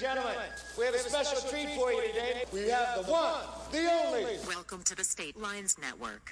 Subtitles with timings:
[0.00, 0.34] gentlemen,
[0.78, 2.44] we have a special treat for you today.
[2.54, 3.34] We have the one,
[3.70, 4.38] the only.
[4.48, 6.30] Welcome to the State Lines Network.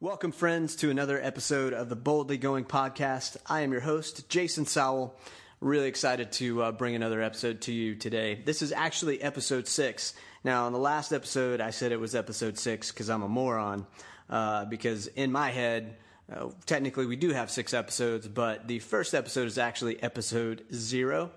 [0.00, 3.36] Welcome, friends, to another episode of the Boldly Going podcast.
[3.46, 5.14] I am your host, Jason Sowell.
[5.60, 8.40] Really excited to uh, bring another episode to you today.
[8.42, 10.14] This is actually episode six.
[10.42, 13.86] Now, in the last episode, I said it was episode six because I'm a moron.
[14.30, 15.98] Uh, because in my head,
[16.34, 21.30] uh, technically we do have six episodes, but the first episode is actually episode zero,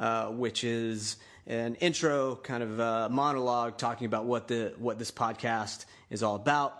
[0.00, 1.16] uh, which is
[1.46, 6.34] an intro kind of uh, monologue talking about what the what this podcast is all
[6.34, 6.76] about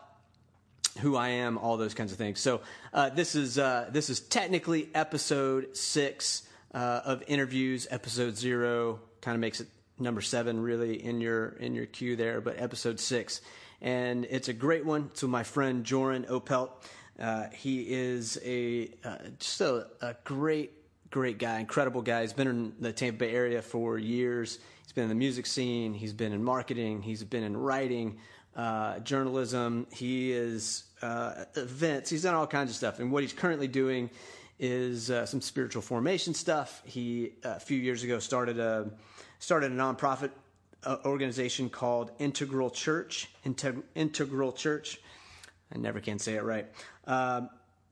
[0.99, 2.41] who I am, all those kinds of things.
[2.41, 2.61] So
[2.93, 6.43] uh, this is uh, this is technically episode six
[6.75, 7.87] uh, of interviews.
[7.91, 12.41] Episode zero kind of makes it number seven, really in your in your queue there,
[12.41, 13.41] but episode six,
[13.81, 15.11] and it's a great one.
[15.11, 16.71] With my friend Joran Opelt.
[17.19, 20.73] Uh, he is a uh, just a, a great
[21.11, 22.23] great guy, incredible guy.
[22.23, 24.59] He's been in the Tampa Bay area for years.
[24.83, 25.95] He's been in the music scene.
[25.95, 27.03] He's been in marketing.
[27.03, 28.19] He's been in writing
[28.57, 29.87] uh, journalism.
[29.93, 32.11] He is uh, events.
[32.11, 32.99] He's done all kinds of stuff.
[32.99, 34.11] And what he's currently doing
[34.59, 36.83] is uh, some spiritual formation stuff.
[36.85, 38.91] He uh, a few years ago started a
[39.39, 40.31] started a nonprofit
[40.85, 43.29] uh, organization called Integral Church.
[43.47, 45.01] Integ- Integral Church.
[45.75, 46.67] I never can say it right.
[47.07, 47.49] Um,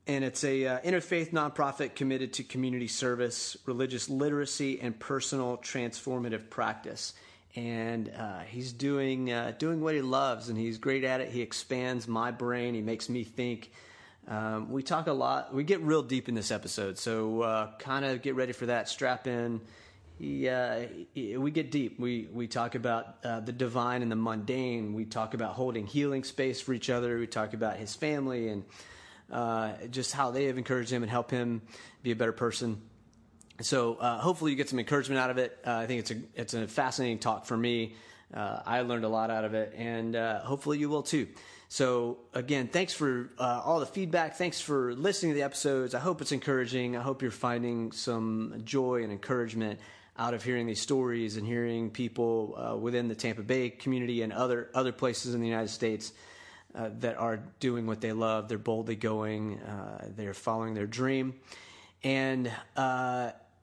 [0.09, 6.51] and it's a uh, interfaith nonprofit committed to community service, religious literacy, and personal transformative
[6.51, 7.13] practice
[7.59, 11.31] and uh, he's doing uh, doing what he loves, and he's great at it.
[11.31, 12.75] He expands my brain.
[12.75, 13.73] He makes me think.
[14.29, 15.55] Um, we talk a lot.
[15.55, 18.89] We get real deep in this episode, so uh, kind of get ready for that.
[18.89, 19.61] Strap in.
[20.21, 20.81] Uh,
[21.15, 21.99] we get deep.
[21.99, 24.93] We we talk about uh, the divine and the mundane.
[24.93, 27.19] We talk about holding healing space for each other.
[27.19, 28.65] We talk about his family and
[29.31, 31.63] uh, just how they have encouraged him and helped him
[32.03, 32.81] be a better person.
[33.61, 35.59] So uh, hopefully you get some encouragement out of it.
[35.67, 37.95] Uh, I think it's a it's a fascinating talk for me.
[38.33, 41.27] Uh, I learned a lot out of it, and uh, hopefully you will too.
[41.69, 44.37] So again, thanks for all the feedback.
[44.37, 45.95] Thanks for listening to the episodes.
[45.95, 46.97] I hope it's encouraging.
[46.97, 49.79] I hope you're finding some joy and encouragement
[50.17, 54.71] out of hearing these stories and hearing people within the Tampa Bay community and other
[54.73, 56.13] other places in the United States.
[56.75, 58.49] That are doing what they love.
[58.49, 59.61] They're boldly going.
[60.17, 61.35] they're following their dream,
[62.05, 62.51] and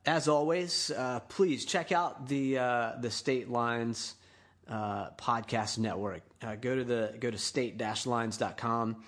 [0.05, 4.15] as always, uh, please check out the uh, the State Lines
[4.69, 6.21] uh, podcast network.
[6.41, 9.03] Uh, go to the go to state-lines.com.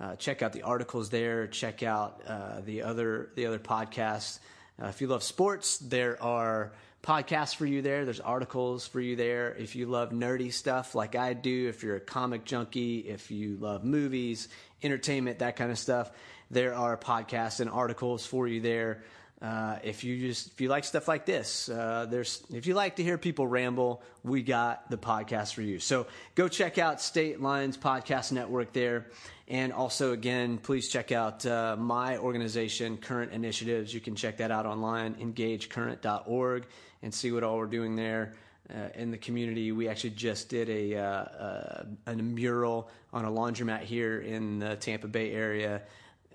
[0.00, 1.46] Uh, check out the articles there.
[1.46, 4.40] Check out uh, the other the other podcasts.
[4.80, 6.72] if you love sports, there are
[7.02, 8.04] podcasts for you there.
[8.04, 9.54] There's articles for you there.
[9.54, 13.56] If you love nerdy stuff like I do, if you're a comic junkie, if you
[13.56, 14.48] love movies,
[14.82, 16.10] entertainment, that kind of stuff,
[16.50, 19.02] there are podcasts and articles for you there.
[19.40, 22.96] Uh, if you just if you like stuff like this, uh, there's if you like
[22.96, 25.78] to hear people ramble, we got the podcast for you.
[25.78, 29.06] So go check out State Lines Podcast Network there,
[29.48, 33.94] and also again, please check out uh, my organization, Current Initiatives.
[33.94, 36.66] You can check that out online, engagecurrent.org,
[37.02, 38.34] and see what all we're doing there.
[38.68, 43.30] Uh, in the community, we actually just did a, uh, uh, a mural on a
[43.30, 45.82] laundromat here in the Tampa Bay area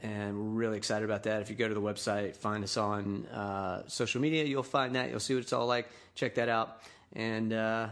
[0.04, 1.42] and we're really excited about that.
[1.42, 5.10] If you go to the website, find us on uh, social media, you'll find that.
[5.10, 5.90] You'll see what it's all like.
[6.16, 6.82] Check that out.
[7.14, 7.90] And uh,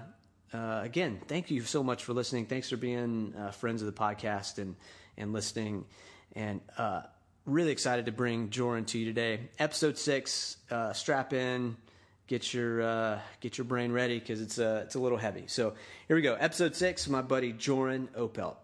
[0.53, 2.45] again, thank you so much for listening.
[2.45, 4.75] Thanks for being friends of the podcast and
[5.17, 5.85] and listening.
[6.35, 6.61] And
[7.45, 9.49] really excited to bring Joran to you today.
[9.57, 10.57] Episode six.
[10.93, 11.77] Strap in.
[12.33, 15.43] Get your uh, get your brain ready because it's a it's a little heavy.
[15.45, 15.75] So
[16.07, 16.33] here we go.
[16.33, 17.07] Episode six.
[17.07, 18.55] My buddy Joran Opelt.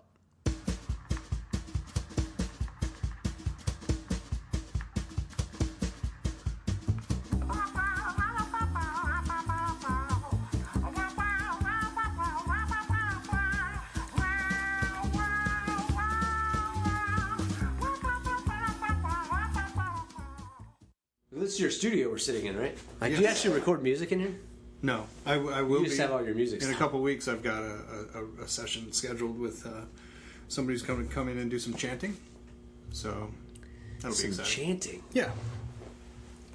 [23.01, 24.35] Like, Do you actually record music in here?
[24.81, 26.01] No, I, I will You just be.
[26.03, 26.79] have all your music in a stuff.
[26.79, 27.27] couple weeks.
[27.27, 27.79] I've got a,
[28.15, 29.81] a, a session scheduled with uh,
[30.47, 32.15] somebody who's coming to come in and do some chanting.
[32.91, 33.29] So
[34.01, 34.65] that'll be Some exciting.
[34.79, 35.03] chanting.
[35.13, 35.29] yeah,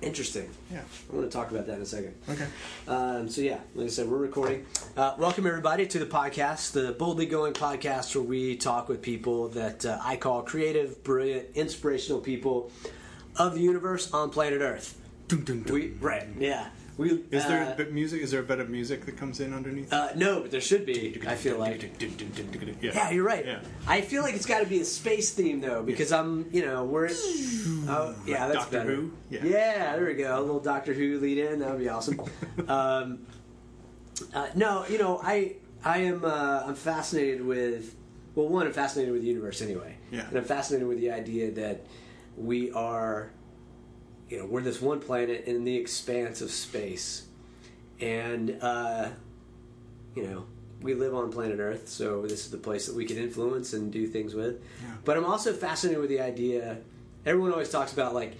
[0.02, 0.50] Interesting.
[0.70, 0.80] yeah.
[1.12, 2.14] I want to talk about that in a second.
[2.28, 2.46] Okay.
[2.88, 4.66] Um, so yeah, like I said, we're recording.
[4.96, 9.48] Uh, welcome everybody to the podcast, the Boldly Going podcast, where we talk with people
[9.50, 12.70] that uh, I call creative, brilliant, inspirational people
[13.36, 14.98] of the universe on planet Earth.
[15.28, 15.72] Dun, dun, dun.
[15.74, 16.68] We right, yeah.
[16.96, 18.22] We Is there uh, a bit music?
[18.22, 19.92] Is there a bit of music that comes in underneath?
[19.92, 21.20] uh, no, but there should be.
[21.26, 21.90] I feel like.
[22.80, 23.44] Yeah, you're right.
[23.44, 23.60] Yeah.
[23.88, 26.84] I feel like it's got to be a space theme though, because I'm, you know,
[26.84, 27.10] we're.
[27.10, 28.94] Oh, yeah, that's Doctor better.
[28.94, 29.12] Who?
[29.28, 29.44] Yeah.
[29.44, 29.96] Yeah.
[29.96, 30.38] there we go.
[30.38, 31.58] A little Doctor Who lead in.
[31.58, 32.20] That would be awesome.
[32.68, 33.26] um,
[34.32, 37.96] uh, no, you know, I I am uh, I'm fascinated with.
[38.36, 40.26] Well, one, I'm fascinated with the universe anyway, Yeah.
[40.28, 41.86] and I'm fascinated with the idea that
[42.36, 43.30] we are,
[44.34, 47.26] you know, we're this one planet in the expanse of space,
[48.00, 49.10] and uh,
[50.16, 50.44] you know,
[50.82, 53.92] we live on planet Earth, so this is the place that we can influence and
[53.92, 54.60] do things with.
[55.04, 56.78] But I'm also fascinated with the idea.
[57.24, 58.34] Everyone always talks about like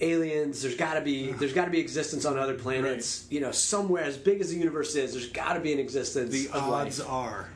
[0.00, 0.62] aliens.
[0.62, 3.28] There's got to be there's got to be existence on other planets.
[3.30, 6.32] You know, somewhere as big as the universe is, there's got to be an existence.
[6.32, 7.08] the of odds life.
[7.08, 7.48] are.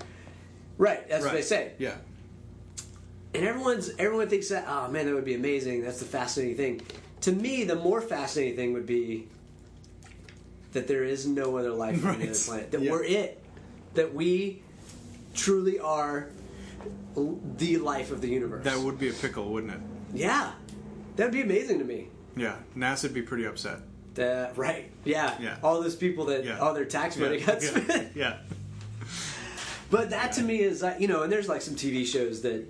[0.79, 1.09] right?
[1.09, 1.73] That's what they say.
[1.79, 1.97] Yeah.
[3.35, 5.83] And everyone's everyone thinks that oh man that would be amazing.
[5.83, 6.83] That's the fascinating thing.
[7.23, 9.27] To me, the more fascinating thing would be
[10.73, 12.71] that there is no other life on any other planet.
[12.71, 12.91] That Yeah.
[12.91, 13.43] we're it.
[13.95, 14.63] That we
[15.35, 16.29] truly are
[17.15, 18.65] the life of the universe.
[18.65, 19.81] That would be a pickle, wouldn't it?
[20.15, 20.53] yeah,
[21.17, 22.09] that'd be amazing to me.
[22.37, 22.57] Yeah.
[22.77, 23.79] NASA'd be pretty upset.
[24.15, 24.91] That right?
[25.05, 25.35] Yeah.
[25.41, 25.57] Yeah.
[25.63, 26.59] All those people that Yeah.
[26.59, 27.47] all their tax money yeah.
[27.47, 27.69] got yeah.
[27.69, 28.13] spent.
[28.17, 28.37] yeah.
[29.91, 32.67] But that to me is like you know, and there's like some TV shows that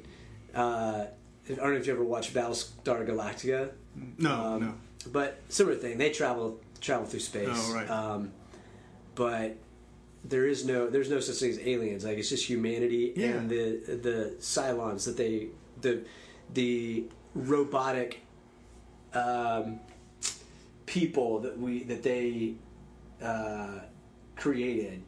[0.54, 1.06] uh,
[1.48, 3.70] I don't know if you ever watched Battlestar Galactica.
[4.18, 4.74] No, Um, no.
[5.12, 5.98] But similar thing.
[5.98, 7.48] They travel travel through space.
[7.50, 7.88] Oh, right.
[7.90, 8.32] Um,
[9.14, 9.56] but
[10.24, 12.04] there is no there's no such thing as aliens.
[12.04, 13.28] Like it's just humanity Yeah.
[13.36, 15.48] and the the Cylons that they
[15.80, 16.02] the
[16.52, 17.04] the
[17.34, 18.20] robotic
[19.14, 19.80] um,
[20.86, 22.54] people that we that they
[23.22, 23.80] uh,
[24.36, 25.02] created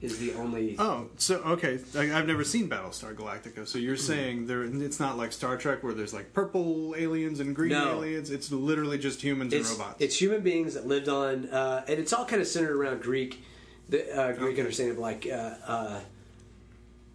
[0.00, 1.78] is the only Oh, so okay.
[1.94, 3.66] I, I've never seen Battlestar Galactica.
[3.68, 4.62] So you're saying there?
[4.64, 7.98] It's not like Star Trek where there's like purple aliens and green No.
[7.98, 8.30] aliens.
[8.30, 10.00] It's literally just humans it's, and robots.
[10.00, 13.42] It's human beings that lived on, uh, and it's all kind of centered around Greek,
[13.88, 16.00] the uh, Greek understanding of like uh, uh,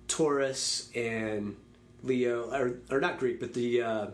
[0.07, 1.55] Taurus and
[2.03, 4.07] Leo, or, or not Greek, but the uh,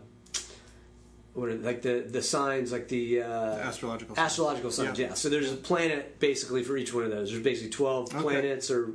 [1.33, 3.25] what are, like the the signs, like the uh,
[3.57, 4.15] astrological.
[4.15, 4.25] signs.
[4.25, 4.99] astrological signs.
[4.99, 5.07] Yeah.
[5.07, 5.13] Yeah.
[5.13, 7.31] So there's a planet basically for each one of those.
[7.31, 8.21] There's basically twelve Okay.
[8.21, 8.91] planets, or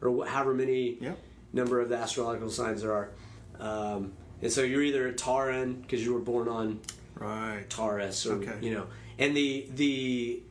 [0.00, 1.18] or however many Yep.
[1.52, 3.10] number of the astrological signs there are.
[3.58, 4.12] Um,
[4.42, 6.80] and so you're either a Tauran because you were born on
[7.14, 7.68] Right.
[7.68, 8.54] Taurus, or Okay.
[8.62, 8.86] you know,
[9.18, 10.42] and the the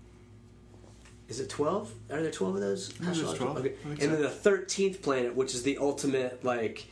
[1.28, 1.92] is it twelve?
[2.12, 2.90] Are there twelve of those?
[3.00, 3.58] there's 12.
[3.58, 3.74] Okay.
[3.86, 4.08] And so.
[4.08, 6.86] then the thirteenth planet, which is the ultimate, like,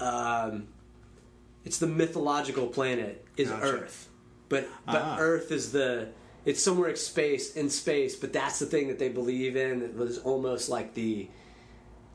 [0.00, 0.68] um,
[1.64, 3.64] it's the mythological planet, is Gotcha.
[3.64, 4.08] Earth.
[4.48, 5.16] But but Ah.
[5.18, 6.08] Earth is the
[6.44, 9.82] it's somewhere in space in space, but that's the thing that they believe in.
[9.82, 11.28] It was almost like the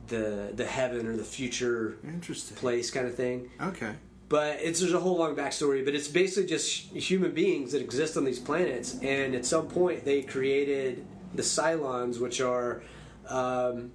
[0.08, 2.56] the the heaven or the future Interesting.
[2.56, 3.50] place kind of thing.
[3.60, 3.92] Okay.
[4.28, 5.84] But it's there's a whole long backstory.
[5.84, 10.04] But it's basically just human beings that exist on these planets, and at some point
[10.04, 12.82] they created the Cylons, which are
[13.28, 13.92] um,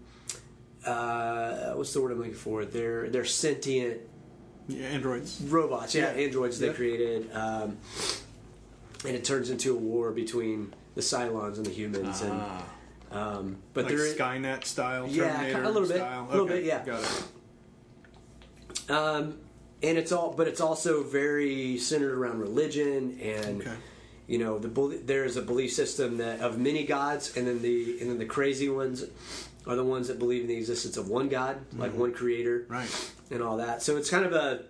[0.86, 2.64] uh, what's the word I'm looking for?
[2.66, 4.02] They're they're sentient
[4.70, 5.42] Yeah, androids.
[5.42, 6.24] robots, yeah, Yeah.
[6.26, 7.78] androids they created, um,
[9.06, 12.22] and it turns into a war between the Cylons and the humans.
[12.22, 12.42] And
[13.12, 15.98] um, but like Skynet style, Yeah, Terminator a little bit.
[15.98, 16.28] style.
[16.28, 16.86] A little Okay, bit, yeah.
[16.86, 18.92] Got it.
[18.92, 19.38] Um,
[19.82, 23.74] and it's all, but it's also very centered around religion and, Okay.
[24.28, 28.00] you know, the there is a belief system that of many gods, and then the
[28.02, 29.06] and then the crazy ones
[29.68, 32.74] are the ones that believe in the existence of one God, like one creator, Mm-hmm.
[32.74, 33.12] Right.
[33.32, 33.82] and all that.
[33.82, 34.64] So it's kind of a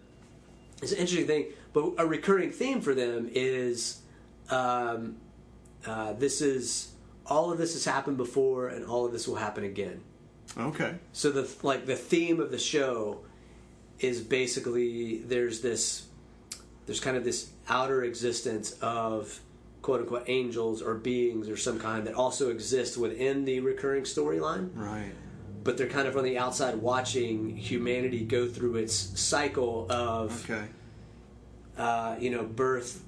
[0.81, 4.01] it's an interesting thing, but a recurring theme for them is
[4.49, 5.17] um,
[5.85, 6.91] uh, this is
[7.25, 10.01] all of this has happened before, and all of this will happen again.
[10.57, 10.95] Okay.
[11.13, 13.19] So the like the theme of the show
[13.99, 16.07] is basically there's this
[16.85, 19.39] there's kind of this outer existence of
[19.81, 24.69] quote unquote angels or beings or some kind that also exist within the recurring storyline,
[24.75, 25.11] Right.
[25.63, 30.65] but they're kind of on the outside watching humanity go through its cycle of Okay.
[31.77, 33.01] uh, you know birth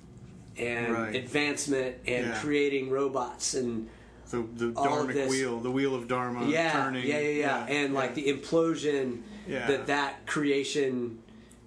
[0.58, 1.16] and Right.
[1.16, 2.40] advancement and Yeah.
[2.42, 3.88] creating robots and
[4.30, 7.06] The the dharmic wheel, the wheel of dharma yeah, turning.
[7.06, 9.68] yeah, yeah, yeah, and like the implosion Yeah.
[9.68, 11.20] that that creation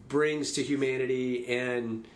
[0.08, 2.06] brings to humanity, and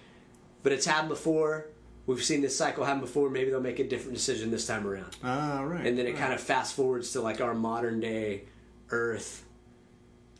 [0.62, 1.66] but it's happened before.
[2.08, 3.28] We've seen this cycle happen before.
[3.30, 5.86] Maybe they'll make a different decision this time around, Ah, right.
[5.86, 6.18] and then it right.
[6.18, 8.44] kind of fast forwards to like our modern day
[8.90, 9.44] Earth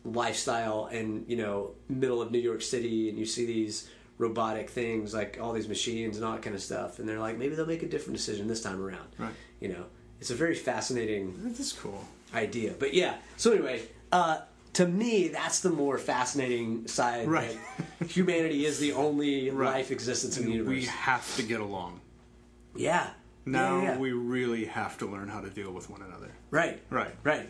[0.05, 5.15] lifestyle, and you know, middle of New York City, and you see these robotic things
[5.15, 7.67] like all these machines and all that kind of stuff, and they're like, maybe they'll
[7.67, 9.09] make a different decision this time around.
[9.19, 9.33] Right.
[9.61, 9.85] You know,
[10.21, 12.03] it's a very fascinating This is cool.
[12.35, 12.75] idea.
[12.79, 14.39] But yeah, so anyway, uh,
[14.79, 17.27] to me, that's the more fascinating side.
[17.27, 17.59] Right.
[18.07, 19.75] humanity is the only Right.
[19.75, 20.71] life existence in the universe.
[20.71, 22.01] We have to get along.
[22.77, 23.11] yeah.
[23.45, 23.99] Now yeah, yeah.
[23.99, 26.31] we really have to learn how to deal with one another.
[26.53, 26.81] Right.
[26.91, 27.15] Right.
[27.25, 27.49] Right.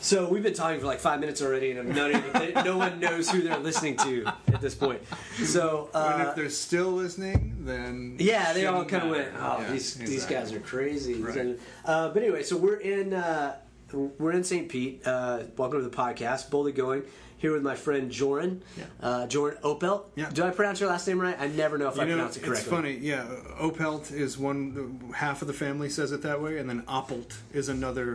[0.00, 2.12] So we've been talking for like five minutes already, and none
[2.64, 5.00] no one knows who they're listening to at this point.
[5.42, 9.58] So And uh, if they're still listening, then yeah, they all kind of went, "Oh,
[9.60, 11.58] Yeah, these these guys are crazy." Right.
[11.84, 13.56] Uh, but anyway, so we're in uh,
[13.92, 14.68] we're in St.
[14.68, 15.06] Pete.
[15.06, 17.02] Uh, welcome to the podcast, boldly going.
[17.38, 18.84] Here with my friend Joran, Yeah.
[19.00, 20.04] uh, Joran Opelt.
[20.14, 20.28] Yeah.
[20.28, 21.34] Do I pronounce your last name right?
[21.40, 22.60] I never know if I know, pronounce it correctly.
[22.60, 22.92] it's funny.
[22.98, 23.24] Yeah,
[23.58, 25.10] Opelt is one.
[25.16, 28.14] Half of the family says it that way, and then Oppelt is another.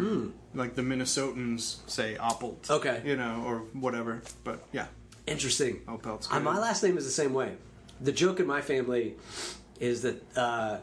[0.54, 2.68] Like the Minnesotans say Oppelt.
[2.68, 2.74] Hmm.
[2.74, 3.02] Okay.
[3.04, 4.22] You know, or whatever.
[4.44, 4.86] But yeah,
[5.26, 5.82] Interesting.
[5.88, 6.44] Opelt's Uh, good.
[6.44, 7.54] my last name is the same way.
[8.00, 9.16] The joke in my family
[9.80, 10.78] is that uh,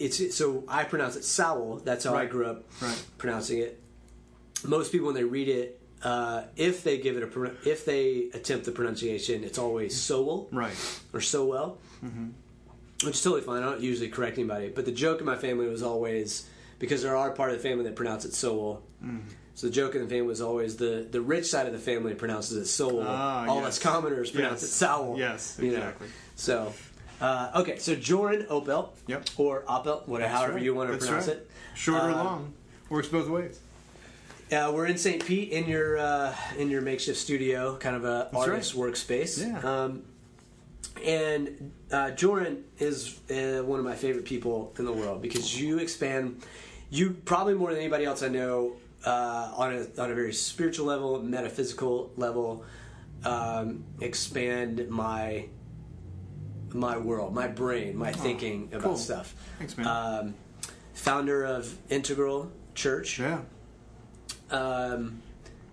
[0.00, 1.76] it's so I pronounce it Sowell.
[1.84, 3.00] That's how I grew up Right.
[3.18, 3.80] pronouncing it.
[4.66, 8.64] Most people, when they read it, uh, if they give it a if they attempt
[8.66, 10.76] the pronunciation, it's always Sowell Right.
[11.12, 12.28] or Sowell, Mm-hmm.
[13.06, 13.62] which is totally fine.
[13.62, 17.16] I don't usually correct anybody, but the joke in my family was always because there
[17.16, 18.82] are part of the family that pronounce it Sowell.
[19.02, 19.28] Mm-hmm.
[19.54, 22.14] So the joke in the family was always the the rich side of the family
[22.14, 23.06] pronounces it Sowell.
[23.08, 23.68] Ah, All yes.
[23.68, 24.70] us commoners pronounce Yes.
[24.70, 25.18] it Sowell.
[25.18, 25.76] Yes, you know.
[25.78, 26.08] exactly.
[26.36, 26.72] So.
[27.18, 29.30] Uh, okay, so Joran Opel, Yep.
[29.38, 30.62] or Opel, whatever, however right.
[30.62, 31.38] you want to That's pronounce right.
[31.38, 31.50] it.
[31.74, 32.52] Short or Uh, long,
[32.90, 33.58] works both ways.
[34.50, 35.24] Uh, we're in St.
[35.24, 39.44] Pete in your uh, in your makeshift studio, kind of a That's artist workspace.
[39.44, 39.58] Yeah.
[39.58, 40.04] Um,
[41.04, 45.78] and uh, Joran is uh, one of my favorite people in the world because you
[45.78, 46.42] expand,
[46.90, 50.86] you probably more than anybody else I know, uh, on a on a very spiritual
[50.86, 52.64] level, metaphysical level,
[53.24, 55.46] um, expand my
[56.72, 58.96] my world, my brain, my thinking about cool.
[58.96, 59.34] stuff.
[59.58, 59.86] Thanks, man.
[59.86, 60.34] Um,
[60.94, 63.40] founder of Integral Church yeah,
[64.50, 65.22] um,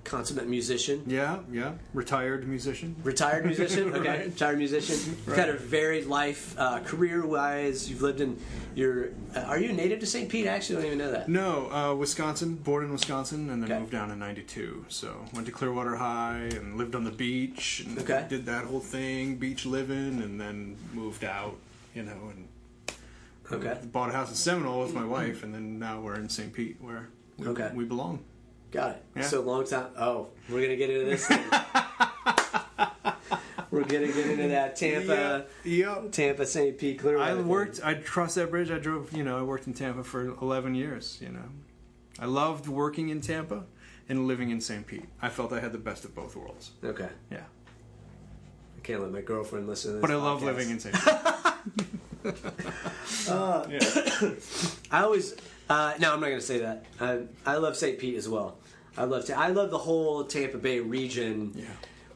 [0.04, 1.74] consummate musician, yeah, yeah.
[1.94, 2.96] Retired musician.
[3.04, 3.94] retired musician.
[3.96, 4.26] Okay, Right.
[4.26, 4.96] retired musician.
[4.98, 5.38] You've Right.
[5.40, 7.90] had a varied life, uh, career-wise.
[7.90, 8.38] You've lived in.
[8.76, 9.06] your.
[9.06, 10.28] Are Uh, are you native to St.
[10.30, 10.46] Pete?
[10.48, 11.30] I actually don't even know that.
[11.30, 12.56] No, uh, Wisconsin.
[12.56, 13.80] Born in Wisconsin, and then Okay.
[13.80, 14.86] moved down in '92.
[14.90, 17.84] So went to Clearwater High and lived on the beach.
[17.86, 18.26] And Okay.
[18.28, 21.56] Did that whole thing, beach living, and then moved out.
[21.96, 22.48] You know, and
[23.52, 26.52] Okay, bought a house in Seminole with my wife, and then now we're in St.
[26.52, 27.70] Pete, where we, Okay.
[27.76, 28.20] we belong.
[28.74, 29.04] Got it.
[29.16, 29.22] Yeah.
[29.22, 29.88] So long time.
[29.98, 31.30] Oh, we're gonna get into this.
[33.72, 36.02] we're gonna get into that Tampa, Yeah.
[36.12, 36.78] Tampa, St.
[36.78, 37.40] Pete, Clearwater.
[37.40, 37.80] I worked.
[37.84, 38.72] I crossed that bridge.
[38.72, 39.14] I drove.
[39.14, 41.20] You know, I worked in Tampa for 11 years.
[41.22, 41.46] You know,
[42.20, 43.64] I loved working in Tampa
[44.10, 44.86] and living in St.
[44.86, 45.06] Pete.
[45.22, 46.72] I felt I had the best of both worlds.
[46.84, 47.44] Okay, Yeah,
[48.78, 50.02] I can't let my girlfriend listen to this.
[50.02, 50.96] but I love living in St.
[52.24, 52.36] Pete.
[53.28, 53.60] yeah.
[54.92, 55.36] I always
[55.70, 56.86] uh, no, I'm not going to say that.
[57.00, 57.98] I, I love St.
[57.98, 58.58] Pete as well.
[58.98, 61.66] I love I love the whole Tampa Bay region, Yeah.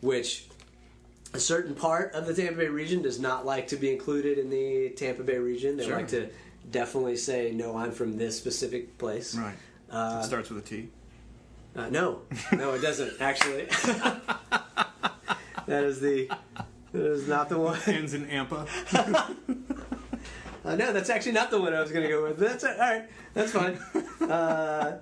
[0.01, 0.45] which
[1.33, 4.49] a certain part of the Tampa Bay region does not like to be included in
[4.49, 5.77] the Tampa Bay region.
[5.77, 5.95] They Sure.
[5.97, 6.29] like to
[6.69, 9.55] definitely say, "No, I'm from this specific place." Right.
[9.89, 10.89] Uh, it starts with a T.
[11.75, 12.21] Uh, no,
[12.53, 13.65] no, it doesn't actually.
[15.65, 16.29] that is the
[16.93, 17.79] that is not the one.
[17.87, 18.67] Ends in Ampa.
[20.65, 22.37] Uh, no, that's actually not the one I was going to go with.
[22.39, 23.05] That's all right.
[23.33, 23.75] That's fine.
[24.29, 24.97] Uh,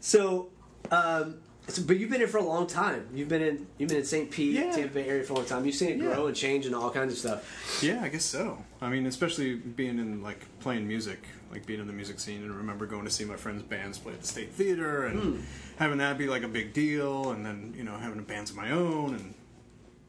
[0.00, 0.48] so,
[0.92, 1.36] um,
[1.68, 3.06] so, but you've been here for a long time.
[3.14, 4.30] You've been in you've been in St.
[4.30, 4.72] Pete, Yeah.
[4.72, 5.64] Tampa Bay area for a long time.
[5.64, 6.12] You've seen it Yeah.
[6.14, 7.80] grow and change and all kinds of stuff.
[7.82, 8.64] Yeah, I guess so.
[8.80, 11.20] I mean, especially being in like playing music,
[11.52, 14.12] like being in the music scene, and remember going to see my friends' bands play
[14.12, 15.40] at the State Theater, and Hmm.
[15.76, 18.70] having that be like a big deal, and then you know having bands of my
[18.72, 19.34] own, and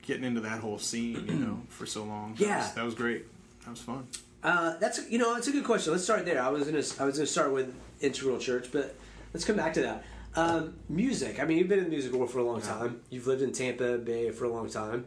[0.02, 2.34] getting into that whole scene, you know, for so long.
[2.34, 2.58] That Yeah.
[2.58, 3.26] was, that was great.
[3.64, 4.08] That was fun.
[4.44, 5.94] Uh, that's you know that's a good question.
[5.94, 6.42] Let's start there.
[6.42, 8.96] I was gonna I was gonna start with Integral Church, but
[9.34, 10.04] let's come back to that.
[10.36, 11.40] Um, music.
[11.40, 13.02] I mean, you've been in the music world for a long time.
[13.10, 15.06] You've lived in Tampa Bay for a long time.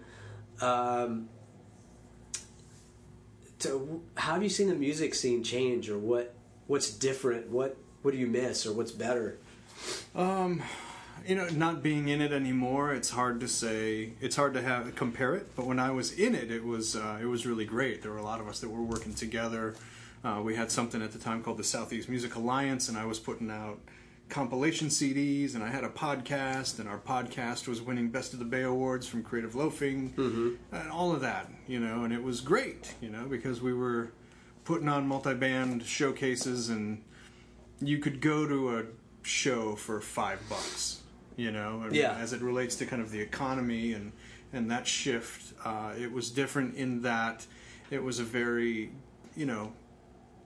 [0.61, 1.29] Um,
[3.61, 6.35] to, how have you seen the music scene change, or what
[6.67, 7.51] what's different?
[7.51, 9.39] What what do you miss, or what's better?
[11.27, 14.13] you know, not being in it anymore, it's hard to say.
[14.21, 15.57] It's hard to have compare it.
[15.57, 18.03] But when I was in it, it was uh, it was really great.
[18.03, 19.75] There were a lot of us that were working together.
[20.23, 23.19] Uh, we had something at the time called the Southeast Music Alliance, and I was
[23.19, 23.81] putting out
[24.29, 28.45] compilation CDs, and I had a podcast, and our podcast was winning Best of the
[28.45, 30.13] Bay awards from Creative Loafing,
[30.73, 32.05] and all of that, you know.
[32.05, 34.13] And it was great, you know, because we were
[34.65, 37.03] putting on multi-band showcases and
[37.81, 38.83] you could go to a
[39.23, 41.03] show for five bucks,
[41.37, 42.17] you know, mean, Yeah.
[42.17, 44.13] as it relates to kind of the economy and
[44.53, 45.53] and that shift.
[45.65, 47.47] Uh, it was different in that
[47.91, 48.91] it was a very,
[49.37, 49.73] you know,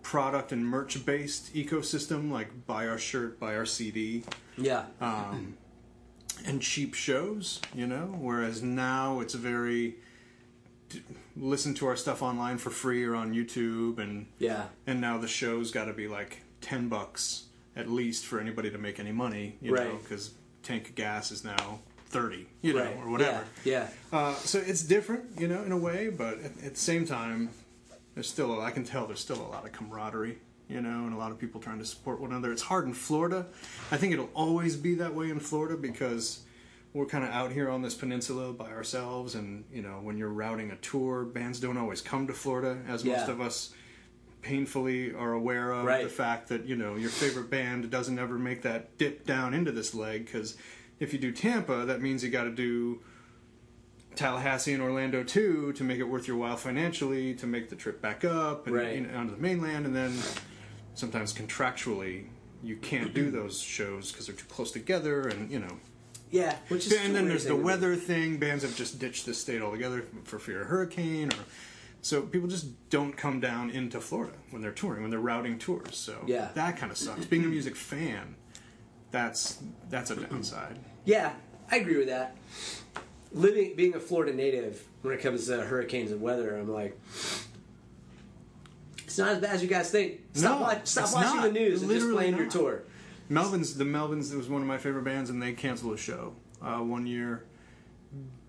[0.02, 4.24] product and merch based ecosystem, like buy our shirt, buy our CD,
[4.56, 5.56] Yeah, um,
[6.46, 8.14] and cheap shows, you know.
[8.18, 9.96] Whereas now it's very
[11.36, 14.66] listen to our stuff online for free or on YouTube, and Yeah.
[14.86, 17.44] and now the show's got to be like ten bucks
[17.76, 20.02] at least for anybody to make any money, you know, Right.
[20.02, 22.96] because tank of gas is now thirty, you know, Right.
[22.96, 23.44] or whatever.
[23.64, 23.88] Yeah.
[24.12, 24.18] yeah.
[24.18, 27.50] Uh, so it's different, you know, in a way, but at, at the same time,
[28.20, 30.36] there's still a, I can tell there's still a lot of camaraderie,
[30.68, 32.52] you know, and a lot of people trying to support one another.
[32.52, 33.46] It's hard in Florida.
[33.90, 36.40] I think it'll always be that way in Florida because
[36.92, 40.28] we're kind of out here on this peninsula by ourselves, and you know, when you're
[40.28, 43.72] routing a tour, bands don't always come to Florida, as most of us
[44.42, 46.02] painfully are aware of Right.
[46.04, 49.72] the fact that you know your favorite band doesn't ever make that dip down into
[49.72, 50.58] this leg because
[50.98, 53.00] if you do Tampa, that means you got to do
[54.16, 58.02] Tallahassee and Orlando too to make it worth your while financially to make the trip
[58.02, 58.94] back up and Right.
[58.96, 60.12] you know, onto the mainland, and then
[60.94, 62.26] sometimes contractually
[62.62, 63.36] you can't do mm-hmm.
[63.36, 65.78] those shows because they're too close together, and you know.
[66.30, 66.56] Yeah.
[66.68, 68.36] Which is And then there's the weather thing.
[68.38, 71.44] Bands have just ditched the state altogether for fear of hurricane, or
[72.02, 75.96] so people just don't come down into Florida when they're touring, when they're routing tours.
[75.96, 76.48] So Yeah.
[76.54, 77.24] that kind of sucks.
[77.24, 78.36] Being a music fan,
[79.10, 80.78] that's that's a downside.
[81.04, 81.32] Yeah,
[81.70, 82.36] I agree with that.
[83.32, 86.98] Living, being a Florida native, when it comes to hurricanes and weather, I'm like,
[89.04, 90.20] it's not as bad as you guys think.
[90.34, 91.42] Stop, No, watch, stop watching not.
[91.44, 92.82] the news and just Literally playing your tour.
[93.28, 96.78] Melvin's the Melvins was one of my favorite bands, and they canceled a show uh,
[96.78, 97.44] one year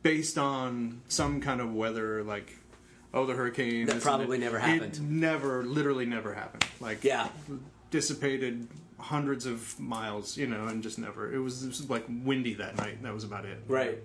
[0.02, 2.58] based on some kind of weather, like
[3.14, 4.42] oh the hurricane That probably it.
[4.42, 5.20] never It happened.
[5.20, 6.66] never, literally never happened.
[6.80, 7.28] Like Yeah.
[7.92, 11.32] dissipated hundreds of miles, you know, and just never.
[11.32, 13.04] It was, it was like windy that night.
[13.04, 13.60] That was about it.
[13.68, 14.00] Right.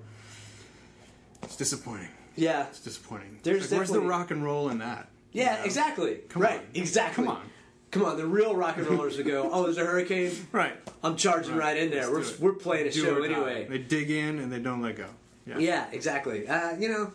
[1.47, 2.09] It's disappointing.
[2.37, 2.67] Yeah.
[2.67, 3.39] It's disappointing.
[3.43, 5.09] There's Like, where's the rock and roll in that?
[5.33, 5.65] Yeah, know?
[5.65, 6.17] exactly.
[6.29, 6.59] Come right.
[6.59, 6.67] on.
[6.75, 7.25] Exactly.
[7.25, 7.43] Come on.
[7.91, 8.17] Come on.
[8.19, 10.33] The real rock and rollers would go, oh, there's a hurricane.
[10.53, 10.75] Right.
[11.03, 12.11] I'm charging right, in there.
[12.11, 12.41] We're, Let's do it.
[12.43, 13.67] we're playing a Do show anyway.
[13.69, 15.07] They dig in and they don't let go.
[15.47, 15.59] Yeah.
[15.59, 16.47] Yeah, exactly.
[16.49, 17.13] Uh, you know,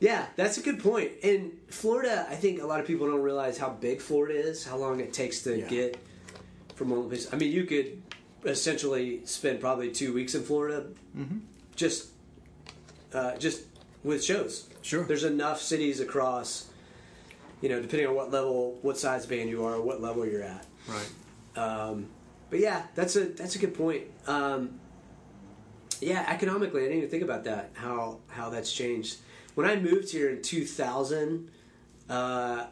[0.00, 1.12] yeah, that's a good point.
[1.22, 4.76] In Florida, I think a lot of people don't realize how big Florida is, how
[4.76, 5.68] long it takes to Yeah.
[5.68, 5.98] get
[6.74, 7.32] from one place.
[7.32, 8.02] I mean, you could
[8.44, 11.38] essentially spend probably two weeks in Florida, Mm-hmm.
[11.76, 12.08] just,
[13.14, 13.62] uh, just
[14.04, 14.68] with shows.
[14.82, 15.04] Sure.
[15.04, 16.68] There's enough cities across.
[17.60, 20.66] You know, depending on what level, what size band you are, what level you're at.
[20.88, 21.08] Right.
[21.56, 22.08] Um,
[22.50, 24.02] but yeah, that's a that's a good point.
[24.26, 24.80] Um,
[26.00, 27.70] yeah, economically, I didn't even think about that.
[27.74, 29.18] How how that's changed.
[29.54, 31.50] When I moved here in 2000,
[32.10, 32.66] uh,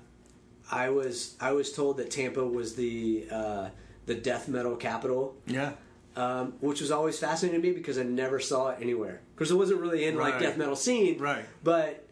[0.73, 3.69] I was I was told that Tampa was the uh,
[4.07, 5.73] the death metal capital, Yeah.
[6.17, 9.21] Um, which was always fascinating to me because I never saw it anywhere.
[9.35, 11.45] Because it wasn't really in like death metal scene, Right.
[11.63, 12.07] But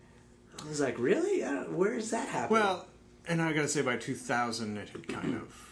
[0.64, 1.42] I was like, really?
[1.42, 2.60] Where is that happening?
[2.60, 2.86] Well,
[3.26, 5.64] and I gotta say, by 2000, it had kind of.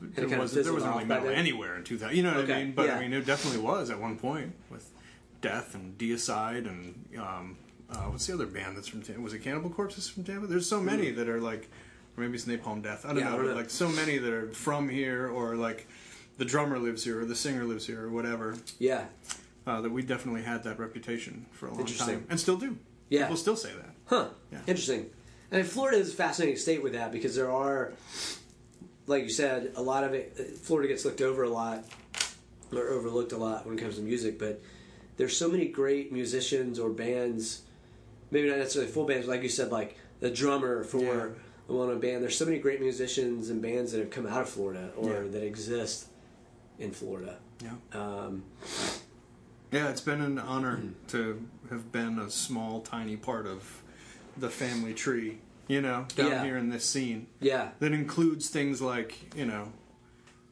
[0.00, 2.16] There kind wasn't, there wasn't really metal anywhere in 2000.
[2.16, 2.72] You know what Okay, I mean?
[2.72, 2.96] But yeah.
[2.96, 4.90] I mean, it definitely was at one point with
[5.40, 7.56] Death and Deicide and um,
[7.88, 9.20] uh, what's the other band that's from Tampa?
[9.20, 10.46] Was it Cannibal Corpses from Tampa?
[10.46, 11.70] There's so many that are like,
[12.16, 13.04] or maybe it's Napalm Death.
[13.04, 13.18] I don't.
[13.18, 13.54] Yeah, I don't know.
[13.54, 15.86] Like so many that are from here, or like
[16.38, 18.56] the drummer lives here, or the singer lives here, or whatever.
[18.78, 19.06] yeah,
[19.66, 22.76] Uh, that we definitely had that reputation for a long time, and still do.
[23.08, 23.22] Yeah.
[23.22, 23.90] people still say that.
[24.06, 24.28] Huh.
[24.50, 24.58] Yeah.
[24.66, 25.10] Interesting.
[25.50, 27.92] And Florida is a fascinating state with that because there are,
[29.06, 30.36] like you said, a lot of it.
[30.62, 31.84] Florida gets looked over a lot
[32.72, 34.60] or overlooked a lot when it comes to music, but
[35.18, 37.62] there's so many great musicians or bands,
[38.30, 41.28] maybe not necessarily full bands, but like you said, like the drummer for Yeah.
[41.68, 42.22] a well-known band.
[42.22, 45.30] There's so many great musicians and bands that have come out of Florida or Yeah.
[45.32, 46.06] that exist
[46.78, 47.36] in Florida.
[47.62, 47.70] Yeah.
[47.92, 48.44] Um,
[49.70, 53.82] Yeah, it's been an honor to have been a small, tiny part of
[54.36, 56.44] the family tree, you know, down Yeah.
[56.44, 57.26] here in this scene.
[57.40, 57.70] yeah.
[57.78, 59.72] That includes things like, you know,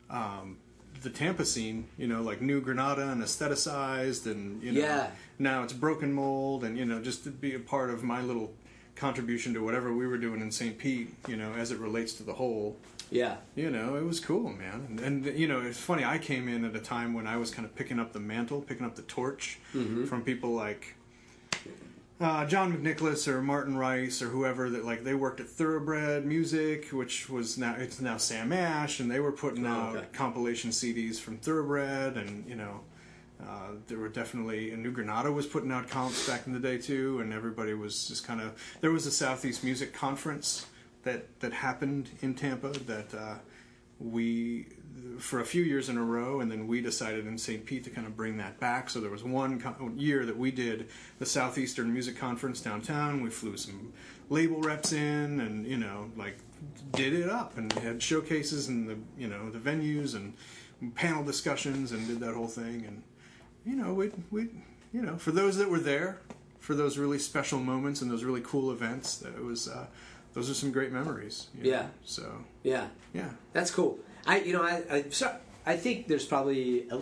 [0.09, 0.57] um,
[1.03, 5.11] the Tampa scene, you know, like New Granada and aestheticized, and, you know, Yeah.
[5.39, 8.55] now it's Broken Mold, and, you know, just to be a part of my little
[8.97, 10.77] contribution to whatever we were doing in St.
[10.79, 12.77] Pete, you know, as it relates to the whole
[13.11, 13.37] Yeah.
[13.57, 14.87] you know, it was cool, man.
[14.89, 16.05] And, and you know, it's funny.
[16.05, 18.61] I came in at a time when I was kind of picking up the mantle,
[18.61, 20.95] picking up the torch from people like
[22.21, 26.89] uh, John McNicholas or Martin Rice or whoever that like they worked at Thoroughbred Music,
[26.93, 30.07] which was now it's now Sam Ash, and they were putting Oh, out okay.
[30.13, 32.81] compilation CDs from Thoroughbred, and you know.
[33.43, 36.77] Uh, there were definitely and New Granada was putting out comps back in the day
[36.77, 38.53] too, and everybody was just kind of.
[38.83, 40.67] There was a Southeast Music Conference
[41.03, 43.35] that that happened in Tampa that uh,
[43.99, 44.67] we
[45.19, 47.65] for a few years in a row, and then we decided in St.
[47.65, 48.91] Pete to kind of bring that back.
[48.91, 49.63] So there was one
[49.97, 53.23] year that we did the Southeastern Music Conference downtown.
[53.23, 53.93] We flew some
[54.29, 56.39] label reps in, and you know, like
[56.93, 60.35] did it up, and had showcases and the you know the venues and
[60.95, 62.85] panel discussions, and did that whole thing.
[62.87, 63.03] And
[63.65, 64.49] you know, we we
[64.93, 66.21] you know for those that were there,
[66.61, 69.17] for those really special moments and those really cool events.
[69.19, 69.87] That was uh,
[70.33, 71.49] those are some great memories.
[71.55, 71.83] you Yeah.
[71.83, 71.89] know?
[72.05, 72.89] So Yeah.
[73.13, 73.31] yeah.
[73.53, 73.99] That's cool.
[74.27, 75.35] I you know I I, so,
[75.67, 77.01] I think there's probably a,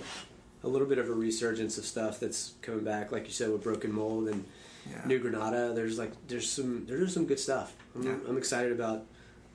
[0.64, 3.62] a little bit of a resurgence of stuff that's coming back, like you said with
[3.62, 4.44] Broken Mold and
[4.90, 5.04] Yeah.
[5.06, 5.72] New Granada.
[5.74, 7.74] There's like there's some there's some good stuff.
[7.94, 8.16] I'm, Yeah.
[8.28, 9.04] I'm excited about,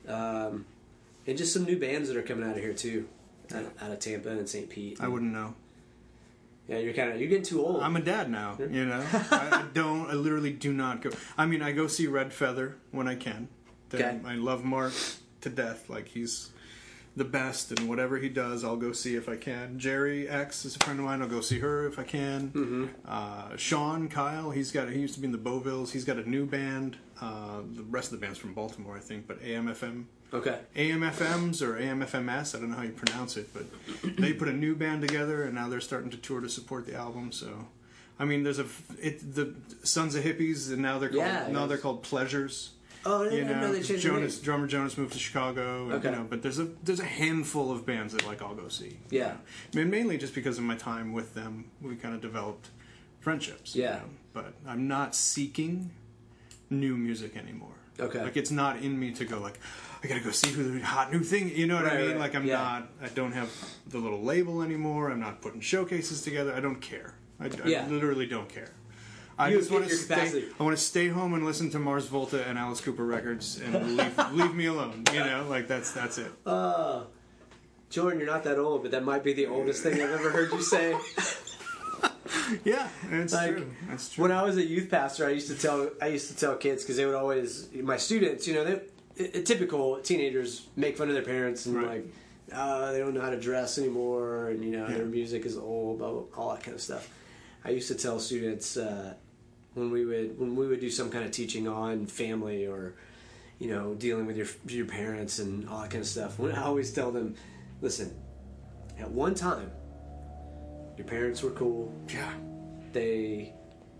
[0.08, 0.64] um,
[1.26, 3.08] and just some new bands that are coming out of here too,
[3.54, 4.68] out, out of Tampa and St.
[4.68, 4.98] Pete.
[5.00, 5.54] I wouldn't know.
[6.68, 7.82] Yeah, you're kind of you're getting too old.
[7.82, 9.04] I'm a dad now, you know.
[9.12, 10.08] I, I don't.
[10.10, 11.10] I literally do not go.
[11.36, 13.48] I mean, I go see Red Feather when I can.
[13.90, 14.28] Then Okay.
[14.28, 14.92] I love Mark
[15.42, 15.88] to death.
[15.90, 16.50] Like he's
[17.16, 19.78] the best, and whatever he does, I'll go see if I can.
[19.78, 21.22] Jerry X is a friend of mine.
[21.22, 22.48] I'll go see her if I can.
[22.50, 22.86] Mm-hmm.
[23.06, 24.88] Uh, Sean Kyle, he's got.
[24.90, 25.92] He used to be in the Bovilles.
[25.92, 26.96] He's got a new band.
[27.20, 30.06] Uh, the rest of the band's from Baltimore, I think, but AMFM.
[30.32, 30.58] okay.
[30.74, 33.64] AMFMs or AMFMS, I don't know how you pronounce it, but
[34.16, 36.94] they put a new band together and now they're starting to tour to support the
[36.96, 37.30] album.
[37.30, 37.66] So,
[38.18, 38.66] I mean, there's a
[39.00, 42.70] it, the Sons of Hippies and now they're called Yeah, now they're called Pleasures.
[43.06, 44.44] Oh, I You didn't know they changed Jonas name.
[44.44, 45.84] drummer Jonas moved to Chicago.
[45.84, 46.10] And, Okay.
[46.10, 48.98] You know, but there's a there's a handful of bands that like I'll go see.
[49.10, 49.26] you Yeah.
[49.28, 49.38] know.
[49.72, 52.68] I mean, mainly just because of my time with them, we kind of developed
[53.20, 53.74] friendships.
[53.76, 53.96] you Yeah.
[53.96, 54.10] know.
[54.32, 55.90] But I'm not seeking
[56.70, 57.74] new music anymore.
[58.00, 58.22] Okay.
[58.22, 59.58] Like it's not in me to go like
[60.02, 61.50] I gotta go see who the hot new thing.
[61.56, 62.08] You know what I mean?
[62.10, 62.18] right.
[62.18, 62.56] Like I'm Yeah.
[62.56, 62.88] not.
[63.02, 63.50] I don't have
[63.86, 65.10] the little label anymore.
[65.10, 66.52] I'm not putting showcases together.
[66.54, 67.14] I don't care.
[67.40, 67.86] I, I Yeah.
[67.88, 68.70] literally don't care.
[69.38, 70.14] I You just want to stay.
[70.14, 70.46] capacity.
[70.58, 73.96] I want to stay home and listen to Mars Volta and Alice Cooper records and
[73.96, 75.02] leave, leave me alone.
[75.12, 76.30] You know, like that's that's it.
[76.46, 77.02] Uh,
[77.90, 80.52] Joran, you're not that old, but that might be the oldest thing I've ever heard
[80.52, 80.96] you say.
[82.64, 83.70] Yeah, it's Like, true.
[83.88, 84.22] That's true.
[84.22, 86.82] When I was a youth pastor, I used to tell I used to tell kids
[86.82, 88.64] because they would always my students, you know,
[89.16, 91.86] they typical teenagers make fun of their parents and Right.
[91.88, 92.06] like
[92.52, 94.96] uh, they don't know how to dress anymore, and you know Yeah.
[94.98, 97.08] their music is old, blah, blah, all that kind of stuff.
[97.64, 99.14] I used to tell students uh,
[99.74, 102.94] when we would when we would do some kind of teaching on family or
[103.58, 106.38] you know dealing with your your parents and all that kind of stuff.
[106.38, 107.34] When I always tell them,
[107.80, 108.14] listen,
[108.98, 109.70] at one time,
[110.96, 112.32] your parents were cool yeah,
[112.92, 113.52] they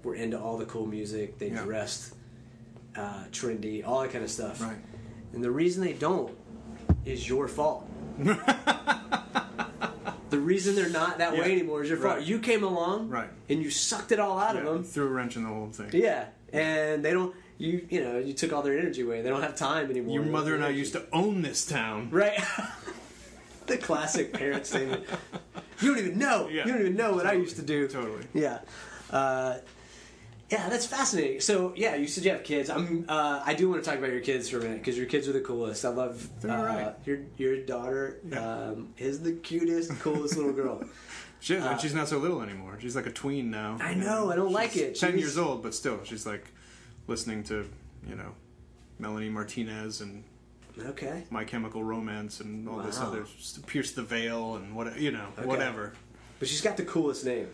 [0.02, 1.38] were into all the cool music.
[1.38, 1.64] They Yeah.
[1.64, 2.14] dressed
[2.96, 4.60] uh, trendy, all that kind of stuff.
[4.60, 4.76] Right.
[5.32, 6.36] And the reason they don't
[7.04, 7.88] is your fault.
[10.34, 12.18] the reason they're not that way anymore is your fault.
[12.18, 12.26] Right.
[12.26, 13.28] You came along, Right.
[13.48, 14.62] and you sucked it all out yeah.
[14.62, 14.84] of them.
[14.84, 15.90] Threw a wrench in the whole thing.
[15.92, 17.34] Yeah, and they don't.
[17.56, 19.22] You you know you took all their energy away.
[19.22, 20.14] They don't have time anymore.
[20.14, 22.10] Your mother and I used to own this town.
[22.10, 22.40] Right.
[23.66, 25.04] the classic parent statement.
[25.80, 26.48] You don't even know.
[26.48, 26.66] Yeah.
[26.66, 27.86] You don't even know what I used to do.
[27.86, 28.24] Totally.
[28.34, 28.58] Yeah.
[29.10, 29.58] Uh,
[30.50, 31.40] yeah, that's fascinating.
[31.40, 32.70] So, yeah, you said you have kids.
[32.70, 33.04] I'm.
[33.08, 35.26] Uh, I do want to talk about your kids for a minute because your kids
[35.28, 35.84] are the coolest.
[35.84, 36.94] I love They're uh, alright.
[37.04, 38.20] your your daughter.
[38.28, 38.38] Yeah.
[38.68, 40.84] Um, is the cutest, coolest little girl.
[41.40, 42.78] She, and she's not so little anymore.
[42.80, 43.76] She's like a tween now.
[43.78, 44.98] Uh, I know, I don't like it.
[44.98, 46.46] Ten She's- years old, but still, she's like
[47.06, 47.68] listening to,
[48.08, 48.32] you know,
[48.98, 50.24] Melanie Martinez and
[50.78, 51.24] Okay.
[51.28, 53.26] My Chemical Romance and all this other
[53.66, 55.46] Pierce the Veil and what you know, Okay.
[55.46, 55.92] whatever.
[56.38, 57.48] But she's got the coolest name.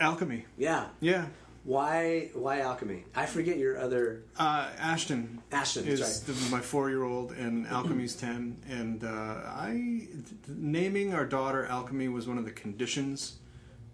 [0.00, 0.46] Alchemy.
[0.58, 0.86] Yeah.
[0.98, 1.26] Yeah.
[1.64, 2.30] Why?
[2.32, 3.04] Why alchemy?
[3.14, 5.86] I forget your other Uh, Ashton Ashton.
[5.86, 6.34] is right.
[6.34, 8.56] the, my four-year-old, and Alchemy's ten.
[8.68, 10.08] And uh, I
[10.48, 13.36] naming our daughter Alchemy was one of the conditions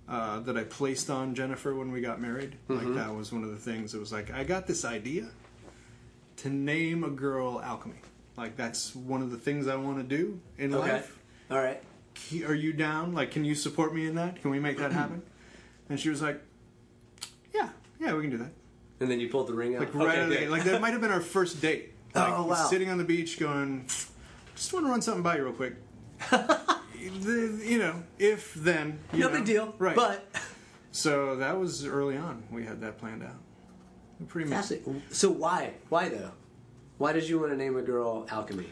[0.08, 2.56] uh, that I placed on Jennifer when we got married.
[2.68, 2.86] Mm-hmm.
[2.86, 3.94] Like that was one of the things.
[3.94, 5.26] It was like I got this idea
[6.38, 7.96] to name a girl Alchemy.
[8.36, 10.92] Like that's one of the things I want to do in Okay.
[10.92, 11.18] life.
[11.50, 11.82] All right.
[12.46, 13.12] Are you down?
[13.12, 14.40] Like, can you support me in that?
[14.40, 15.22] Can we make that happen?
[15.88, 16.40] And she was like,
[18.06, 18.52] "Yeah, we can do that."
[19.00, 19.80] And then you pulled the ring out.
[19.80, 20.50] Like right Okay, out of the gate.
[20.50, 21.92] Like that might have been our first date.
[22.14, 22.66] Like, Oh, wow.
[22.68, 23.84] Sitting on the beach, going,
[24.54, 25.74] just want to run something by you real quick.
[26.30, 29.00] the, you know, if then.
[29.12, 29.34] you no know.
[29.34, 29.74] big deal.
[29.78, 29.94] Right.
[29.94, 30.26] But
[30.92, 32.44] so that was early on.
[32.50, 33.36] We had that planned out.
[34.28, 34.72] Pretty much.
[35.10, 35.74] So why?
[35.90, 36.30] Why though?
[36.96, 38.70] Why did you want to name a girl alchemy?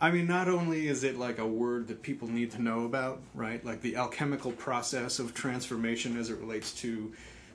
[0.00, 3.20] I mean, not only is it like a word that people need to know about,
[3.34, 3.64] right?
[3.64, 7.12] Like the alchemical process of transformation as it relates to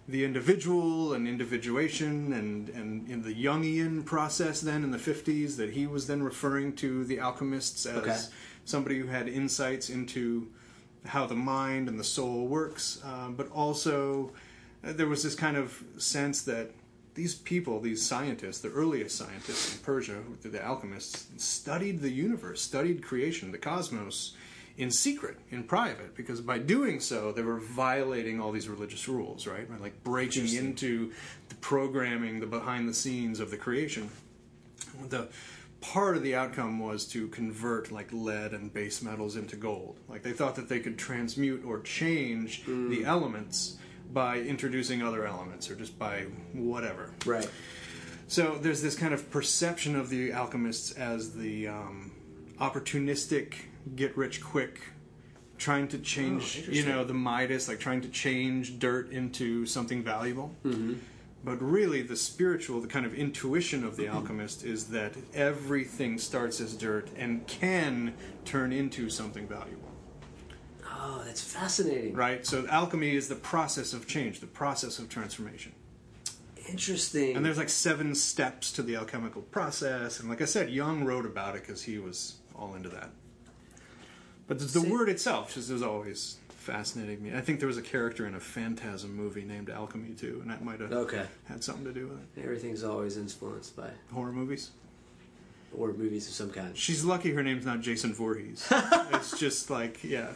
[0.08, 5.72] the individual and individuation and, and in the Jungian process then in the 50s that
[5.72, 8.20] he was then referring to the alchemists as Okay.
[8.66, 10.48] somebody who had insights into
[11.06, 14.32] how the mind and the soul works, um, but also
[14.84, 16.72] uh, there was this kind of sense that
[17.16, 22.62] these people, these scientists, the earliest scientists in Persia, the, the alchemists, studied the universe,
[22.62, 24.36] studied creation, the cosmos,
[24.78, 29.48] in secret, in private, because by doing so, they were violating all these religious rules,
[29.48, 29.70] right?
[29.70, 31.14] By, Like breaking into
[31.50, 34.10] the programming, the behind the scenes of the creation.
[35.10, 35.30] The
[35.82, 39.98] part of the outcome was to convert like lead and base metals into gold.
[40.10, 43.78] Like they thought that they could transmute or change the elements
[44.12, 46.22] by introducing other elements or just by
[46.54, 47.12] whatever.
[47.26, 47.50] Right.
[48.28, 52.12] So there's this kind of perception of the alchemists as the um,
[52.60, 53.56] opportunistic,
[53.96, 54.82] get rich quick,
[55.58, 60.56] trying to change, you know, the Midas, like trying to change dirt into something valuable.
[60.66, 60.96] Mm-hmm.
[61.44, 66.60] But really, the spiritual, the kind of intuition of the alchemist is that everything starts
[66.60, 69.92] as dirt and can turn into something valuable.
[70.88, 72.16] Oh, that's fascinating.
[72.16, 72.44] Right?
[72.48, 75.74] So alchemy is the process of change, the process of transformation.
[76.68, 77.36] Interesting.
[77.36, 80.20] And there's like seven steps to the alchemical process.
[80.20, 83.12] And like I said, Jung wrote about it because he was all into that.
[84.48, 87.34] But the, the word itself just has always fascinating me.
[87.36, 90.64] I think there was a character in a Phantasm movie named Alchemy too, and that
[90.64, 91.26] might have Okay.
[91.46, 92.44] had something to do with it.
[92.44, 94.72] Everything's always influenced by Horror movies.
[95.78, 96.76] or movies of some kind.
[96.78, 98.68] She's lucky her name's not Jason Voorhees.
[98.72, 100.30] it's just like yeah,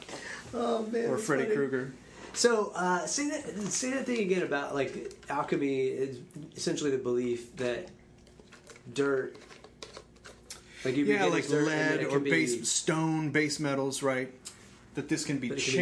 [0.54, 1.10] Oh man.
[1.10, 1.94] or Freddy Krueger.
[2.34, 6.20] So uh, say that say that thing again about like alchemy is
[6.56, 7.90] essentially the belief that
[8.94, 9.36] dirt,
[10.86, 13.60] like you Yeah, like as dirt and then lead or can be- base stone, base
[13.60, 14.32] metals, right?
[14.96, 15.76] That this can be it can be changed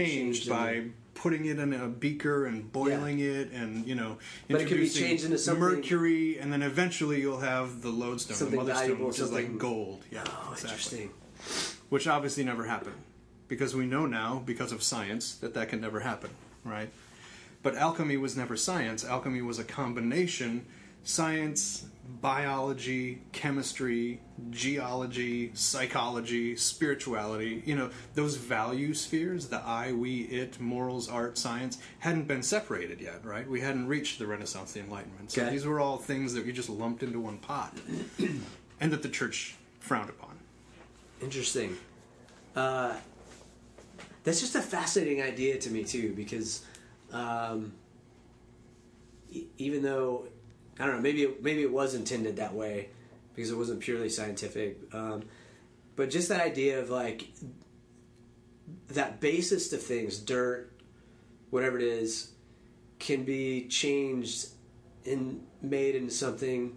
[0.43, 4.61] changed by into- putting it in a beaker and boiling it, and you know, But
[4.61, 8.35] it can be introducing changed into something- mercury, and then eventually you'll have the lodestone,
[8.35, 10.03] the Something mother stone, which is like gold.
[10.11, 10.69] Yeah, Oh, exactly.
[10.69, 11.09] interesting.
[11.89, 12.97] Which obviously never happened
[13.47, 16.29] because we know now, because of science, that that can never happen,
[16.63, 16.89] right?
[17.63, 19.03] But alchemy was never science.
[19.03, 20.65] Alchemy was a combination
[21.03, 27.61] science, biology, chemistry, geology, psychology, spirituality.
[27.65, 33.01] You know, those value spheres, the I, we, it, morals, art, science, hadn't been separated
[33.01, 33.47] yet, right?
[33.47, 35.31] We hadn't reached the Renaissance, the Enlightenment.
[35.31, 35.51] So Okay.
[35.51, 37.77] these were all things that we just lumped into one pot
[38.79, 40.37] and that the church frowned upon.
[41.21, 41.77] Interesting.
[42.55, 42.95] Uh,
[44.23, 46.63] that's just a fascinating idea to me too, because
[47.11, 47.73] um,
[49.31, 50.27] e- even though
[50.79, 52.89] I don't know, maybe it, maybe it was intended that way
[53.33, 55.23] because it wasn't purely scientific, um,
[55.95, 57.27] but just that idea of like
[58.89, 60.71] that basis of things, dirt,
[61.49, 62.31] whatever it is,
[62.99, 64.47] can be changed
[65.05, 66.75] and made into something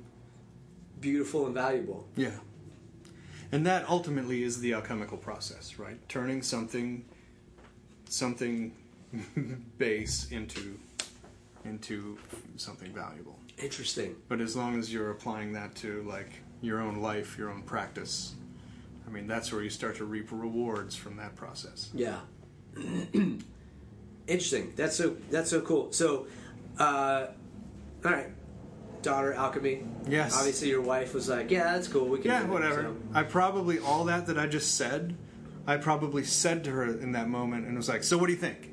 [1.01, 2.07] beautiful and valuable.
[2.17, 2.31] Yeah.
[3.53, 5.97] And that ultimately is the alchemical process, right?
[6.09, 7.05] Turning something
[8.09, 8.73] something
[9.79, 10.79] base into
[11.65, 12.19] into
[12.57, 13.39] something valuable.
[13.62, 14.16] Interesting.
[14.29, 18.35] But as long as you're applying that to like your own life, your own practice,
[19.07, 21.90] I mean that's where you start to reap rewards from that process.
[21.94, 22.20] Yeah.
[24.27, 24.73] Interesting.
[24.77, 25.92] That's so that's so cool.
[25.92, 26.27] So,
[26.79, 27.27] uh,
[28.05, 28.29] all right,
[29.03, 29.83] daughter alchemy.
[30.09, 30.37] Yes.
[30.38, 32.07] Obviously, your wife was like, "Yeah, that's cool.
[32.07, 32.83] We can." Yeah, do it." whatever.
[32.83, 35.16] So- I probably all that that I just said,
[35.66, 38.38] I probably said to her in that moment and was like, "So what do you
[38.38, 38.69] think?"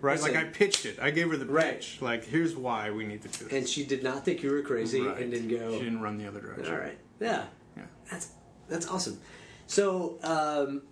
[0.00, 0.18] Right?
[0.18, 0.34] Listen.
[0.34, 0.98] like I pitched it.
[1.00, 1.74] I gave her the Right.
[1.76, 1.98] pitch.
[2.00, 3.52] Like, here's why we need to do this.
[3.52, 5.18] And she did not think you were crazy Right.
[5.18, 5.72] and didn't go.
[5.78, 6.72] She didn't run the other direction.
[6.72, 6.98] All right.
[7.20, 7.44] Yeah.
[7.76, 7.82] Yeah.
[8.10, 8.28] That's
[8.68, 9.18] that's awesome.
[9.66, 10.82] So, um,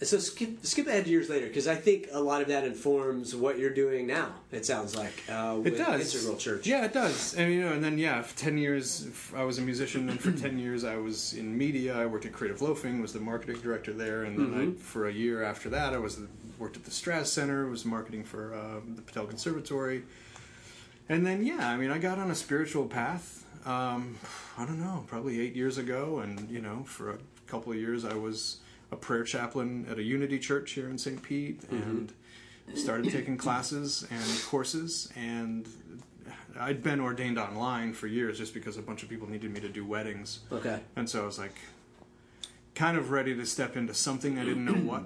[0.00, 3.34] so skip skip ahead to years later because I think a lot of that informs
[3.34, 4.32] what you're doing now.
[4.52, 6.14] It sounds like uh, It does.
[6.14, 6.66] Integral Church.
[6.66, 7.34] Yeah, it does.
[7.34, 10.30] And you know, and then yeah, for ten years I was a musician, and for
[10.30, 11.96] ten years I was in media.
[11.98, 14.70] I worked at Creative Loafing, was the marketing director there, and then Mm-hmm.
[14.78, 17.84] I, for a year after that, I was the, worked at the Straz Center, was
[17.84, 20.02] marketing for uh, the Patel Conservatory,
[21.08, 23.44] and then yeah, I mean, I got on a spiritual path.
[23.66, 24.18] Um,
[24.56, 28.04] I don't know, probably eight years ago, and you know, for a couple of years
[28.04, 28.58] I was
[28.90, 31.22] a prayer chaplain at a Unity Church here in St.
[31.22, 32.12] Pete, and
[32.74, 35.66] started taking classes and courses and
[36.58, 39.68] I'd been ordained online for years just because a bunch of people needed me to
[39.68, 40.40] do weddings.
[40.50, 40.80] Okay.
[40.96, 41.54] And so I was like
[42.74, 45.04] kind of ready to step into something I didn't know what.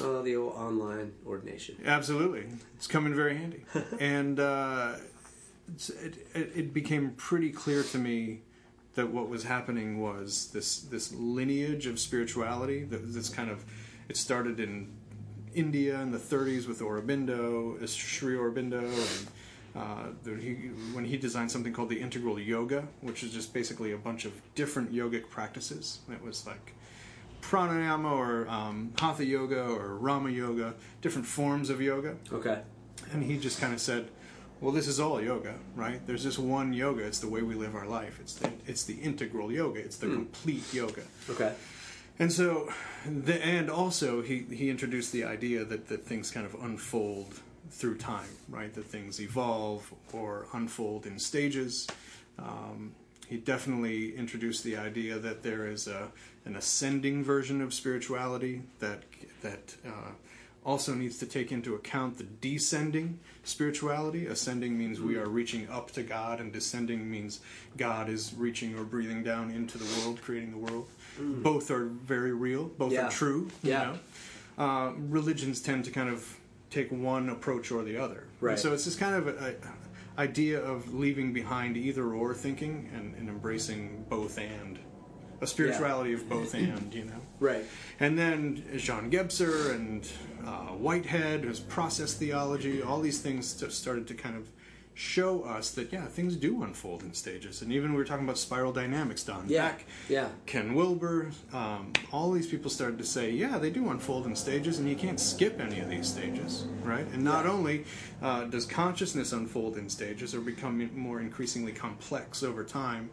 [0.00, 1.76] Oh, the old online ordination.
[1.84, 2.44] Absolutely.
[2.76, 3.64] It's coming very handy.
[4.00, 4.96] and uh,
[6.02, 8.42] it, it, it became pretty clear to me
[8.94, 13.64] that what was happening was this this lineage of spirituality that this kind of
[14.08, 14.88] it started in
[15.54, 19.26] India in the 30s with Aurobindo, Sri Aurobindo, and
[19.76, 20.54] uh, there- he,
[20.92, 24.32] when he designed something called the integral yoga, which is just basically a bunch of
[24.54, 26.00] different yogic practices.
[26.12, 26.74] It was like
[27.48, 32.16] pranayama or um, hatha yoga or rama yoga, different forms of yoga.
[32.32, 32.60] Okay.
[33.12, 34.08] And he just kind of said,
[34.60, 36.04] "Well, this is all yoga, right?
[36.06, 37.04] There's just one yoga.
[37.04, 38.18] It's the way we live our life.
[38.20, 39.80] It's the, it's the integral yoga.
[39.80, 41.54] It's the complete yoga." Okay.
[42.18, 42.68] And so,
[43.06, 47.96] the, and also he he introduced the idea that that things kind of unfold through
[47.98, 48.72] time, right?
[48.74, 51.86] That things evolve or unfold in stages.
[52.38, 52.94] Um,
[53.28, 56.08] he definitely introduced the idea that there is a
[56.44, 59.02] an ascending version of spirituality that
[59.42, 60.12] that uh,
[60.64, 64.26] also needs to take into account the descending spirituality.
[64.26, 67.40] Ascending means we are reaching up to God, and descending means
[67.76, 70.88] God is reaching or breathing down into the world, creating the world.
[71.18, 72.64] Both are very real.
[72.64, 73.06] Both Yeah.
[73.06, 73.50] are true.
[73.62, 73.84] you Yeah.
[74.58, 74.64] know?
[74.64, 76.36] uh, religions tend to kind of
[76.70, 78.24] take one approach or the other.
[78.40, 78.58] Right.
[78.58, 79.54] So it's just kind of a, a
[80.18, 84.78] idea of leaving behind either or thinking and, and embracing both and
[85.40, 87.12] a spirituality of both and, you know.
[87.40, 87.64] Right.
[88.00, 90.10] And then Jean Gebser and
[90.44, 94.50] uh, Whitehead, who's process theology, all these things st- started to kind of
[94.98, 97.62] show us that yeah, things do unfold in stages.
[97.62, 99.68] And even we were talking about spiral dynamics, Don Yeah.
[99.68, 100.28] Beck, Yeah.
[100.44, 104.80] Ken Wilber, um, all these people started to say, yeah, they do unfold in stages,
[104.80, 107.06] and you can't skip any of these stages, right?
[107.12, 107.52] And not Yeah.
[107.52, 107.84] only
[108.20, 113.10] uh, does consciousness unfold in stages or become more increasingly complex over time,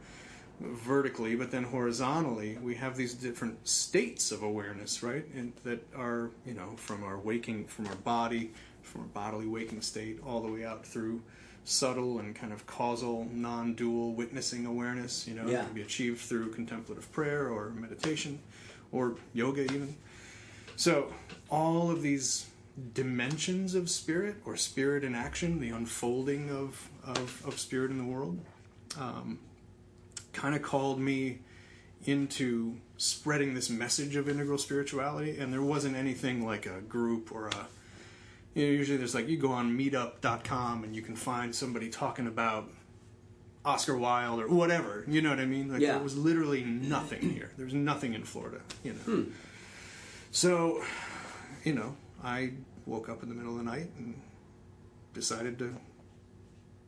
[0.60, 5.26] vertically, but then horizontally, we have these different states of awareness, right?
[5.36, 9.82] And that are, you know, from our waking, from our body, from our bodily waking
[9.82, 11.22] state, all the way out through
[11.66, 15.28] subtle and kind of causal, non-dual witnessing awareness.
[15.28, 15.62] You know, Yeah.
[15.62, 18.40] it can be achieved through contemplative prayer or meditation,
[18.92, 19.98] or yoga even.
[20.78, 21.14] So
[21.50, 22.46] all of these
[22.94, 28.04] dimensions of spirit or spirit in action, the unfolding of of, of spirit in the
[28.04, 28.40] world,
[29.00, 29.40] um,
[30.34, 31.40] kind of called me
[32.06, 35.38] into spreading this message of integral spirituality.
[35.40, 37.68] And there wasn't anything like a group or a
[38.56, 42.26] you know, usually there's like you go on meetup.com and you can find somebody talking
[42.26, 42.70] about
[43.64, 45.04] Oscar Wilde or whatever.
[45.08, 45.72] You know what I mean?
[45.72, 45.94] Like Yeah.
[45.94, 47.52] there was literally nothing here.
[47.58, 49.00] There was nothing in Florida, you know.
[49.00, 49.24] Hmm.
[50.32, 50.84] So,
[51.64, 52.54] you know, I
[52.86, 54.20] woke up in the middle of the night and
[55.14, 55.76] decided to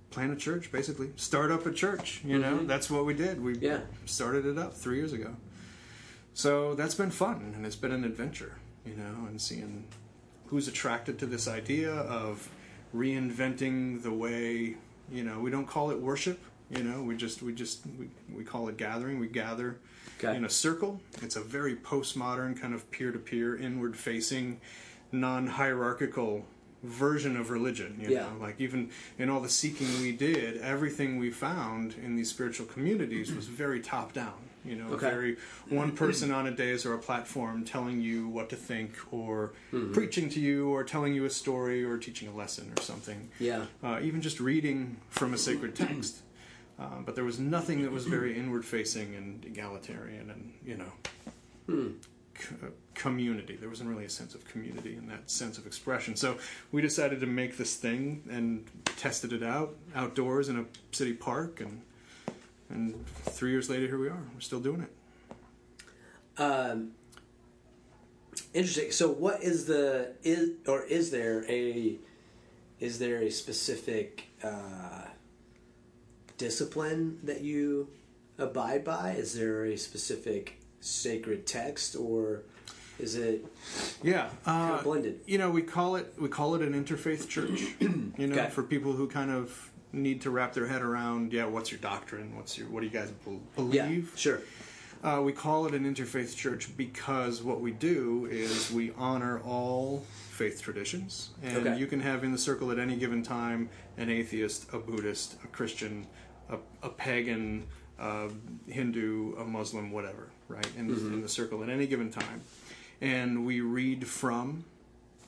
[0.10, 1.12] plant a church, basically.
[1.16, 2.64] Start up a church, you know.
[2.66, 3.42] That's what we did.
[3.44, 3.64] We Mm-hmm.
[3.66, 3.80] Yeah.
[4.06, 5.36] started it up 3 years ago.
[6.34, 9.86] So, that's been fun and it's been an adventure, you know, and seeing
[10.50, 12.50] who's attracted to this idea of
[12.96, 14.76] reinventing the way
[15.12, 18.44] you know we don't call it worship you know we just we just we, we
[18.44, 19.78] call it gathering we gather
[20.20, 20.36] Okay.
[20.36, 24.60] in a circle it's a very postmodern kind of peer-to-peer inward facing
[25.12, 26.44] non-hierarchical
[26.84, 28.22] version of religion you Yeah.
[28.24, 32.66] know like even in all the seeking we did everything we found in these spiritual
[32.66, 34.34] communities was very top down
[34.68, 35.10] you know Okay.
[35.10, 35.38] very
[35.70, 39.94] one person on a dais or a platform telling you what to think or Mm-hmm.
[39.94, 43.66] preaching to you or telling you a story or teaching a lesson or something Yeah.
[43.84, 46.18] uh, even just reading from a sacred text
[46.80, 50.92] uh, but there was nothing that was very inward facing and egalitarian and you know
[51.68, 51.88] Hmm.
[52.34, 56.38] co- community there wasn't really a sense of community and that sense of expression so
[56.72, 61.60] we decided to make this thing and tested it out outdoors in a city park
[61.60, 61.82] and
[62.70, 64.92] and three years later here we are we're still doing it
[66.42, 66.92] Um,
[68.54, 68.92] interesting.
[68.92, 71.98] So, what is the is or is there a
[72.80, 75.06] is there a specific uh,
[76.38, 77.90] discipline that you
[78.38, 79.12] abide by?
[79.18, 82.44] Is there a specific sacred text, or
[83.00, 83.46] is it
[84.04, 85.22] Yeah, uh, of blended.
[85.26, 87.62] You know, we call it we call it an interfaith church.
[87.80, 88.50] you know, Okay.
[88.52, 92.36] for people who kind of need to wrap their head around, yeah, what's your doctrine?
[92.36, 93.12] What's your what do you guys
[93.56, 93.74] believe?
[93.74, 94.42] yeah sure
[95.04, 100.04] Uh, we call it an interfaith church because what we do is we honor all
[100.32, 101.78] faith traditions, and Okay.
[101.80, 105.48] you can have in the circle at any given time an atheist, a Buddhist, a
[105.48, 106.06] Christian,
[106.50, 107.68] a, a pagan,
[108.00, 108.30] a
[108.68, 110.68] Hindu, a Muslim, whatever, right?
[110.76, 112.42] In, in the circle at any given time,
[113.02, 114.66] and we read from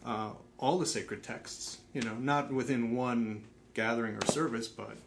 [0.06, 1.78] uh, all the sacred texts.
[1.94, 4.98] You know, not within one gathering or service, but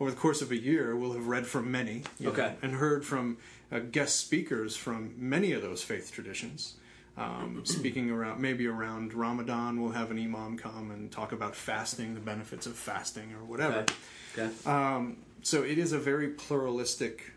[0.00, 2.32] over the course of a year, we'll have read from many, you know,
[2.62, 3.36] and heard from
[3.70, 6.74] uh, guest speakers from many of those faith traditions.
[7.18, 12.14] Um, speaking around, maybe around Ramadan, we'll have an imam come and talk about fasting,
[12.14, 13.80] the benefits of fasting, or whatever.
[13.80, 13.94] okay
[14.38, 17.32] okay Um, so it is a very pluralistic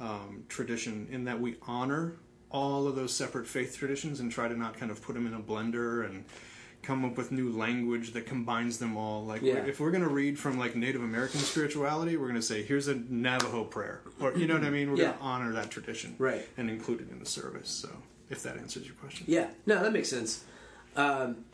[0.00, 2.14] um, tradition in that we honor
[2.50, 5.34] all of those separate faith traditions and try to not kind of put them in
[5.34, 6.24] a blender and
[6.82, 9.24] come up with new language that combines them all.
[9.24, 9.56] Like Yeah.
[9.66, 12.88] if we're going to read from like Native American spirituality, we're going to say here's
[12.88, 14.90] a Navajo prayer, or you know what I mean.
[14.90, 15.04] We're Yeah.
[15.06, 16.46] going to honor that tradition, Right.
[16.56, 17.68] and include it in the service.
[17.68, 17.90] So
[18.30, 20.44] if that answers your question, Yeah, no, that makes sense.
[20.96, 21.44] Um,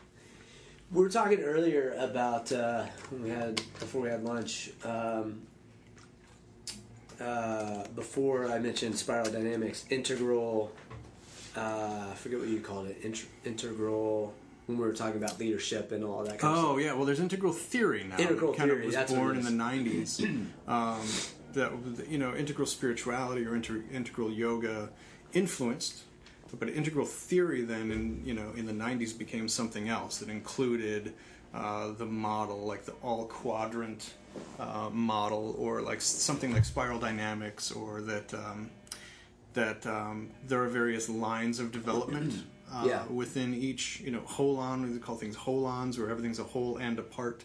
[0.92, 4.70] we were talking earlier about uh, we had before we had lunch.
[4.84, 5.40] Um,
[7.20, 10.72] uh, before I mentioned spiral dynamics, integral.
[11.56, 12.98] Uh, I forget what you called it.
[13.02, 14.34] Int- integral.
[14.66, 16.38] When we were talking about leadership and all that.
[16.38, 18.16] kind of Oh yeah, well, there's integral theory now.
[18.18, 20.16] Integral kind theory, of was that's what born it in is.
[20.16, 20.46] the '90s.
[20.68, 21.06] um,
[21.52, 24.90] that you know, integral spirituality or inter- integral yoga
[25.32, 26.04] influenced
[26.58, 31.14] but integral theory then, in you know, in the '90s became something else that included
[31.52, 34.14] uh, the model, like the all quadrant
[34.58, 38.70] uh, model, or like something like spiral dynamics, or that um,
[39.54, 42.44] that um, there are various lines of development.
[42.72, 43.06] Uh, Yeah.
[43.06, 47.02] Within each, you know, holon, we call things holons, where everything's a whole and a
[47.02, 47.44] part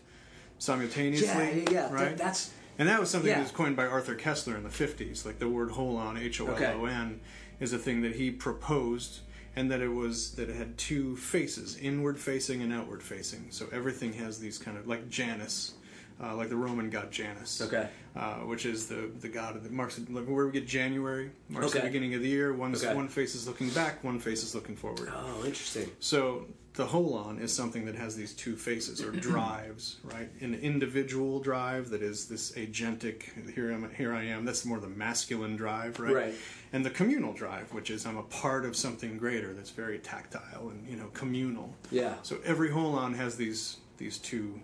[0.57, 1.63] simultaneously.
[1.65, 1.93] Yeah, yeah.
[1.93, 2.09] Right.
[2.09, 3.35] That- that's And that was something Yeah.
[3.39, 5.25] that was coined by Arthur Koestler in the 50s.
[5.25, 7.19] Like the word holon, H O L O N,
[7.59, 9.19] is a thing that he proposed,
[9.53, 13.47] and that it was that it had two faces, inward facing and outward facing.
[13.49, 15.73] So everything has these kind of like Janus,
[16.21, 17.61] uh, like the Roman god Janus.
[17.61, 17.87] Okay.
[18.15, 21.73] Uh, which is the the god of the marks like where we get January marks
[21.73, 22.53] the beginning of the year.
[22.53, 22.95] One's Okay.
[22.95, 25.11] one face is looking back, one face is looking forward.
[25.13, 25.89] oh, interesting.
[25.99, 30.29] So the holon is something that has these two faces or drives, right?
[30.41, 33.23] An individual drive that is this agentic.
[33.53, 34.45] Here I'm, here I am.
[34.45, 36.13] That's more the masculine drive, right?
[36.15, 36.33] Right.
[36.71, 40.69] And the communal drive, which is I'm a part of something greater that's very tactile
[40.69, 41.73] and you know communal.
[41.91, 42.15] Yeah.
[42.23, 44.59] So every holon has these these two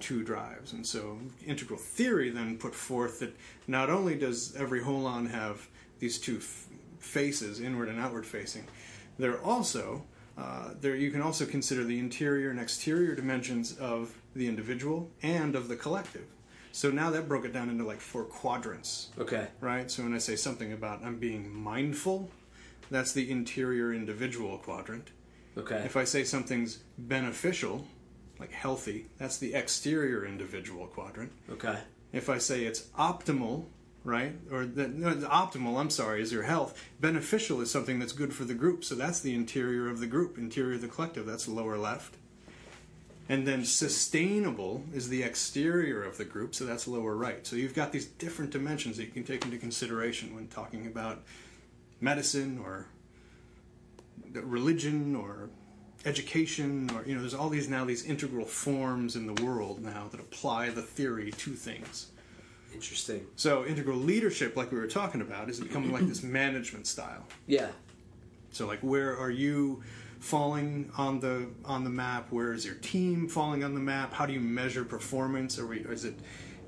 [0.00, 3.36] two drives, and so integral theory then put forth that
[3.66, 5.68] not only does every holon have
[5.98, 6.66] these two f-
[7.00, 8.64] faces, inward and outward facing,
[9.18, 10.04] they're also
[10.36, 10.94] uh, there.
[10.94, 15.74] You can also consider the interior and exterior dimensions of the individual and of the
[15.76, 16.26] collective.
[16.70, 19.48] So now that broke it down into like four quadrants Okay.
[19.60, 19.90] right?
[19.90, 22.30] So when I say something about I'm being mindful,
[22.90, 25.10] that's the interior individual quadrant.
[25.56, 25.82] Okay.
[25.84, 27.84] If I say something's beneficial,
[28.38, 31.32] like healthy, that's the exterior individual quadrant.
[31.50, 31.78] okay.
[32.12, 33.66] If I say it's optimal,
[34.02, 36.82] right, or that no, the optimal, I'm sorry, is your health.
[37.00, 40.38] Beneficial is something that's good for the group, so that's the interior of the group,
[40.38, 41.26] interior of the collective.
[41.26, 42.14] That's the lower left.
[43.28, 47.46] And then sustainable is the exterior of the group, so that's lower right.
[47.46, 51.22] So you've got these different dimensions that you can take into consideration when talking about
[52.00, 52.86] medicine or
[54.32, 55.50] religion or
[56.04, 60.08] education or you know there's all these now these integral forms in the world now
[60.10, 62.08] that apply the theory to things.
[62.72, 63.26] Interesting.
[63.34, 67.24] so integral leadership like we were talking about is becoming like this management style.
[67.46, 67.68] Yeah.
[68.52, 69.82] so like where are you
[70.20, 72.30] falling on the on the map?
[72.30, 74.12] Where is your team falling on the map?
[74.12, 75.58] How do you measure performance?
[75.58, 76.14] Are we is it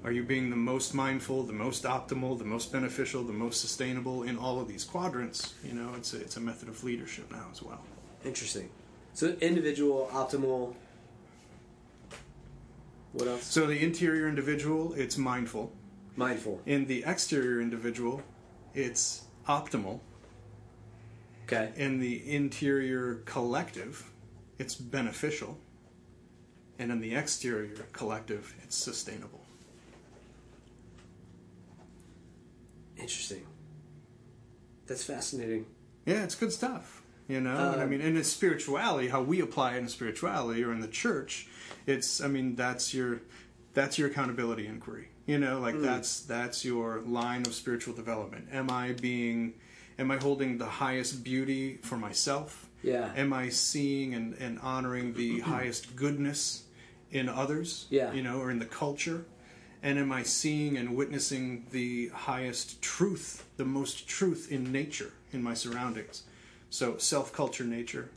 [0.03, 4.25] are you being the most mindful the most optimal the most beneficial the most sustainable
[4.25, 5.55] in all of these quadrants?
[5.63, 7.81] You know it's a, it's a method of leadership now as well.
[8.25, 8.69] Interesting.
[9.15, 10.75] So individual, optimal.
[13.13, 13.45] What else?
[13.45, 15.73] so the interior individual it's mindful
[16.15, 16.61] Mindful.
[16.65, 18.23] in the exterior individual
[18.73, 19.99] it's optimal
[21.53, 21.73] Okay.
[21.75, 24.09] in the interior collective,
[24.61, 25.59] it's beneficial.
[26.79, 29.41] And in the exterior collective, it's sustainable.
[32.97, 33.45] Interesting.
[34.87, 35.67] That's fascinating.
[36.07, 37.00] Yeah, it's good stuff.
[37.31, 40.73] You know, and I Um, mean, in spirituality, how we apply it in spirituality or
[40.73, 41.47] in the church,
[41.87, 43.21] it's, I mean, that's your,
[43.73, 45.09] that's your accountability inquiry.
[45.27, 48.49] You know, like that's that's your line of spiritual development.
[48.53, 49.55] Am I being,
[49.97, 52.67] am I holding the highest beauty for myself?
[52.83, 53.13] Yeah.
[53.15, 56.65] Am I seeing and, and honoring the highest goodness
[57.13, 57.87] in others?
[57.91, 58.13] Yeah.
[58.13, 59.25] You know, or in the culture?
[59.85, 65.45] And am I seeing and witnessing the highest truth, the most truth in nature, in
[65.45, 66.25] my surroundings?
[66.71, 68.11] So self culture, nature,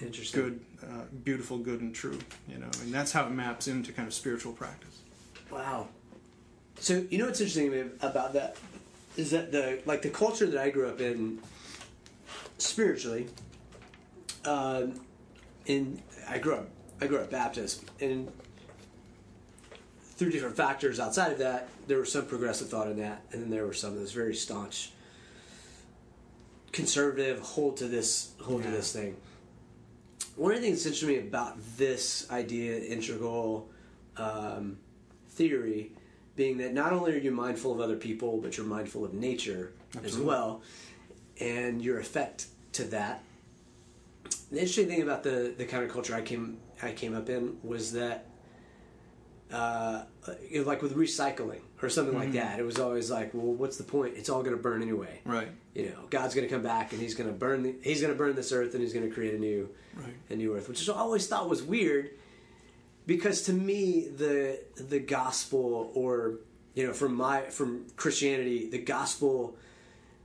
[0.00, 0.42] Interesting.
[0.42, 2.18] good, uh, beautiful, good, and true.
[2.48, 4.98] You know, and that's how it maps into kind of spiritual practice.
[5.50, 5.88] Wow.
[6.80, 8.56] So you know what's interesting about that
[9.16, 11.38] is that the like the culture that I grew up in
[12.58, 13.28] spiritually.
[14.44, 15.00] Um,
[15.66, 16.68] in I grew up
[17.00, 18.30] I grew up Baptist and
[20.02, 23.50] through different factors outside of that there was some progressive thought in that and then
[23.50, 24.90] there were some that was very staunch
[26.74, 29.16] conservative hold to this hold to this thing.
[30.34, 33.70] One of the things that's interesting to me about this idea integral
[34.16, 34.78] um,
[35.30, 35.92] theory
[36.34, 39.72] being that not only are you mindful of other people but you're mindful of nature
[40.02, 40.62] as well
[41.40, 43.22] and your effect to that.
[44.50, 48.26] The interesting thing about the the counterculture I came I came up in was that
[49.54, 50.04] uh,
[50.64, 54.14] like with recycling or something like that, it was always like, well, what's the point?
[54.16, 55.20] It's all going to burn anyway.
[55.24, 55.48] Right.
[55.74, 58.12] You know, God's going to come back and He's going to burn the, He's going
[58.12, 60.14] to burn this earth and He's going to create a new Right.
[60.30, 62.10] a new earth, which I always thought was weird
[63.06, 66.36] because to me the the gospel or
[66.74, 69.56] you know from my from Christianity the gospel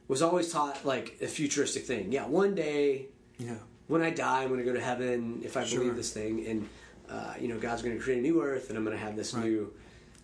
[0.07, 2.11] was always taught like a futuristic thing.
[2.11, 3.05] Yeah, one day
[3.37, 3.55] Yeah.
[3.87, 5.79] when I die, I'm going to go to heaven if I Sure.
[5.79, 6.67] believe this thing, and
[7.09, 9.15] uh, you know God's going to create a new earth, and I'm going to have
[9.15, 9.45] this Right.
[9.45, 9.73] new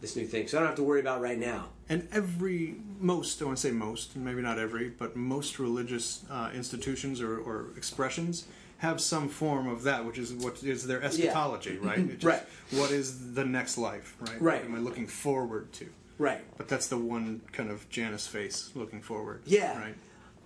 [0.01, 1.69] this new thing, so I don't have to worry about right now.
[1.87, 6.51] And every, most, I want to say most, maybe not every, but most religious uh,
[6.53, 8.45] institutions or, or expressions
[8.79, 12.07] have some form of that, which is what is their eschatology, right?
[12.09, 12.43] Just Right.
[12.71, 14.41] What is the next life, right?
[14.41, 14.61] Right.
[14.61, 15.87] What am I looking forward to?
[16.17, 16.41] Right.
[16.57, 19.41] But that's the one kind of Janus face looking forward.
[19.45, 19.79] Yeah.
[19.79, 19.95] Right.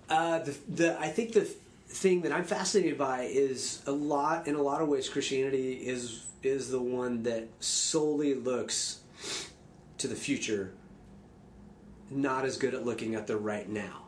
[0.08, 1.50] Uh, the, the I think the
[1.90, 6.24] thing that I'm fascinated by is a lot in a lot of ways Christianity is
[6.42, 9.00] is the one that solely looks
[9.98, 10.72] to the future,
[12.10, 14.06] not as good at looking at the right now.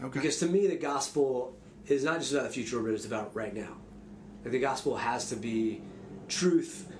[0.00, 0.20] Okay.
[0.20, 1.54] Because to me, the gospel
[1.86, 3.76] is not just about the future, but it's about right now.
[4.42, 5.80] Like the gospel has to be
[6.28, 6.90] truth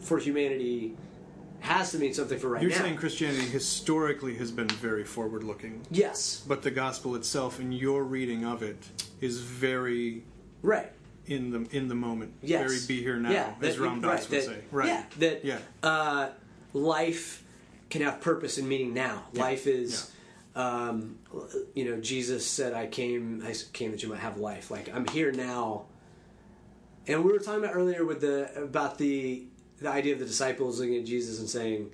[0.00, 0.96] for humanity,
[1.60, 2.68] has to mean something for right now.
[2.68, 2.84] You're now.
[2.84, 8.04] saying Christianity historically has been very forward looking, yes, but the gospel itself, in your
[8.04, 8.78] reading of it,
[9.20, 10.24] is very
[10.62, 10.90] right.
[11.26, 12.32] in the in the moment.
[12.42, 12.66] Yes.
[12.68, 14.58] Very be here now, Yeah, as Ram right, Dass would that- say.
[14.70, 14.88] Right.
[14.88, 15.58] Yeah, that Yeah.
[15.82, 16.30] Uh,
[16.72, 17.42] life
[17.90, 19.24] can have purpose and meaning now.
[19.32, 20.10] Life is,
[20.54, 21.18] um,
[21.74, 25.06] you know, Jesus said, "I came, I came that you might have life." Like I'm
[25.08, 25.86] here now.
[27.06, 29.46] And we were talking about earlier with the about the
[29.80, 31.90] the idea of the disciples looking at Jesus and saying,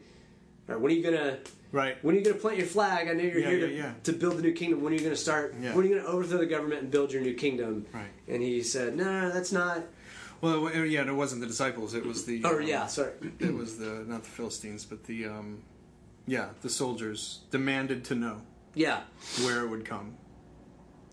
[0.69, 1.39] "All right, when are you gonna?"
[1.73, 1.97] Right.
[2.05, 3.09] When are you going to plant your flag?
[3.09, 3.93] I know you're Yeah, here to, yeah.
[4.05, 4.81] to build the new kingdom.
[4.83, 5.55] When are you going to start?
[5.57, 7.85] When are you going to overthrow the government and build your new kingdom?
[7.93, 8.13] Right.
[8.29, 9.83] And he said, "No, no, that's not."
[10.41, 11.95] Well, yeah, and it wasn't the disciples.
[11.95, 12.43] It was the.
[12.45, 13.13] Oh um, yeah, sorry.
[13.41, 15.63] It was the not the Philistines, but the um,
[16.27, 18.43] yeah, the soldiers demanded to know
[18.75, 19.01] Yeah,
[19.43, 20.15] where it would come.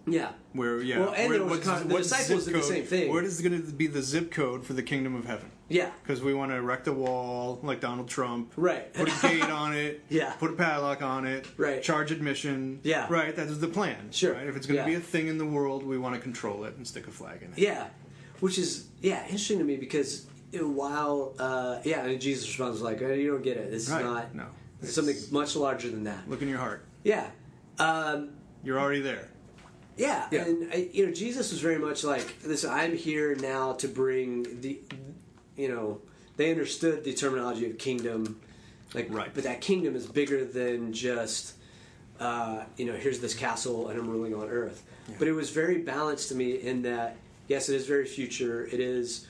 [0.06, 0.34] yeah.
[0.54, 3.10] Where yeah, Well, and where, was the disciples did the same thing.
[3.12, 5.51] What is going to be the zip code for the kingdom of heaven?
[5.72, 5.92] Yeah.
[6.04, 8.52] Because we want to erect a wall like Donald Trump.
[8.56, 8.94] Right.
[8.94, 10.02] Put a gate on it.
[10.10, 10.32] Yeah.
[10.34, 11.48] Put a padlock on it.
[11.58, 11.82] Right.
[11.82, 12.80] Charge admission.
[12.84, 13.08] Yeah.
[13.10, 13.36] Right.
[13.36, 14.12] That is the plan.
[14.12, 14.34] Sure.
[14.34, 14.48] Right?
[14.48, 14.98] If it's going to Yeah.
[14.98, 17.42] be a thing in the world, we want to control it and stick a flag
[17.42, 17.58] in it.
[17.58, 17.88] Yeah,
[18.42, 23.14] which is yeah interesting to me because while uh, yeah, and Jesus responds like, "Oh,
[23.14, 23.72] "You don't get it.
[23.72, 24.36] This is not.
[24.36, 24.48] No.
[24.80, 26.84] This is something much larger than that." Look in your heart.
[27.04, 27.28] Yeah,
[27.80, 28.32] um,
[28.64, 29.30] You're already there.
[29.98, 30.44] yeah, Yeah.
[30.46, 34.62] and I, you know, Jesus was very much like, "Listen, I'm here now to bring
[34.62, 34.80] the,
[35.62, 36.02] you know,
[36.38, 38.40] they understood the terminology of kingdom,
[38.94, 39.32] like, Right.
[39.34, 41.54] but that kingdom is bigger than just."
[42.20, 44.84] Uh, you know, here's this castle and I'm ruling on earth.
[45.18, 47.16] But it was very balanced to me in that,
[47.48, 48.64] yes, it is very future.
[48.72, 49.26] It is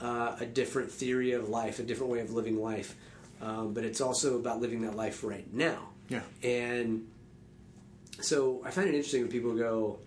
[0.00, 2.94] uh, a different theory of life, a different way of living life.
[3.42, 5.88] Um, but it's also about living that life right now.
[6.08, 6.22] Yeah.
[6.44, 7.08] And
[8.20, 9.98] so I find it interesting when people go,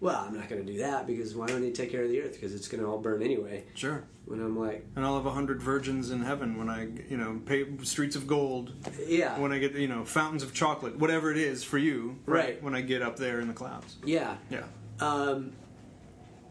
[0.00, 2.20] well, I'm not going to do that because why don't they take care of the
[2.22, 2.32] earth?
[2.32, 3.64] Because it's going to all burn anyway.
[3.74, 4.02] Sure.
[4.26, 7.40] When I'm like, And I'll have a hundred virgins in heaven when I, you know,
[7.44, 8.72] pay streets of gold.
[9.06, 9.38] yeah.
[9.38, 12.18] When I get, you know, fountains of chocolate, whatever it is for you.
[12.24, 12.62] Right.
[12.62, 13.96] When I get up there in the clouds.
[14.04, 14.36] yeah.
[14.50, 14.62] Yeah.
[15.00, 15.52] Um,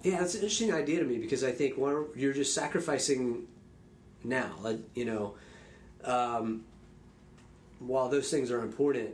[0.04, 3.48] yeah, it's an interesting idea to me because I think one, you're just sacrificing
[4.24, 4.52] now.
[4.62, 5.36] Like you know,
[6.04, 6.66] um,
[7.80, 9.12] while those things are important,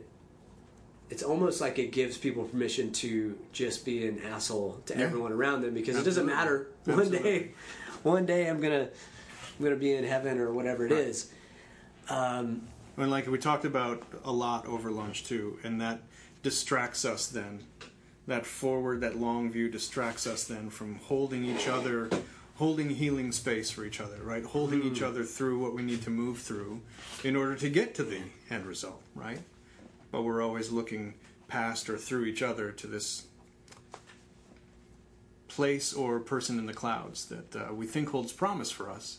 [1.08, 5.04] it's almost like it gives people permission to just be an asshole to Yeah.
[5.04, 6.34] everyone around them because it doesn't Absolutely.
[6.34, 6.66] matter.
[6.84, 7.30] One Absolutely.
[7.38, 7.50] day,
[8.02, 8.88] one day I'm gonna
[9.58, 11.00] I'm gonna be in heaven or whatever it Right.
[11.04, 11.30] is.
[12.08, 12.62] Um,
[12.96, 16.00] And like we talked about a lot over lunch too, and that
[16.42, 17.60] distracts us then.
[18.26, 22.08] That forward, that long view distracts us then from holding each other,
[22.56, 24.44] holding healing space for each other, right?
[24.44, 26.80] Holding each other through what we need to move through
[27.24, 28.20] in order to get to the
[28.50, 29.40] end result, right?
[30.12, 31.14] But we're always looking
[31.48, 33.24] past or through each other to this
[35.60, 39.18] place or person in the clouds that uh, we think holds promise for us,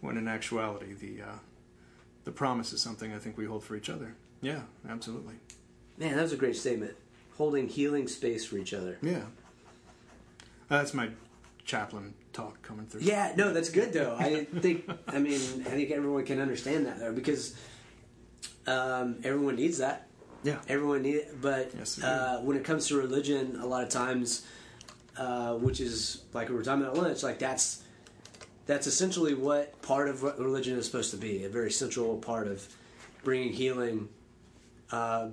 [0.00, 1.38] when in actuality the uh,
[2.24, 4.14] the promise is something I think we hold for each other.
[4.40, 5.34] Yeah, absolutely.
[5.98, 6.94] man, that was a great statement.
[7.36, 8.96] Holding healing space for each other.
[9.02, 9.24] Yeah,
[10.70, 11.08] Uh, that's my
[11.66, 13.02] chaplain talk coming through.
[13.02, 14.16] Yeah, no, that's good though.
[14.18, 17.54] I think, I mean, I think everyone can understand that though because
[18.66, 20.06] um, everyone needs that.
[20.44, 21.18] yeah, Everyone needs.
[21.28, 24.46] it, but Yes, uh, when it comes to religion, a lot of times,
[25.16, 27.82] uh, which is like we were talking about lunch, like that's
[28.66, 32.66] that's essentially what part of what religion is supposed to be—a very central part of
[33.22, 34.08] bringing healing.
[34.90, 35.28] Uh,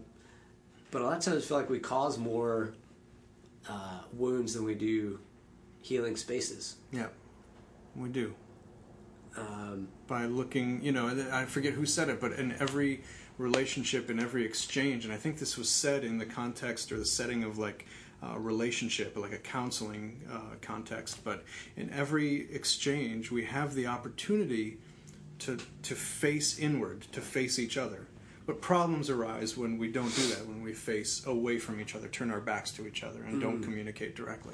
[0.91, 2.73] but a lot of times, I feel like we cause more
[3.69, 5.19] uh, wounds than we do
[5.81, 6.75] healing spaces.
[6.91, 7.07] yeah.
[7.95, 8.33] We do
[9.35, 10.81] Um, by looking.
[10.83, 13.01] You know, I forget who said it, but in every
[13.37, 17.05] relationship, in every exchange, and I think this was said in the context or the
[17.05, 17.85] setting of like.
[18.23, 21.43] Uh, relationship, like a counseling uh, context, but
[21.75, 24.77] in every exchange, we have the opportunity
[25.39, 28.05] to to face inward, to face each other.
[28.45, 32.07] But problems arise when we don't do that, when we face away from each other,
[32.07, 34.53] turn our backs to each other, and don't communicate directly.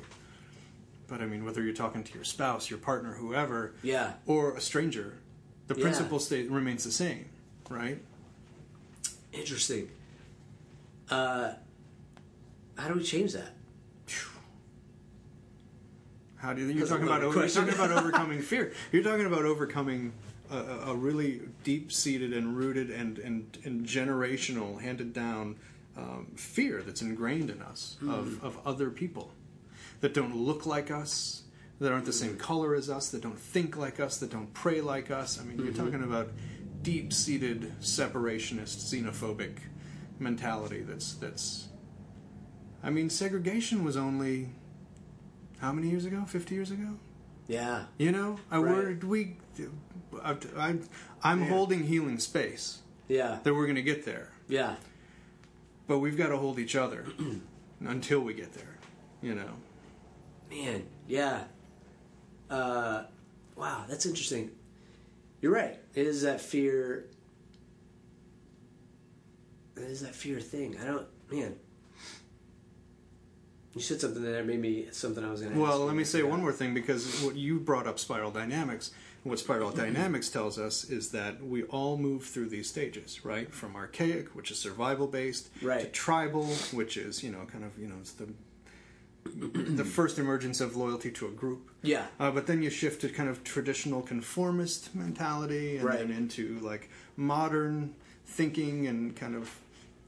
[1.09, 4.13] But I mean, whether you're talking to your spouse, your partner, whoever, Yeah.
[4.25, 5.17] or a stranger,
[5.67, 5.81] the Yeah.
[5.81, 7.25] principle state remains the same,
[7.69, 8.01] right?
[9.33, 9.89] Interesting.
[11.09, 11.55] Uh,
[12.77, 13.55] how do we change that?
[16.37, 18.71] How do you, you're talking about over, you're talking about overcoming fear?
[18.91, 20.13] You're talking about overcoming
[20.51, 25.55] a, a really deep seated and rooted and, and and generational handed down
[25.97, 28.09] um, fear that's ingrained in us Hmm.
[28.11, 29.31] of of other people
[30.01, 31.41] that don't look like us,
[31.79, 32.17] that aren't the Hmm.
[32.17, 35.39] same color as us, that don't think like us, that don't pray like us.
[35.39, 35.85] I mean, you're Mm-hmm.
[35.85, 36.29] talking about
[36.83, 39.57] deep seated separationist, xenophobic
[40.19, 40.81] mentality.
[40.81, 41.67] That's that's.
[42.83, 44.49] I mean, segregation was only
[45.59, 46.23] how many years ago?
[46.27, 46.97] Fifty years ago?
[47.47, 47.85] Yeah.
[47.97, 49.03] You know, I Right.
[49.03, 49.37] we.
[50.23, 50.75] I, I,
[51.23, 53.39] I'm holding healing space Yeah.
[53.43, 54.75] that we're going to get there, Yeah.
[55.87, 57.05] but we've got to hold each other
[57.81, 58.77] until we get there.
[59.21, 59.49] You know.
[60.49, 61.43] Man, yeah.
[62.49, 63.03] Uh,
[63.55, 64.51] wow, that's interesting.
[65.41, 65.77] You're right.
[65.95, 67.05] It is that fear.
[69.75, 70.77] It is that fear thing.
[70.81, 71.55] I don't, man.
[73.77, 75.59] You said something there, made me something I was going to.
[75.59, 78.89] Well, let me say one more thing because what you brought up spiral dynamics.
[79.23, 83.53] What spiral dynamics tells us is that we all move through these stages, right?
[83.53, 85.93] From archaic, which is survival based, to Right.
[85.93, 88.27] tribal, which is you know kind of you know it's the
[89.35, 91.69] the first emergence of loyalty to a group.
[91.83, 92.05] Yeah.
[92.19, 95.99] Uh, but then you shift to kind of traditional conformist mentality, and Right.
[95.99, 97.93] then into like modern
[98.25, 99.59] thinking and kind of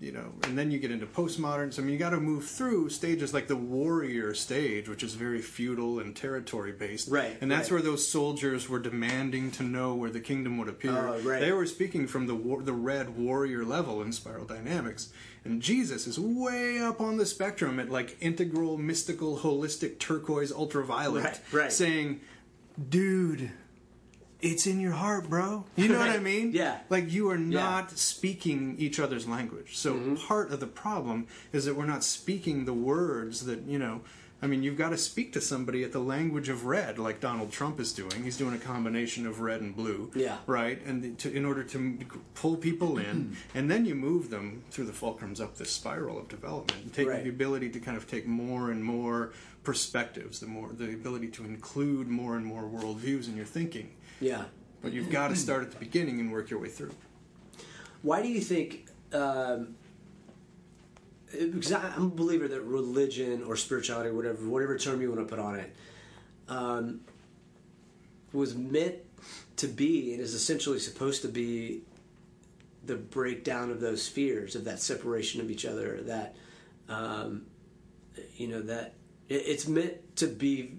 [0.02, 1.78] you know, and then you get into postmoderns.
[1.78, 5.42] I mean, you got to move through stages like the warrior stage, which is very
[5.42, 7.10] feudal and territory based.
[7.10, 7.76] Right, And that's right.
[7.78, 10.98] where those soldiers were demanding to know where the kingdom would appear.
[10.98, 11.42] Oh, right.
[11.42, 15.12] They were speaking from the war, the red warrior level in spiral dynamics.
[15.44, 21.24] And Jesus is way up on the spectrum at like integral, mystical, holistic, turquoise, ultraviolet,
[21.24, 21.72] Right, right.
[21.74, 22.22] saying,
[22.90, 23.52] "Dude,
[24.42, 26.52] it's in your heart, bro." You know what I mean?
[26.54, 26.80] Yeah.
[26.90, 27.42] Like you are Yeah.
[27.42, 27.50] Mm-hmm.
[27.52, 29.78] not speaking each other's language.
[29.78, 34.02] So part of the problem is that we're not speaking the words that you know.
[34.42, 37.52] I mean, you've got to speak to somebody at the language of red, like Donald
[37.52, 38.24] Trump is doing.
[38.24, 40.38] He's doing a combination of red and blue, Yeah.
[40.48, 40.82] right?
[40.86, 41.98] And to, in order to
[42.36, 46.30] pull people in, and then you move them through the fulcrums up this spiral of
[46.30, 47.22] development, and take Right.
[47.22, 49.34] the ability to kind of take more and more
[49.64, 53.90] perspectives, the more the ability to include more and more worldviews in your thinking.
[54.20, 54.46] Yeah.
[54.82, 56.92] But you've got to start at the beginning and work your way through.
[58.02, 58.88] Why do you think?
[59.12, 59.76] Um,
[61.32, 65.36] because I- I'm a believer that religion or spirituality, whatever whatever term you want to
[65.36, 65.76] put on it,
[66.48, 67.02] um,
[68.32, 68.96] was meant
[69.58, 71.82] to be and is essentially supposed to be
[72.86, 76.02] the breakdown of those fears of that separation of each other.
[76.04, 76.36] That
[76.88, 77.46] um,
[78.38, 78.94] you know that
[79.28, 80.78] it, it's meant to be.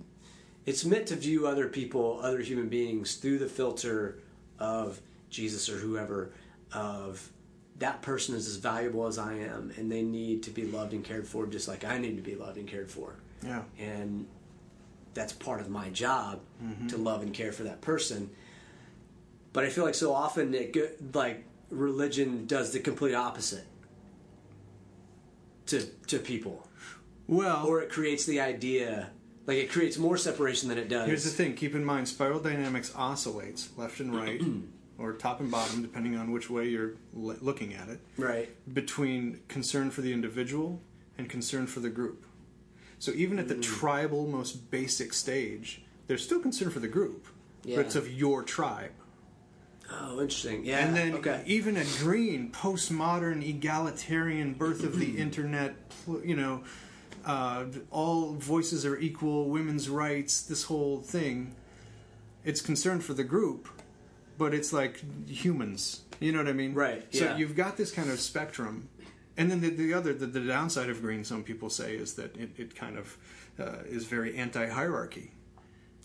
[0.67, 4.19] It's meant to view other people, other human beings, through the filter
[4.59, 5.01] of
[5.31, 6.33] Jesus or whoever,
[6.73, 7.31] of
[7.79, 11.03] that person is as valuable as I am, and they need to be loved and
[11.05, 13.15] cared for, just like I need to be loved and cared for.
[13.43, 13.63] Yeah.
[13.79, 14.27] And
[15.15, 16.89] that's part of my job Mm-hmm.
[16.89, 18.29] to love and care for that person.
[19.55, 23.65] But I feel like so often it like religion does the complete opposite
[25.67, 26.69] to to people,
[27.27, 29.11] Well, or it creates the idea
[29.47, 31.07] like it creates more separation than it does.
[31.07, 34.41] here's the thing: keep in mind, spiral dynamics oscillates left and right,
[34.99, 38.49] or top and bottom, depending on which way you're l- looking at it, right?
[38.75, 40.81] between concern for the individual
[41.19, 42.27] and concern for the group.
[42.99, 43.63] So even at the Mm.
[43.63, 47.27] tribal, most basic stage, there's still concern for the group,
[47.65, 47.77] Yeah.
[47.77, 48.91] but it's of your tribe.
[49.93, 50.65] Oh, interesting.
[50.65, 50.87] Yeah.
[50.87, 51.43] And then okay.
[51.47, 56.63] even a green, postmodern, egalitarian birth of the internet, pl- you know,
[57.25, 61.55] uh, all voices are equal, women's rights, this whole thing,
[62.45, 63.69] it's concerned for the group,
[64.39, 66.03] but it's like humans.
[66.21, 66.75] You know what I mean?
[66.75, 67.37] Right, So yeah.
[67.37, 68.89] you've got this kind of spectrum.
[69.37, 72.37] And then the, the other, the, the downside of green, some people say, is that
[72.37, 73.17] it, it kind of
[73.59, 75.33] uh, is very anti hierarchy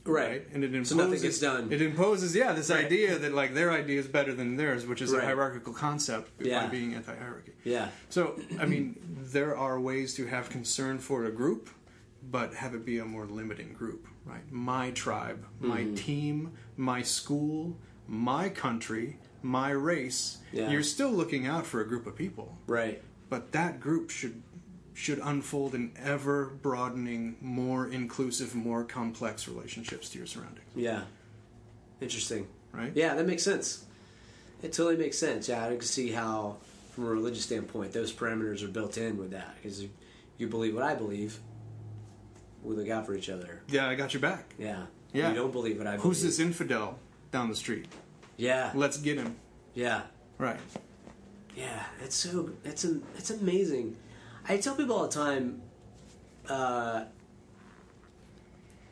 [0.05, 0.47] right.
[0.53, 1.71] and it imposes So nothing gets done.
[1.71, 2.85] It imposes, yeah, this Right.
[2.85, 5.23] idea that like their idea is better than theirs, which is Right.
[5.23, 6.63] a hierarchical concept Yeah.
[6.63, 7.53] by being anti-hierarchy.
[7.63, 7.89] Yeah.
[8.09, 8.95] So, I mean,
[9.31, 11.69] there are ways to have concern for a group,
[12.31, 14.49] but have it be a more limiting group, right?
[14.51, 15.95] My tribe, my Mm-hmm.
[15.95, 17.77] team, my school,
[18.07, 20.37] my country, my race.
[20.51, 20.69] Yeah.
[20.71, 23.01] You're still looking out for a group of people, Right.
[23.29, 24.41] but that group should
[24.95, 31.01] should unfold in ever broadening, more inclusive, more complex relationships to your surroundings, Yeah.
[32.01, 32.47] Interesting.
[32.71, 32.91] right?
[32.95, 33.83] Yeah, that makes sense.
[34.63, 35.47] It totally makes sense.
[35.49, 36.57] Yeah, I can see how,
[36.93, 39.53] from a religious standpoint, those parameters are built in with that.
[39.61, 39.85] Because
[40.37, 41.39] you, believe what I believe,
[42.63, 43.61] we look out for each other.
[43.67, 44.55] Yeah, I got your back.
[44.57, 44.85] Yeah.
[45.13, 45.29] Yeah.
[45.29, 46.03] You don't believe what I believe.
[46.03, 46.97] Who's this infidel
[47.31, 47.85] down the street?
[48.37, 48.71] Yeah.
[48.73, 49.35] Let's get him.
[49.73, 50.03] Yeah.
[50.37, 50.59] Right.
[51.55, 53.95] Yeah, it's so it's a, it's amazing.
[54.47, 55.61] I tell people all the time,
[56.47, 57.05] uh,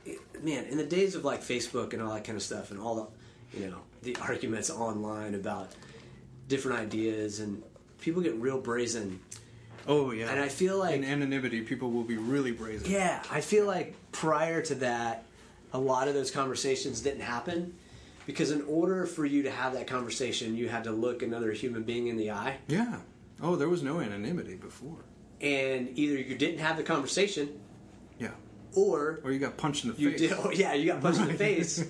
[0.06, 2.80] it- man, in the days of like Facebook and all that kind of stuff, and
[2.80, 2.96] all
[3.54, 5.72] the you know the arguments online about
[6.48, 7.62] different ideas, and
[8.02, 9.20] people get real brazen.
[9.88, 10.30] Oh yeah.
[10.30, 12.90] And I feel like- in anonymity, people will be really brazen.
[12.90, 15.26] Yeah, I feel like prior to that,
[15.74, 17.76] a lot of those conversations didn't happen
[18.26, 21.84] because in order for you to have that conversation, you had to look another human
[21.84, 23.00] being in the eye, Yeah.
[23.42, 25.00] Oh, there was no anonymity before.
[25.44, 27.60] And either you didn't have the conversation
[28.18, 28.32] Yeah.
[28.74, 30.20] or Or you got punched in the face.
[30.22, 30.32] did.
[30.40, 31.86] Oh, yeah, you got punched in the face,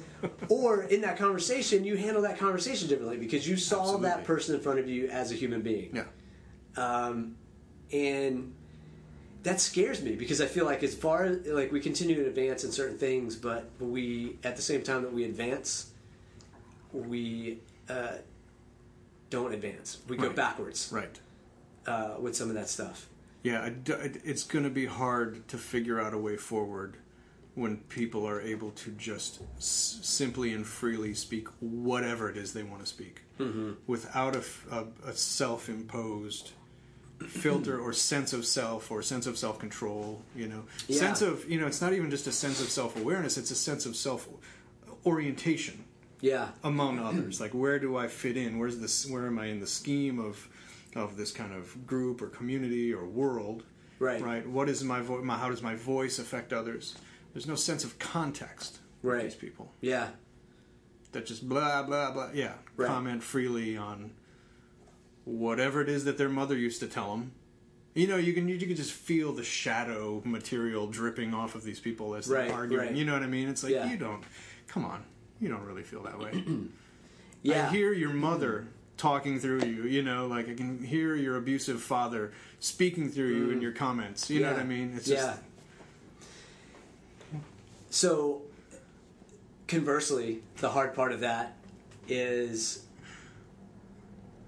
[0.49, 4.09] or in that conversation, you handle that conversation differently because you saw Absolutely.
[4.09, 5.95] that person in front of you as a human being.
[5.95, 6.05] Yeah.
[6.75, 7.35] um,
[7.91, 8.53] and
[9.43, 12.63] that scares me because I feel like as far as like we continue to advance
[12.63, 15.91] in certain things, but we at the same time that we advance,
[16.93, 18.13] we uh,
[19.29, 19.97] don't advance.
[20.07, 21.19] We go backwards Right.
[21.85, 23.07] uh, with some of that stuff.
[23.43, 26.97] Yeah, I d- it- it's going to be hard to figure out a way forward
[27.55, 32.63] when people are able to just s- simply and freely speak whatever it is they
[32.63, 33.73] want to speak Mm-hmm.
[33.85, 36.51] without a, f- a- a self-imposed
[37.27, 40.99] filter or sense of self or sense of self-control you know Yeah.
[40.99, 43.85] sense of you know it's not even just a sense of self-awareness it's a sense
[43.85, 45.83] of self-orientation
[46.21, 47.39] Yeah, among others.
[47.41, 48.57] Like, where do I fit in?
[48.57, 49.05] Where's this?
[49.05, 50.47] Where am I in the scheme of
[50.95, 53.63] of this kind of group or community or world?
[53.99, 54.21] Right.
[54.21, 54.47] Right.
[54.47, 55.23] What is my voice?
[55.23, 56.95] My, how does my voice affect others?
[57.33, 58.79] There's no sense of context.
[59.01, 59.23] Right.
[59.23, 60.09] These people yeah,
[61.11, 62.29] that just blah blah blah.
[62.33, 62.53] Yeah.
[62.75, 62.87] Right.
[62.87, 64.11] Comment freely on
[65.25, 67.31] whatever it is that their mother used to tell them.
[67.95, 71.79] You know, you can you can just feel the shadow material dripping off of these
[71.79, 72.87] people as they're Right, arguing.
[72.87, 72.95] right.
[72.95, 73.49] You know what I mean?
[73.49, 73.89] It's like Yeah.
[73.89, 74.23] you don't.
[74.67, 75.03] Come on,
[75.39, 76.43] you don't really feel that way.
[77.43, 77.67] yeah.
[77.67, 78.82] I hear your mother mm.
[79.03, 79.83] Talking through you.
[79.83, 82.31] You know, like I can hear your abusive father
[82.61, 84.29] speaking through you in your comments.
[84.29, 84.53] You know Mm.
[84.53, 84.93] What I mean?
[84.95, 85.15] It's yeah.
[85.17, 85.39] just
[87.89, 88.41] So,
[89.67, 91.57] conversely, the hard part of that
[92.07, 92.85] is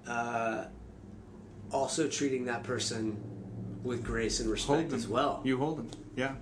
[0.08, 0.66] uh,
[1.72, 3.18] also treating that person
[3.84, 5.42] with grace and respect as well.
[5.44, 5.90] You hold them.
[6.16, 6.36] Yeah.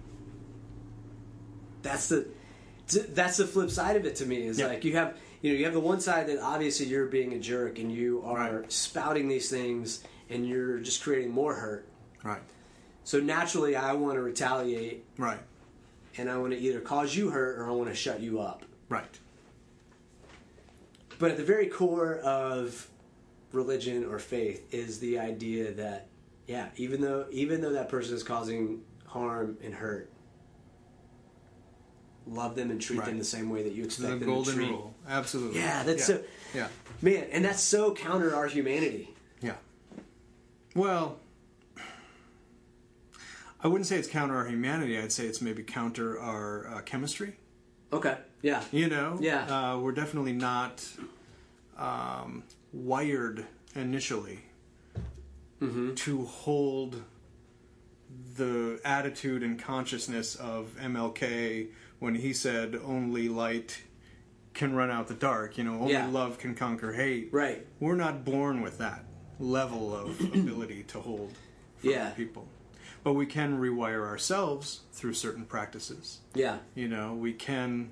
[1.81, 2.27] that's the
[3.09, 4.67] that's the flip side of it to me is Yeah.
[4.67, 7.39] like you have you know you have the one side that obviously you're being a
[7.39, 8.71] jerk and you are Right.
[8.71, 11.87] spouting these things and you're just creating more hurt
[12.23, 12.41] Right.
[13.03, 15.39] so naturally i want to retaliate Right.
[16.17, 18.63] and i want to either cause you hurt or i want to shut you up
[18.89, 19.19] Right.
[21.19, 22.89] but at the very core of
[23.51, 26.07] religion or faith is the idea that
[26.47, 30.09] yeah even though even though that person is causing harm and hurt
[32.25, 34.69] love them and treat them the same way that you expect a them to treat
[34.69, 34.92] rule.
[35.07, 35.59] Absolutely.
[35.59, 36.15] Yeah, that's yeah.
[36.15, 36.23] so-
[36.53, 36.67] Yeah.
[37.01, 39.09] Man, and that's so counter our humanity.
[39.41, 39.55] Yeah.
[40.75, 41.17] Well,
[43.61, 44.97] I wouldn't say it's counter our humanity.
[44.97, 47.35] I'd say it's maybe counter our uh, chemistry.
[47.91, 48.17] Okay.
[48.41, 48.63] Yeah.
[48.71, 49.45] You know, Yeah.
[49.73, 50.85] uh, we're definitely not
[51.77, 53.45] um, wired
[53.75, 54.39] initially
[55.61, 55.93] Mm-hmm.
[55.95, 57.03] to hold
[58.35, 61.67] the attitude and consciousness of MLK
[61.99, 63.81] when he said only light
[64.53, 65.57] can run out the dark.
[65.57, 66.07] You know, only Yeah.
[66.07, 67.29] love can conquer hate.
[67.31, 67.65] Right.
[67.79, 69.05] We're not born with that
[69.39, 71.33] level of ability to hold
[71.77, 72.07] for Yeah.
[72.07, 72.47] other people.
[73.03, 76.19] But we can rewire ourselves through certain practices.
[76.33, 76.59] Yeah.
[76.75, 77.91] You know, we can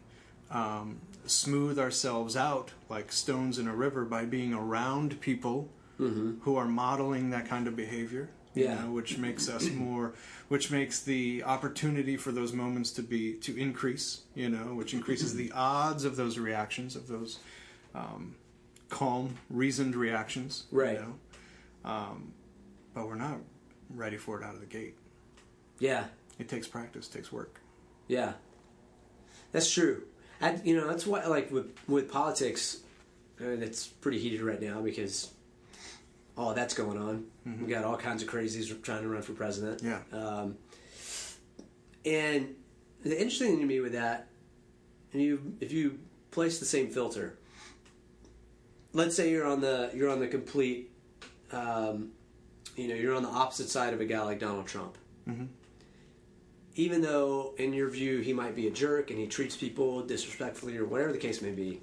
[0.50, 6.66] um, smooth ourselves out like stones in a river by being around people who are
[6.66, 8.30] modeling that kind of behavior.
[8.54, 8.82] You Yeah.
[8.84, 10.14] know, which makes us more,
[10.50, 14.22] which makes the opportunity for those moments to be to increase.
[14.36, 17.40] You know, which increases the odds of those reactions of those
[17.96, 18.36] um,
[18.90, 20.66] calm, reasoned reactions.
[20.72, 20.96] Right.
[21.00, 21.00] You
[21.86, 22.34] know, um,
[22.94, 23.38] but we're not
[23.90, 24.96] ready for it out of the gate.
[25.80, 26.06] Yeah.
[26.40, 27.60] It takes practice, takes work.
[28.08, 28.34] Yeah.
[29.52, 30.04] That's true.
[30.42, 32.78] I, you know, that's why, like, with, with politics,
[33.40, 35.32] and it's pretty heated right now because
[36.38, 37.26] all that's going on.
[37.66, 39.82] We got all kinds of crazies trying to run for president.
[39.84, 40.00] Yeah.
[40.14, 40.58] Um,
[42.06, 42.56] and
[43.04, 44.28] the interesting thing to me with that,
[45.14, 46.00] and you if you
[46.32, 47.38] place the same filter,
[48.94, 50.92] let's say you're on the you're on the complete,
[51.52, 52.12] um,
[52.76, 54.98] you know, you're on the opposite side of a guy like Donald Trump.
[56.76, 60.78] Even though, in your view, he might be a jerk and he treats people disrespectfully
[60.78, 61.82] or whatever the case may be,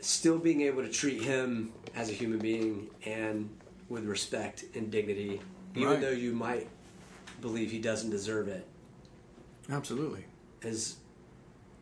[0.00, 3.48] still being able to treat him as a human being and
[3.88, 5.40] with respect and dignity,
[5.74, 6.00] even Right.
[6.00, 6.68] though you might
[7.40, 8.66] believe he doesn't deserve it,
[9.70, 10.24] Absolutely.
[10.62, 10.96] is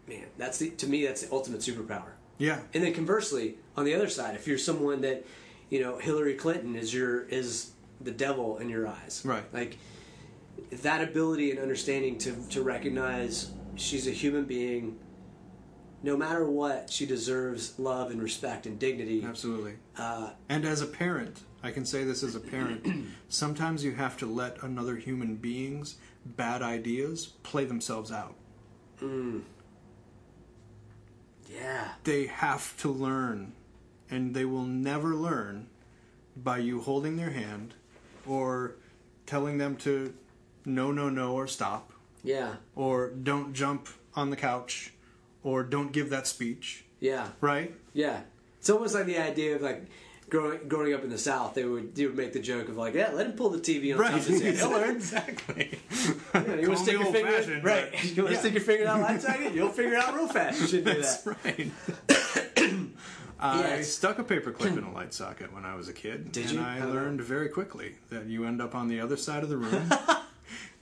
[0.07, 2.13] man, that's the to me that's the ultimate superpower.
[2.39, 2.61] Yeah.
[2.75, 5.25] And then conversely, on the other side, if you're someone that
[5.71, 9.23] you know Hillary Clinton is your is the devil in your eyes.
[9.25, 9.43] Right.
[9.53, 9.79] Like
[10.71, 14.99] that ability and understanding to to recognize she's a human being.
[16.07, 19.25] No matter what, she deserves love and respect and dignity.
[19.25, 19.75] Absolutely.
[19.99, 22.87] Uh, And as a parent, I can say this as a parent,
[23.29, 28.37] sometimes you have to let another human being's bad ideas play themselves out.
[31.51, 31.89] yeah.
[32.05, 33.53] They have to learn,
[34.09, 35.67] and they will never learn
[36.37, 37.75] by you holding their hand
[38.25, 38.77] or
[39.27, 40.15] telling them to
[40.65, 41.93] no, no, no, or stop,
[42.23, 42.55] Yeah.
[42.77, 44.93] or don't jump on the couch,
[45.47, 47.29] or don't give that speech, Yeah.
[47.41, 47.73] right?
[47.95, 48.23] Yeah,
[48.59, 49.85] it's almost like the idea of like
[50.29, 51.55] growing growing up in the South.
[51.55, 53.93] They would they would make the joke of like, yeah, let him pull the TV
[53.97, 54.57] on top of his head.
[54.57, 54.97] He'll learn.
[54.97, 55.79] exactly.
[56.35, 57.93] Yeah, you want to stick your finger, old-fashioned, right?
[57.93, 58.41] but- You want to yeah.
[58.41, 59.55] stick your finger down light socket?
[59.55, 60.61] You'll figure it out real fast.
[60.61, 61.37] You shouldn't do That's that.
[61.45, 61.71] right.
[63.39, 63.89] I Yes.
[63.93, 66.61] stuck a paperclip in a light socket when I was a kid, Did and you?
[66.61, 66.89] I Oh.
[66.89, 69.91] learned very quickly that you end up on the other side of the room,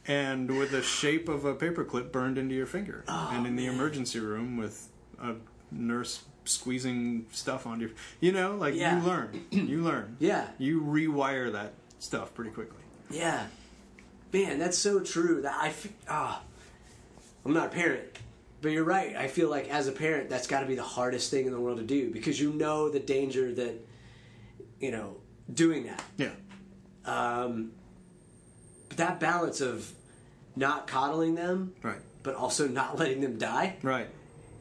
[0.07, 3.67] and with the shape of a paperclip burned into your finger, Oh, and in the
[3.67, 4.89] emergency room with
[5.21, 5.35] a
[5.71, 7.95] nurse squeezing stuff onto your.
[8.21, 8.99] You know, like Yeah.
[9.01, 10.17] you learn, you learn.
[10.21, 10.49] Yeah.
[10.59, 12.83] You rewire that stuff pretty quickly.
[13.11, 13.47] Yeah,
[14.33, 15.43] man, that's so true.
[15.43, 15.73] That I,
[16.09, 16.43] ah,
[17.45, 18.05] I'm not a parent,
[18.61, 19.15] but you're right.
[19.17, 21.61] I feel like as a parent, that's got to be the hardest thing in the
[21.61, 23.75] world to do because you know the danger that,
[24.81, 25.17] you know,
[25.53, 26.03] doing that.
[26.17, 26.31] Yeah.
[27.05, 27.73] Um,
[28.97, 29.92] that balance of
[30.57, 31.99] not coddling them, Right.
[32.22, 34.09] but also not letting them die, Right.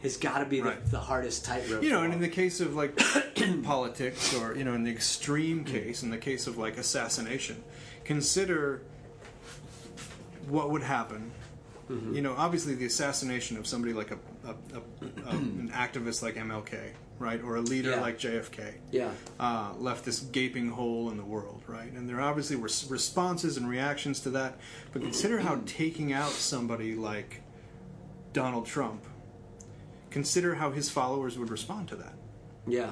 [0.01, 0.91] has got to be the, Right.
[0.91, 1.83] the hardest tightrope.
[1.83, 2.97] you know, and in the case of like
[3.63, 5.73] politics, or you know, in the extreme mm-hmm.
[5.73, 7.63] case, in the case of like assassination,
[8.03, 8.81] consider
[10.47, 11.31] what would happen.
[11.89, 12.15] Mm-hmm.
[12.15, 16.35] You know, obviously, the assassination of somebody like a, a, a, a an activist like
[16.35, 16.91] MLK,
[17.23, 18.01] right, or a leader Yeah.
[18.01, 21.91] like JFK, yeah, uh, left this gaping hole in the world, right?
[21.91, 24.59] And there obviously were responses and reactions to that.
[24.91, 27.41] But consider how taking out somebody like
[28.33, 29.05] Donald Trump,
[30.09, 32.13] consider how his followers would respond to that.
[32.67, 32.91] yeah,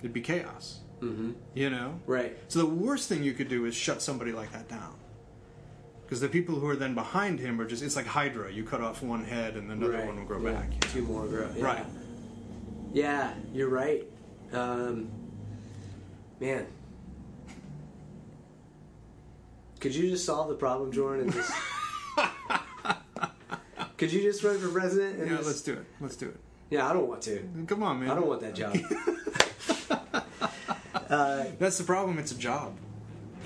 [0.00, 0.80] It'd be chaos.
[1.00, 1.32] Mm-hmm.
[1.54, 2.00] You know?
[2.06, 4.94] right, So the worst thing you could do is shut somebody like that down.
[6.04, 8.50] Because the people who are then behind him are just, it's like Hydra.
[8.52, 10.06] You cut off one head and another right.
[10.06, 10.52] one will grow Yeah.
[10.52, 10.80] back.
[10.92, 11.48] Two more grow.
[11.56, 11.64] Yeah.
[11.64, 11.86] Right.
[12.92, 14.04] Yeah, you're right.
[14.52, 15.08] Um,
[16.40, 16.66] man,
[19.80, 21.20] could you just solve the problem, Joran?
[21.22, 21.52] And just
[23.98, 25.18] could you just run for president?
[25.20, 25.84] And Yeah, just- let's do it.
[26.00, 26.40] Let's do it.
[26.70, 27.48] yeah, I don't want to.
[27.66, 28.10] Come on, man.
[28.10, 28.76] I don't want that job.
[31.58, 32.18] That's the problem.
[32.18, 32.76] It's a job.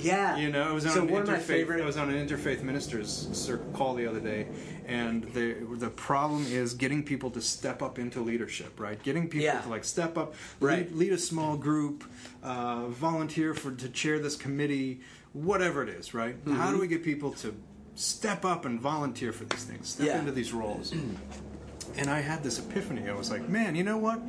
[0.02, 1.40] Yeah, You know, it was on so an one of my interfaith.
[1.42, 1.82] favorite.
[1.82, 4.46] I was on an interfaith ministers call the other day,
[4.86, 8.78] and the the problem is getting people to step up into leadership.
[8.80, 9.60] Right, getting people Yeah.
[9.60, 10.88] to like step up, Right.
[10.90, 12.04] lead, lead a small group,
[12.42, 15.00] uh, volunteer for to chair this committee,
[15.32, 16.14] whatever it is.
[16.14, 16.56] Right, Mm-hmm.
[16.56, 17.54] how do we get people to
[17.94, 20.18] step up and volunteer for these things, step Yeah.
[20.20, 20.92] into these roles?
[21.96, 23.08] and I had this epiphany.
[23.08, 24.20] I was like, man, you know what?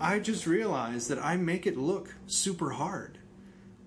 [0.00, 3.18] I just realized that I make it look super hard.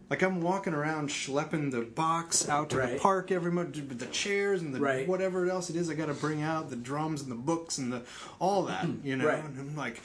[0.10, 3.00] Like I'm walking around schlepping the box out to the Right.
[3.00, 5.08] park every month with the chairs and the Right.
[5.08, 7.92] whatever else it is I got to bring out, the drums and the books and
[7.92, 8.02] the
[8.40, 9.28] all that, you know.
[9.28, 9.44] Right.
[9.44, 10.02] And I'm like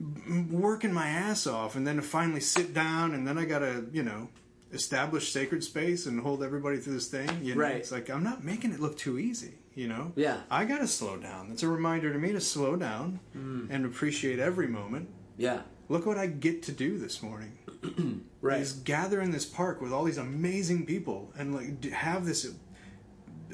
[0.00, 3.60] m- working my ass off, and then to finally sit down, and then I got
[3.60, 4.28] to, you know,
[4.72, 7.28] establish sacred space and hold everybody through this thing.
[7.42, 7.76] You know, Right.
[7.76, 9.54] it's like I'm not making it look too easy.
[9.74, 10.12] You know.
[10.16, 10.40] Yeah.
[10.50, 11.48] I got to slow down.
[11.50, 13.68] It's a reminder to me to slow down Mm.
[13.70, 15.08] and appreciate every moment.
[15.38, 17.52] yeah, Look what I get to do this morning.
[18.42, 18.60] right.
[18.60, 22.52] Is gather in this park with all these amazing people and like have this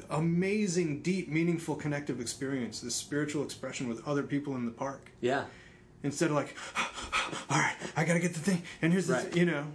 [0.09, 5.11] amazing, deep, meaningful, connective experience, this spiritual expression with other people in the park.
[5.21, 5.45] Yeah,
[6.01, 6.55] Instead of like,
[7.49, 9.23] all right, I gotta get the thing, and here's the, Right.
[9.25, 9.65] th-, you know,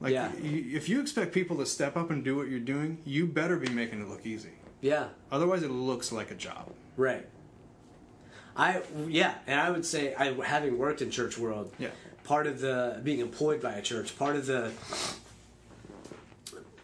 [0.00, 0.28] like Yeah.
[0.32, 3.56] y- if you expect people to step up and do what you're doing, you better
[3.56, 4.50] be making it look easy.
[4.80, 5.08] yeah.
[5.30, 6.72] Otherwise, it looks like a job.
[6.96, 7.26] Right.
[8.56, 11.72] I yeah, and I would say I having worked in church world.
[11.78, 11.90] Yeah.
[12.30, 14.70] Part of the being employed by a church, part of the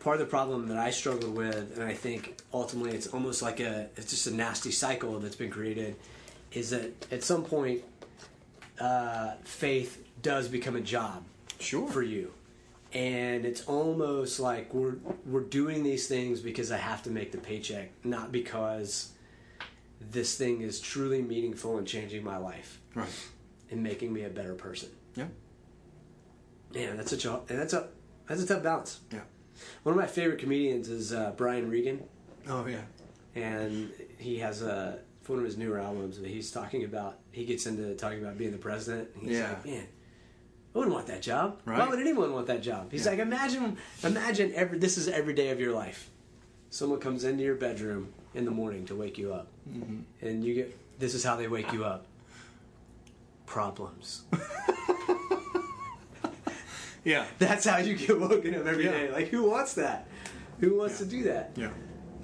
[0.01, 3.61] part of the problem that I struggled with, and I think ultimately it's almost like
[3.61, 5.95] a it's just a nasty cycle that's been created,
[6.51, 7.85] is that at some point,
[8.81, 11.23] uh, faith does become a job
[11.61, 11.87] Sure.
[11.93, 12.33] for you.
[12.93, 17.39] And it's almost like we're we're doing these things because I have to make the
[17.39, 19.13] paycheck, not because
[20.01, 23.09] this thing is truly meaningful and changing my life Right.
[23.71, 24.89] and making me a better person.
[25.17, 25.27] Yeah.
[26.75, 27.89] Man, that's such a and that's a
[28.27, 29.01] that's a tough balance.
[29.13, 29.21] Yeah.
[29.83, 32.03] One of my favorite comedians is uh, Brian Regan,
[32.49, 32.83] Oh yeah.
[33.35, 36.19] and he has a one of his newer albums.
[36.23, 39.09] He's talking about he gets into talking about being the president.
[39.15, 39.49] And he's Yeah.
[39.51, 39.87] like, man,
[40.75, 41.61] I wouldn't want that job.
[41.65, 41.79] Right.
[41.79, 42.93] Why would anyone want that job?
[42.93, 43.13] He's Yeah.
[43.13, 44.79] like, imagine, imagine every.
[44.79, 46.11] This is every day of your life.
[46.69, 50.01] Someone comes into your bedroom in the morning to wake you up, Mm-hmm.
[50.27, 50.77] and you get.
[50.99, 52.07] This is how they wake you up.
[53.47, 54.23] Problems.
[57.05, 57.25] Yeah.
[57.39, 58.91] That's how you get woken up every Yeah.
[58.91, 59.11] day.
[59.13, 60.09] Like, who wants that?
[60.59, 61.53] Who wants to do that?
[61.55, 61.71] Yeah.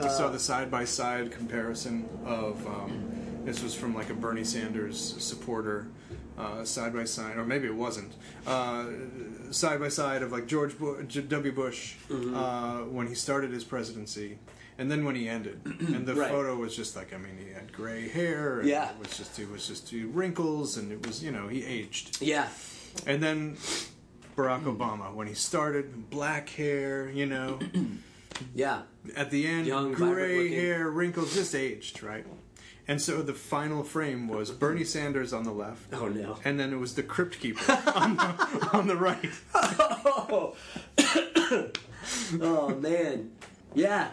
[0.00, 3.08] I saw the side by side comparison of um,
[3.44, 5.86] this was from like a Bernie Sanders supporter
[6.64, 8.12] side by side, or maybe it wasn't
[9.54, 11.52] side by side of like George Bu- J- W.
[11.52, 14.38] Bush uh, when he started his presidency.
[14.82, 16.28] And then when he ended, and the Right.
[16.28, 18.90] photo was just like I mean he had gray hair, and Yeah.
[18.90, 22.20] it was just it was just wrinkles, and it was you know he aged.
[22.20, 22.48] Yeah.
[23.06, 23.56] And then
[24.36, 27.60] Barack Obama when he started, black hair, you know,
[28.56, 28.82] Yeah.
[29.14, 32.26] at the end, Young, gray hair, wrinkles, just aged, right?
[32.88, 36.38] And so the final frame was Bernie Sanders on the left, Oh no.
[36.44, 39.30] and then it was the Crypt Keeper on the, on the right.
[39.54, 40.56] Oh.
[42.40, 43.30] oh man.
[43.74, 44.08] Yeah.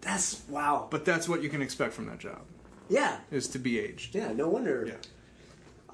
[0.00, 0.86] That's wow.
[0.90, 2.40] But that's what you can expect from that job,
[2.88, 3.18] Yeah.
[3.30, 4.14] is to be aged.
[4.14, 4.32] Yeah.
[4.32, 4.84] No wonder.
[4.86, 4.94] Yeah.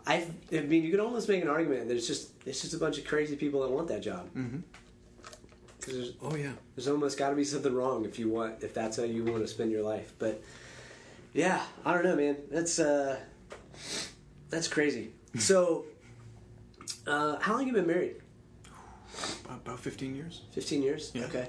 [0.06, 0.26] I.
[0.52, 2.98] I mean, you could almost make an argument that it's just it's just a bunch
[2.98, 4.28] of crazy people that want that job.
[4.36, 4.58] Mm-hmm.
[5.86, 6.52] There's Oh yeah.
[6.76, 9.38] there's almost got to be something wrong if you want if that's how you want
[9.42, 10.12] to spend your life.
[10.18, 10.42] But
[11.32, 12.36] yeah, I don't know, man.
[12.50, 13.18] That's uh,
[14.50, 15.12] that's crazy.
[15.38, 15.86] So,
[17.06, 18.16] uh, how long you been married?
[19.48, 20.42] About 15 years.
[20.52, 21.10] Fifteen years.
[21.14, 21.48] Yeah, Okay.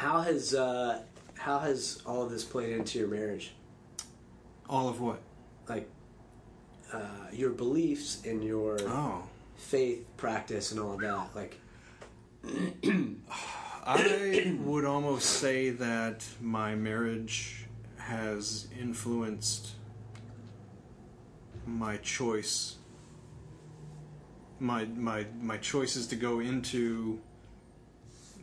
[0.00, 1.02] How has uh,
[1.36, 3.52] how has all of this played into your marriage?
[4.66, 5.20] All of what?
[5.68, 5.90] Like
[6.90, 9.24] uh, your beliefs and your Oh.
[9.58, 11.36] faith practice and all of that.
[11.36, 11.60] Like
[13.84, 17.66] I would almost say that my marriage
[17.98, 19.72] has influenced
[21.66, 22.76] my choice
[24.58, 27.20] my my my choices to go into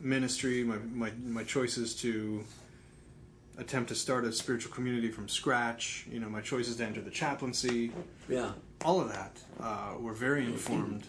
[0.00, 2.44] ministry my my, my choices to
[3.58, 7.10] attempt to start a spiritual community from scratch you know my choices to enter the
[7.10, 7.90] chaplaincy
[8.28, 8.52] yeah,
[8.84, 11.04] all of that uh, were very informed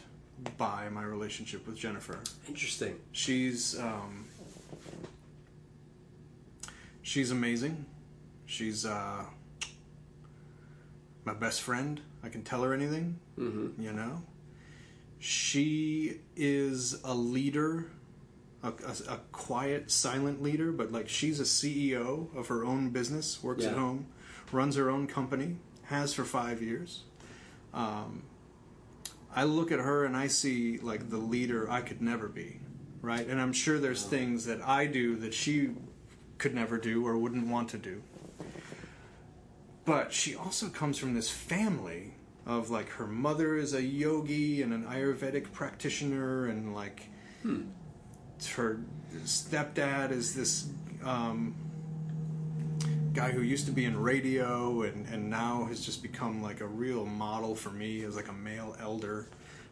[0.57, 2.95] by my relationship with jennifer interesting.
[3.11, 4.25] She's um,
[7.01, 7.85] she's amazing.
[8.45, 9.25] She's uh,
[11.25, 12.01] my best friend.
[12.23, 13.19] I can tell her anything.
[13.37, 13.81] Mm-hmm.
[13.81, 14.23] You know,
[15.19, 17.87] she is a leader,
[18.63, 23.41] a, a, a quiet, silent leader, but like she's a CEO of her own business,
[23.43, 24.07] works at home,
[24.51, 27.03] runs her own company, has for five years.
[27.73, 28.23] Um,
[29.33, 32.59] I look at her and I see like the leader I could never be,
[33.01, 33.25] right?
[33.25, 35.69] And I'm sure there's things that I do that she
[36.37, 38.01] could never do or wouldn't want to do.
[39.85, 42.13] But she also comes from this family
[42.45, 47.09] of like her mother is a yogi and an Ayurvedic practitioner, and like
[47.43, 47.63] hmm.
[48.47, 48.79] Her
[49.23, 50.67] stepdad is this
[51.03, 51.55] um,
[53.13, 56.67] guy who used to be in radio and, and now has just become like a
[56.67, 59.27] real model for me as like a male elder.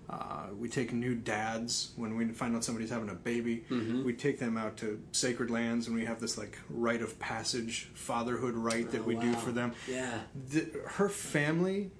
[0.09, 3.65] Uh, we take new dads when we find out somebody's having a baby.
[4.05, 7.89] We take them out to sacred lands and we have this like rite of passage,
[7.93, 9.74] fatherhood rite that we do for them.
[9.88, 10.20] Yeah.
[10.49, 11.91] The, her family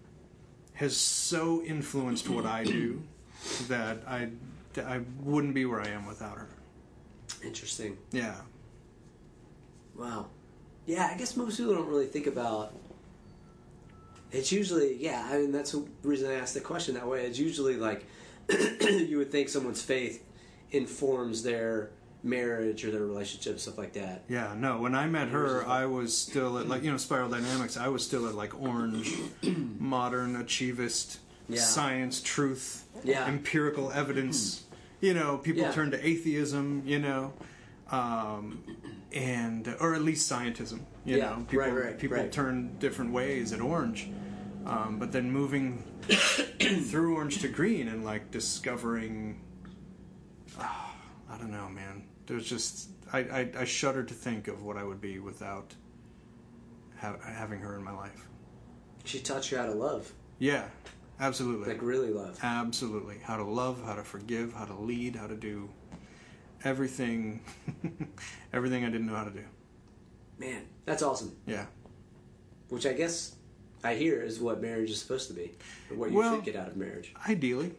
[0.76, 3.03] has so influenced what I do
[3.68, 4.30] that I,
[4.82, 6.47] I wouldn't be where I am without her.
[7.48, 7.98] Interesting.
[8.12, 8.36] Yeah.
[9.98, 10.28] Wow.
[10.86, 12.74] Yeah, I guess most people don't really think about.
[14.32, 15.28] It's usually yeah.
[15.32, 17.26] I mean, that's the reason I asked the question that way.
[17.26, 18.06] It's usually like
[18.50, 20.24] you would think someone's faith
[20.72, 21.91] informs their
[22.24, 24.24] marriage or their relationship, stuff like that.
[24.28, 24.80] Yeah, no.
[24.82, 27.78] When I met her, I was still at like you know Spiral Dynamics.
[27.78, 29.14] I was still at like Orange,
[29.80, 31.62] modern, achievist, Yeah.
[31.62, 33.26] science, truth, Yeah.
[33.26, 34.64] empirical evidence.
[35.02, 35.72] You know, people Yeah.
[35.72, 36.84] turn to atheism.
[36.86, 37.34] You know,
[37.91, 38.64] um,
[39.14, 40.82] and or at least scientism.
[41.06, 42.32] You Yeah, know, people right, right, people right.
[42.32, 44.10] turn different ways at Orange.
[44.66, 45.82] Um, but then moving
[46.89, 49.39] through Orange to Green and like discovering
[50.60, 50.93] ah,
[51.30, 52.04] I don't know, man.
[52.26, 55.74] There's just I, I, I shudder to think of what I would be without
[56.98, 58.28] ha- having her in my life.
[59.06, 60.68] She taught you how to love, Yeah,
[61.20, 62.39] absolutely, like really love.
[62.43, 63.18] absolutely.
[63.24, 65.70] How to love, how to forgive, how to lead, how to do
[66.63, 67.41] everything,
[68.53, 69.43] everything I didn't know how to do.
[70.39, 71.36] Man, that's awesome.
[71.45, 71.65] Yeah,
[72.70, 73.36] Which I guess
[73.84, 75.53] I hear is what marriage is supposed to be,
[75.89, 77.13] what you Well- should get out of marriage.
[77.28, 77.74] ideally.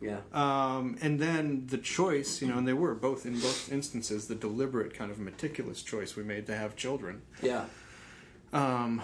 [0.00, 0.18] Yeah.
[0.32, 4.34] Um, and then the choice, you know, and they were both in both instances the
[4.34, 7.22] deliberate kind of meticulous choice we made to have children.
[7.40, 7.66] Yeah.
[8.52, 9.00] um,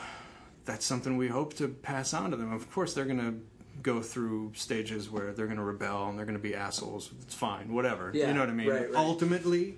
[0.65, 2.53] that's something we hope to pass on to them.
[2.53, 3.35] Of course, they're going to
[3.83, 7.11] go through stages where they're going to rebel and they're going to be assholes.
[7.23, 8.11] It's fine, whatever.
[8.15, 8.69] Yeah, you know what I mean?
[8.69, 8.95] right, right.
[8.95, 9.77] Ultimately,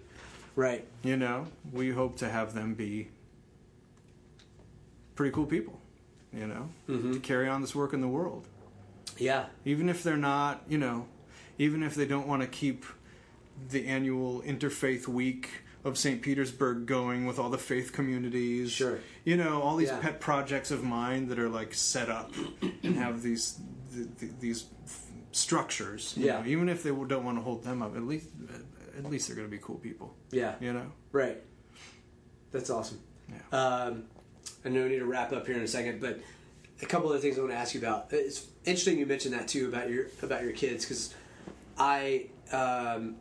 [0.57, 0.87] Right.
[1.03, 3.09] you know, we hope to have them be
[5.15, 5.79] pretty cool people,
[6.33, 7.13] you know, Mm-hmm.
[7.13, 8.47] to carry on this work in the world.
[9.19, 9.47] Yeah.
[9.65, 11.07] Even if they're not, you know,
[11.59, 12.85] even if they don't want to keep
[13.69, 15.51] the annual interfaith week
[15.85, 16.23] of St.
[16.23, 18.71] Petersburg going with all the faith communities.
[18.71, 18.99] Sure.
[19.25, 19.99] You know, all these Yeah.
[20.01, 22.33] pet projects of mine that are like set up
[22.83, 23.59] and have these
[23.95, 24.67] th- th- these
[25.33, 26.15] structures.
[26.17, 26.41] you Yeah.
[26.41, 28.27] know, even if they don't want to hold them up, at least
[28.99, 30.15] at least they're going to be cool people.
[30.31, 30.55] Yeah.
[30.61, 30.93] You know.
[31.13, 31.39] Right.
[32.53, 33.01] That's awesome.
[33.29, 33.59] Yeah.
[33.59, 34.05] Um,
[34.65, 36.21] I know we need to wrap up here in a second, but
[36.83, 38.09] a couple of things I want to ask you about.
[38.11, 41.15] It's interesting you mentioned that too about your about your kids because
[41.79, 43.17] I um,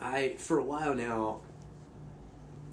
[0.00, 1.40] I for a while now.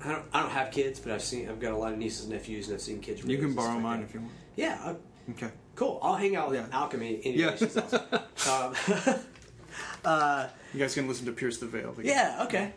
[0.06, 2.26] I don't, I don't have kids, but I've seen I've got a lot of nieces
[2.26, 3.24] and nephews, and I've seen kids.
[3.26, 4.06] You can borrow like mine that.
[4.10, 4.34] if you want.
[4.56, 5.50] Yeah, I- Okay.
[5.76, 6.00] Cool.
[6.02, 6.68] I'll hang out with Yeah.
[6.78, 7.42] Alchemy anyway.
[7.44, 7.56] Yeah.
[7.56, 8.02] She's awesome.
[10.06, 11.94] um, You guys can listen to Pierce the Veil.
[11.94, 12.08] together.
[12.10, 12.74] Yeah, okay.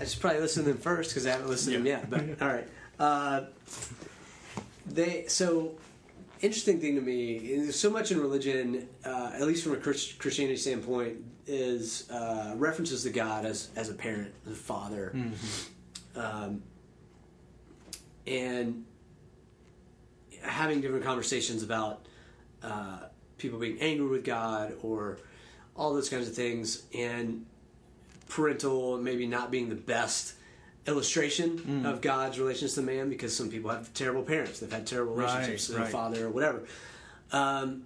[0.00, 2.10] I should probably listen to them first because I haven't listened to them yet.
[2.10, 2.66] But all right,
[2.98, 3.42] uh,
[4.86, 5.74] they so
[6.40, 7.38] interesting thing to me.
[7.58, 13.04] There's so much in religion, uh, at least from a Christianity standpoint, is uh, references
[13.04, 15.14] to God as as a parent, as a father,
[16.16, 16.60] um,
[18.26, 18.84] and
[20.44, 22.06] having different conversations about
[22.62, 22.98] uh,
[23.38, 25.18] people being angry with God or
[25.76, 27.46] all those kinds of things, and
[28.28, 30.34] parental maybe not being the best
[30.86, 31.90] illustration Mm.
[31.90, 35.68] of God's relations to man because some people have terrible parents, they've had terrible relationships
[35.68, 35.92] with their right.
[35.92, 36.64] father or whatever.
[37.32, 37.84] Um,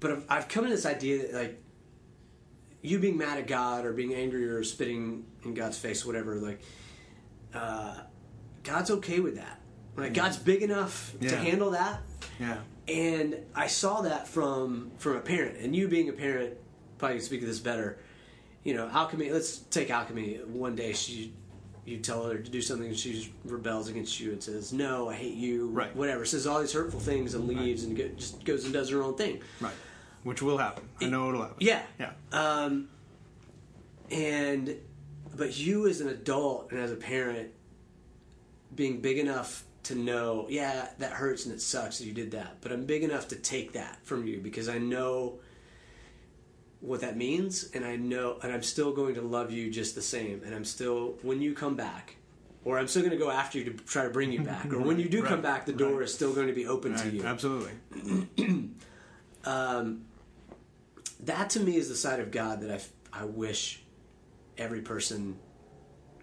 [0.00, 1.62] but I've, I've come to this idea that like
[2.82, 6.60] you being mad at God or being angry or spitting in God's face, whatever, like
[7.54, 7.96] uh,
[8.62, 9.60] God's okay with that.
[9.96, 12.00] Like God's big enough to handle that,
[12.40, 12.58] Yeah.
[12.88, 16.54] and I saw that from from a parent, and you being a parent
[16.98, 17.98] probably can speak to this better.
[18.64, 19.30] You know, alchemy.
[19.30, 20.40] Let's take alchemy.
[20.46, 21.32] One day she,
[21.84, 25.14] you tell her to do something, and she rebels against you and says, "No, I
[25.14, 25.94] hate you." Right.
[25.94, 26.24] Whatever.
[26.24, 29.14] Says all these hurtful things and leaves and go, just goes and does her own
[29.16, 29.40] thing.
[29.60, 29.74] Right.
[30.24, 30.88] Which will happen.
[31.00, 31.56] I know it'll happen.
[31.60, 31.82] Yeah.
[32.00, 32.12] Yeah.
[32.32, 32.88] Um,
[34.10, 34.76] and
[35.36, 37.50] but you as an adult and as a parent
[38.74, 42.58] being big enough to know, yeah, that hurts and it sucks that you did that,
[42.60, 45.38] but I'm big enough to take that from you because I know
[46.80, 50.02] what that means and I know and I'm still going to love you just the
[50.02, 52.16] same and I'm still when you come back
[52.62, 54.80] or I'm still going to go after you to try to bring you back or
[54.80, 56.02] when you do come back the door right.
[56.02, 57.24] is still going to be open to you.
[57.24, 57.72] Absolutely.
[61.20, 62.80] that to me is the side of God that I
[63.16, 63.82] I wish
[64.58, 65.38] every person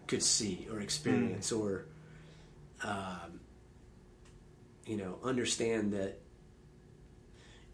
[0.07, 1.85] could see or experience or,
[2.83, 3.30] um,
[4.91, 6.19] you know, understand that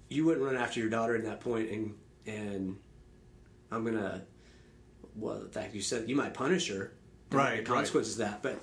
[0.08, 1.96] you wouldn't run after your daughter in that point and
[2.28, 2.78] and
[3.72, 4.22] I'm gonna
[5.16, 6.94] well the fact you said you might punish her
[7.32, 8.62] There might be Right, consequences of that but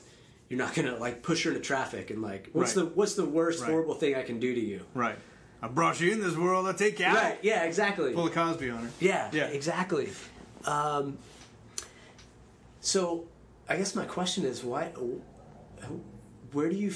[0.48, 2.84] you're not gonna like push her into traffic and like what's Right.
[2.86, 3.70] the what's the worst Right.
[3.70, 5.18] horrible thing I can do to you Right.
[5.61, 6.66] I brought you in this world.
[6.66, 7.16] I'll take you out.
[7.16, 8.90] right yeah exactly Pull a Cosby on her.
[9.00, 9.46] Yeah, Yeah.
[9.46, 10.11] exactly.
[10.64, 11.18] Um,
[12.80, 13.26] so,
[13.68, 14.92] I guess my question is, why?
[16.52, 16.92] Where do you,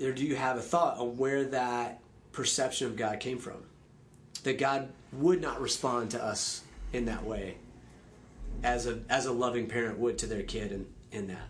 [0.00, 2.00] or do you have a thought on where that
[2.32, 3.56] perception of God came from?
[4.44, 7.56] That God would not respond to us in that way,
[8.62, 11.48] as a as a loving parent would to their kid, in in that.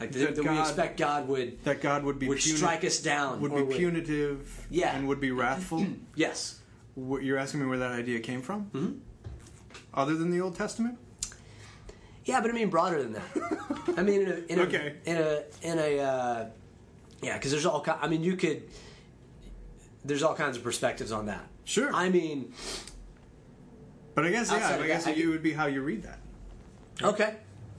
[0.00, 2.84] Like that, That that we expect God would That God would be would puni- strike
[2.84, 4.66] us down, would be punitive.
[4.70, 4.94] Yeah.
[4.96, 5.86] And would be wrathful.
[6.14, 6.60] Yes.
[6.96, 8.70] You're asking me where that idea came from?
[8.74, 8.92] Mm-hmm.
[9.94, 10.98] Other than the Old Testament?
[12.28, 13.22] Yeah, but I mean broader than that.
[13.96, 14.92] I mean, in a, in a, Okay.
[15.06, 16.46] in a, in a, uh,
[17.22, 17.82] yeah, because there's all.
[18.02, 18.64] I mean, you could.
[20.04, 21.46] There's all kinds of perspectives on that.
[21.64, 21.90] Sure.
[21.92, 22.52] I mean,
[24.14, 26.18] But I guess, yeah, I guess that, I- it would be how you read that.
[27.02, 27.36] okay,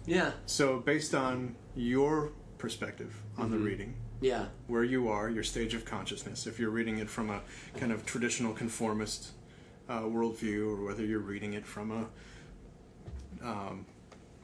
[0.08, 5.74] yeah, So, based on your perspective on the reading, yeah, where you are, your stage
[5.76, 7.42] of consciousness, if you're reading it from a
[7.78, 9.30] kind of traditional conformist
[9.88, 11.92] uh, worldview, or whether you're reading it from
[13.42, 13.86] a, um,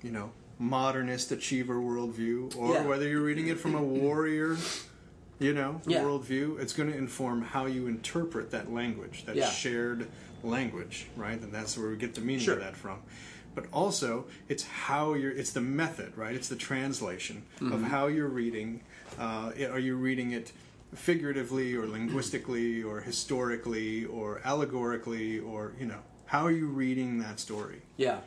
[0.06, 2.86] you know, modernist achiever worldview, or Yeah.
[2.86, 4.56] whether you're reading it from a warrior,
[5.40, 6.02] you know, Yeah.
[6.04, 9.50] worldview, it's going to inform how you interpret that language, that Yeah.
[9.50, 10.08] shared
[10.44, 11.42] language, right?
[11.42, 12.54] And that's where we get the meaning Sure.
[12.54, 13.00] of that from.
[13.56, 15.32] But also, it's how you're.
[15.32, 16.36] It's the method, right?
[16.36, 17.74] It's the translation Mm-hmm.
[17.74, 18.82] of how you're reading.
[19.18, 20.52] Uh, are you reading it
[20.94, 27.40] figuratively, or linguistically, or historically, or allegorically, or you know, how are you reading that
[27.40, 27.82] story?
[27.98, 28.20] yeah,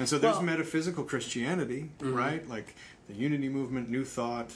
[0.00, 0.46] And so there's Well- Mm-hmm.
[0.46, 2.48] metaphysical Christianity, right?
[2.48, 2.74] Like
[3.08, 4.50] the Unity Movement, New Thought,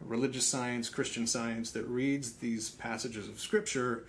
[0.00, 4.04] religious science, Christian science that reads these passages of Scripture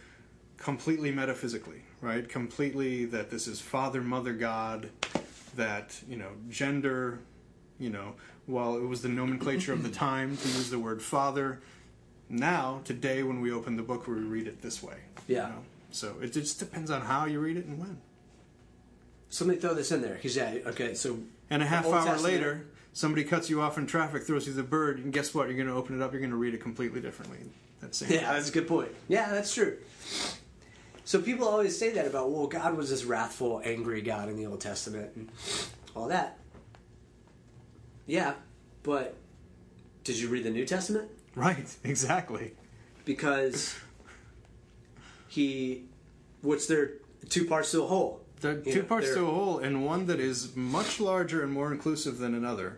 [0.58, 2.28] completely metaphysically, right?
[2.28, 4.90] Completely that this is Father, Mother, God,
[5.56, 7.20] that, you know, gender,
[7.80, 8.16] you know,
[8.46, 11.62] while it was the nomenclature of the time to use the word father,
[12.30, 14.98] now, today, when we open the book, we read it this way.
[15.28, 15.50] you Yeah.
[15.50, 15.64] know?
[15.92, 18.02] So it just depends on how you read it and when.
[19.34, 20.94] Somebody throw this in there because yeah, okay.
[20.94, 21.18] So
[21.50, 24.62] And a half hour Testament- later, somebody cuts you off in traffic, throws you the
[24.62, 25.48] bird, and guess what?
[25.48, 27.40] You're going to open it up, you're going to read it completely differently.
[27.82, 28.12] That's same.
[28.12, 28.92] Yeah, that's a good point.
[29.08, 29.78] Yeah, that's true.
[31.04, 34.46] So people always say that about, well, God was this wrathful, angry God in the
[34.46, 35.30] Old Testament and
[35.96, 36.38] all that.
[38.06, 38.36] Yeah,
[38.84, 39.16] but
[40.04, 41.10] did you read the New Testament?
[41.34, 42.54] Right, exactly.
[43.04, 43.74] Because
[45.28, 45.86] he,
[46.44, 46.92] what's there?
[47.30, 48.23] Two parts to a whole.
[48.44, 51.00] There are You two know, parts they're- to a whole, and one that is much
[51.00, 52.78] larger and more inclusive than another.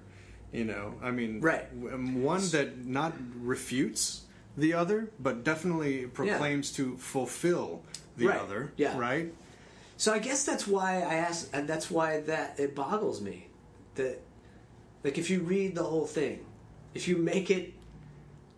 [0.54, 1.66] You know, I mean, Right.
[1.92, 4.22] Um, one that not refutes
[4.56, 7.82] the other, but definitely proclaims to fulfill
[8.16, 8.72] the Right, other.
[8.78, 8.98] yeah.
[8.98, 9.34] Right.
[9.98, 13.48] So I guess that's why I ask, and that's why that it boggles me
[13.96, 14.22] that,
[15.04, 16.46] like, if you read the whole thing,
[16.94, 17.74] if you make it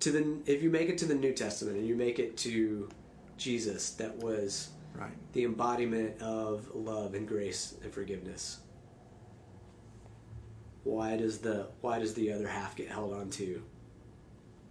[0.01, 2.89] to the, if you make it to the New Testament and you make it to
[3.37, 5.11] Jesus, that was Right.
[5.33, 8.59] the embodiment of love and grace and forgiveness.
[10.83, 13.61] Why does the why does the other half get held on to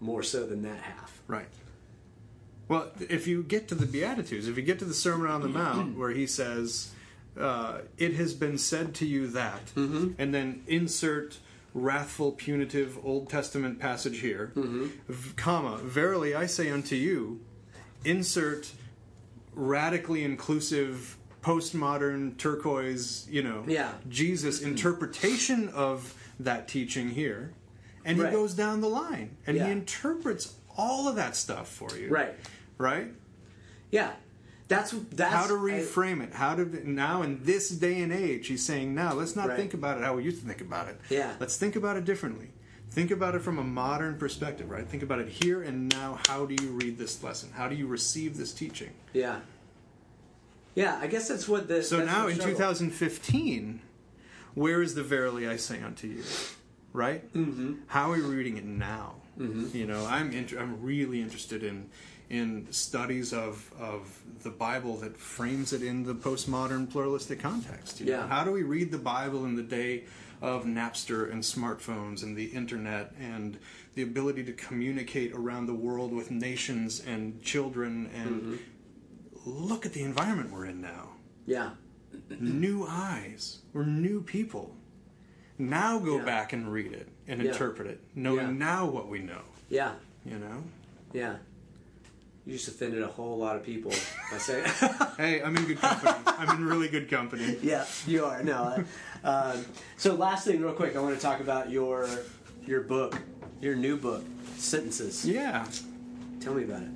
[0.00, 1.22] more so than that half?
[1.26, 1.48] Right.
[2.68, 5.48] Well, if you get to the Beatitudes, if you get to the Sermon on the
[5.48, 5.58] Mm-hmm.
[5.58, 6.90] Mount, where he says,
[7.38, 10.12] uh, "It has been said to you that," Mm-hmm.
[10.18, 11.38] and then insert
[11.74, 14.86] wrathful, punitive Old Testament passage here, Mm-hmm.
[15.08, 17.40] v- comma, "Verily I say unto you,"
[18.04, 18.72] insert
[19.56, 23.92] radically inclusive, postmodern, turquoise, you know, Yeah.
[24.08, 27.52] Jesus interpretation of that teaching here,
[28.04, 28.30] and Right.
[28.30, 29.66] he goes down the line and Yeah.
[29.66, 32.08] he interprets all of that stuff for you.
[32.08, 32.34] Right.
[32.78, 33.12] Right?
[33.90, 34.12] Yeah.
[34.68, 36.34] That's that's How to I- reframe it.
[36.34, 39.56] How to now in this day and age, he's saying now let's not Right.
[39.56, 41.00] think about it how we used to think about it.
[41.08, 41.34] Yeah.
[41.40, 42.50] Let's think about it differently.
[42.96, 44.88] Think about it from a modern perspective, right?
[44.88, 46.18] Think about it here and now.
[46.28, 47.50] How do you read this lesson?
[47.52, 48.88] How do you receive this teaching?
[49.12, 49.40] Yeah.
[50.74, 51.82] Yeah, I guess that's what the.
[51.82, 53.82] So now in 2015,
[54.54, 56.22] where is the verily I say unto you?
[56.94, 57.30] Right?
[57.34, 57.74] Mm-hmm.
[57.88, 59.16] How are we reading it now?
[59.38, 59.76] Mm-hmm.
[59.76, 61.90] You know, I'm inter- I'm really interested in
[62.30, 68.00] in studies of of the Bible that frames it in the postmodern pluralistic context.
[68.00, 68.12] You know?
[68.12, 68.26] Yeah.
[68.26, 70.04] How do we read the Bible in the day
[70.40, 73.58] of Napster and smartphones and the internet and
[73.94, 78.56] the ability to communicate around the world with nations and children and mm-hmm.
[79.44, 81.10] look at the environment we're in now
[81.46, 81.70] Yeah.
[82.40, 83.58] new eyes.
[83.72, 84.76] We're new people.
[85.58, 86.24] Now go Yeah.
[86.24, 87.50] back and read it and Yeah.
[87.52, 88.52] interpret it, knowing Yeah.
[88.52, 89.42] now what we know.
[89.70, 89.94] Yeah.
[90.24, 90.64] You know.
[91.12, 91.36] Yeah.
[92.44, 93.92] You just offended a whole lot of people
[94.30, 94.66] by saying.
[95.16, 96.12] Hey, I'm in good company.
[96.26, 97.58] I'm in really good company.
[97.62, 98.42] yeah, you are.
[98.42, 98.84] No.
[99.26, 99.64] Um,
[99.96, 102.08] so last thing, real quick, I want to talk about your
[102.64, 103.20] your book,
[103.60, 104.24] your new book,
[104.56, 105.26] sentences.
[105.26, 105.66] Yeah.
[106.40, 106.88] Tell me about it.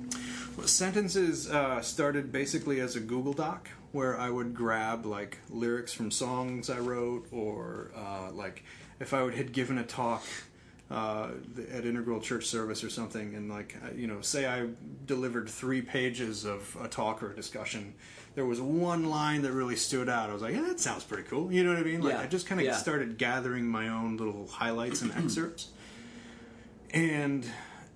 [0.55, 5.93] Well, sentences uh, started basically as a Google Doc where I would grab like lyrics
[5.93, 8.63] from songs I wrote, or uh, like
[8.99, 10.23] if I would had given a talk
[10.89, 11.31] uh,
[11.71, 14.67] at Integral Church Service or something, and like uh, you know, say I
[15.05, 17.93] delivered three pages of a talk or a discussion.
[18.33, 20.29] There was one line that really stood out.
[20.29, 22.01] I was like, "Yeah, that sounds pretty cool." You know what I mean?
[22.01, 22.21] Like Yeah.
[22.21, 22.77] I just kind of Yeah.
[22.77, 25.69] started gathering my own little highlights and excerpts.
[26.93, 27.45] And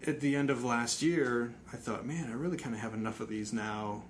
[0.06, 3.20] at the end of last year, I thought, man, I really kind of have enough
[3.20, 4.04] of these now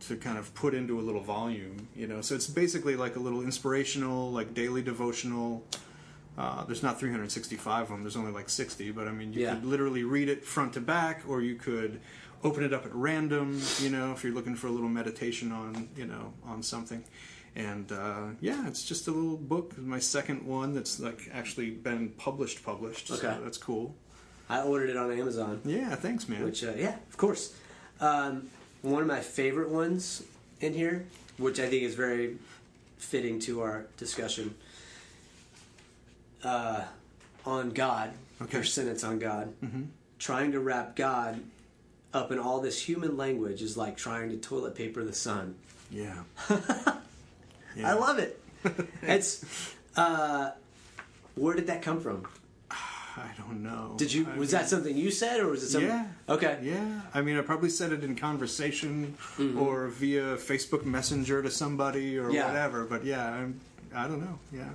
[0.00, 2.20] to kind of put into a little volume, you know.
[2.20, 5.64] So it's basically like a little inspirational, like daily devotional.
[6.36, 8.02] Uh, there's not 365 of them.
[8.02, 9.54] There's only like 60, but I mean, you Yeah.
[9.54, 12.00] could literally read it front to back, or you could
[12.44, 15.88] open it up at random, you know, if you're looking for a little meditation on,
[15.96, 17.02] you know, on something.
[17.54, 19.76] And uh, yeah, it's just a little book.
[19.78, 23.10] My second one that's like actually been published, published.
[23.10, 23.20] Okay.
[23.20, 23.94] So that's cool.
[24.48, 25.60] I ordered it on Amazon.
[25.64, 26.44] Yeah, thanks, man.
[26.44, 27.54] Which, uh, yeah, of course.
[28.00, 28.48] Um,
[28.82, 30.24] one of my favorite ones
[30.60, 31.04] in here,
[31.38, 32.36] which I think is very
[32.98, 34.54] fitting to our discussion,
[36.42, 36.82] uh,
[37.46, 38.58] on God, Okay.
[38.58, 39.52] your sentence on God.
[39.62, 39.82] Mm-hmm.
[40.18, 41.40] Trying to wrap God
[42.14, 45.54] up in all this human language is like trying to toilet paper the sun.
[45.90, 46.14] yeah.
[46.48, 48.40] I love it.
[49.02, 49.44] it's,
[49.96, 50.50] uh,
[51.34, 52.26] where did that come from?
[52.70, 53.94] I don't know.
[53.96, 54.26] Did you?
[54.26, 55.88] I Was mean, that something you said, or was it something?
[55.90, 56.06] Yeah.
[56.28, 56.58] Okay.
[56.62, 57.00] Yeah.
[57.14, 59.58] I mean, I probably said it in conversation Mm-hmm.
[59.60, 62.46] or via Facebook Messenger to somebody or Yeah.
[62.46, 62.84] whatever.
[62.84, 63.60] But yeah, I'm,
[63.94, 64.38] I don't know.
[64.52, 64.68] Yeah.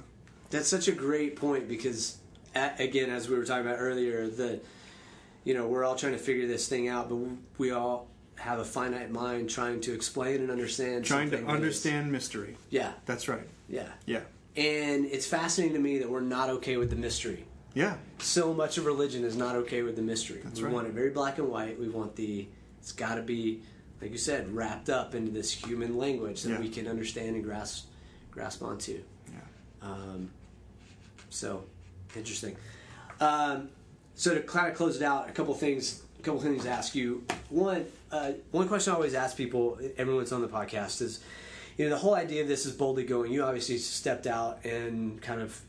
[0.50, 2.18] That's such a great point because,
[2.56, 4.60] again, as we were talking about earlier, the
[5.48, 7.20] you know we're all trying to figure this thing out, but
[7.58, 11.54] we all have a finite mind trying to explain and understand Trying to something that
[11.54, 12.56] is- understand mystery.
[12.70, 13.48] yeah That's right.
[13.68, 14.22] yeah Yeah.
[14.56, 17.96] and it's fascinating to me that we're not okay with the mystery Yeah.
[18.20, 20.42] so much of religion is not okay with the mystery.
[20.54, 20.72] we right.
[20.74, 21.80] want it very black and white.
[21.80, 22.48] We want the
[22.80, 23.62] it's got to be
[24.02, 26.60] like you said wrapped up into this human language that Yeah.
[26.60, 27.88] we can understand and grasp
[28.36, 29.02] grasp onto.
[29.34, 29.40] Yeah.
[29.90, 30.30] Um,
[31.32, 31.64] so
[32.16, 32.56] interesting.
[33.20, 33.70] Um,
[34.18, 36.94] so to kind of close it out, a couple things, a couple things to ask
[36.96, 37.24] you.
[37.50, 41.22] One, uh, one question I always ask people, everyone's on the podcast, is
[41.78, 43.32] you know the whole idea of this is boldly going.
[43.32, 45.62] You obviously stepped out and kind of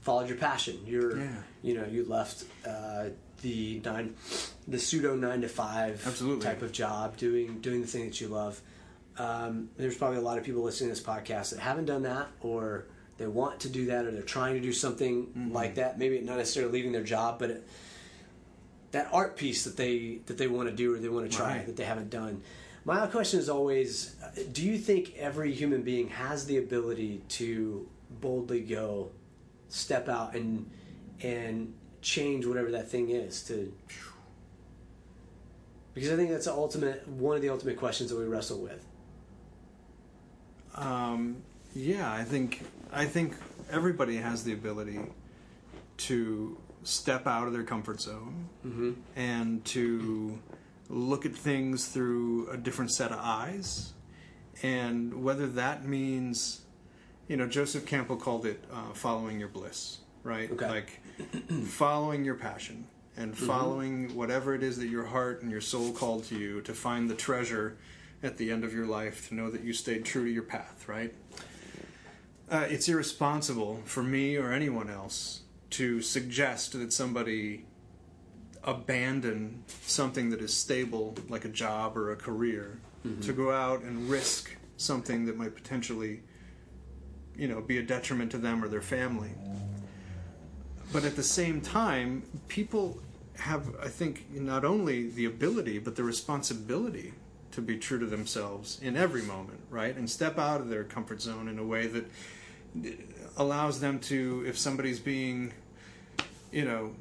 [0.00, 0.78] followed your passion.
[0.86, 1.28] You're, Yeah.
[1.62, 3.06] you know, you left uh,
[3.42, 4.14] the nine,
[4.66, 6.44] the pseudo nine to five Absolutely.
[6.44, 8.60] type of job, doing doing the thing that you love.
[9.18, 12.28] Um, there's probably a lot of people listening to this podcast that haven't done that,
[12.40, 12.84] or
[13.18, 15.52] they want to do that, or they're trying to do something Mm-hmm.
[15.52, 15.98] like that.
[15.98, 17.68] Maybe not necessarily leaving their job, but it,
[18.92, 21.56] that art piece that they that they want to do or they want to try
[21.58, 21.66] Right.
[21.66, 22.42] that they haven't done.
[22.84, 24.14] My question is always:
[24.52, 27.86] Do you think every human being has the ability to
[28.20, 29.10] boldly go,
[29.68, 30.70] step out, and
[31.22, 33.72] and change whatever that thing is to?
[35.94, 38.84] Because I think that's the ultimate one of the ultimate questions that we wrestle with.
[40.76, 41.42] Um,
[41.74, 42.62] yeah, I think
[42.92, 43.34] I think
[43.70, 45.00] everybody has the ability
[45.98, 46.56] to
[46.88, 48.48] step out of their comfort zone
[49.16, 50.38] and to
[50.88, 53.92] look at things through a different set of eyes,
[54.62, 56.62] and whether that means,
[57.28, 60.50] you know, Joseph Campbell called it uh, following your bliss, right?
[60.50, 60.68] Okay.
[60.68, 61.00] Like
[61.66, 62.86] following your passion
[63.18, 66.72] and following whatever it is that your heart and your soul called to you to
[66.72, 67.76] find the treasure
[68.22, 70.86] at the end of your life to know that you stayed true to your path
[70.88, 71.12] right
[72.50, 77.64] uh, it's irresponsible for me or anyone else to suggest that somebody
[78.64, 83.20] abandon something that is stable like a job or a career mm-hmm.
[83.20, 86.20] to go out and risk something that might potentially
[87.36, 89.30] you know be a detriment to them or their family
[90.92, 92.98] but at the same time, people
[93.36, 97.12] have, I think, not only the ability, but the responsibility
[97.52, 99.94] to be true to themselves in every moment, right?
[99.94, 102.04] And step out of their comfort zone in a way that
[103.38, 105.52] allows them to, if somebody's being,
[106.52, 106.94] you know,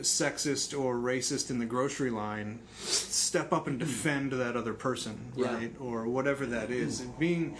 [0.00, 5.54] sexist or racist in the grocery line, step up and defend that other person, Yeah.
[5.54, 5.74] right?
[5.80, 7.00] Or whatever that is.
[7.00, 7.56] And being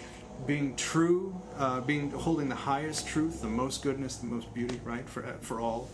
[0.47, 5.09] being true, uh, being holding the highest truth, the most goodness, the most beauty, right?
[5.09, 5.89] For for all.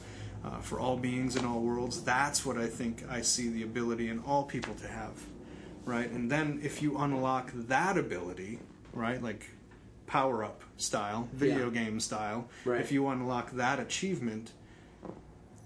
[0.44, 4.10] Uh, for all beings in all worlds, that's what I think I see the ability
[4.10, 5.12] in all people to have,
[5.86, 6.10] right?
[6.10, 8.58] And then if you unlock that ability,
[8.92, 9.48] right, like
[10.14, 11.82] power up style, video Yeah.
[11.82, 12.80] game style, Right.
[12.80, 14.52] if you unlock that achievement,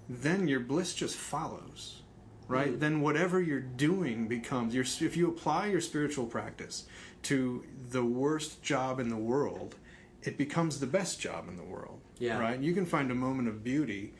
[0.09, 2.03] then your bliss just follows
[2.49, 2.79] right mm-hmm.
[2.79, 6.87] then whatever you're doing becomes your if you apply your spiritual practice
[7.23, 9.75] to the worst job in the world
[10.23, 12.39] it becomes the best job in the world Yeah.
[12.39, 14.15] right you can find a moment of beauty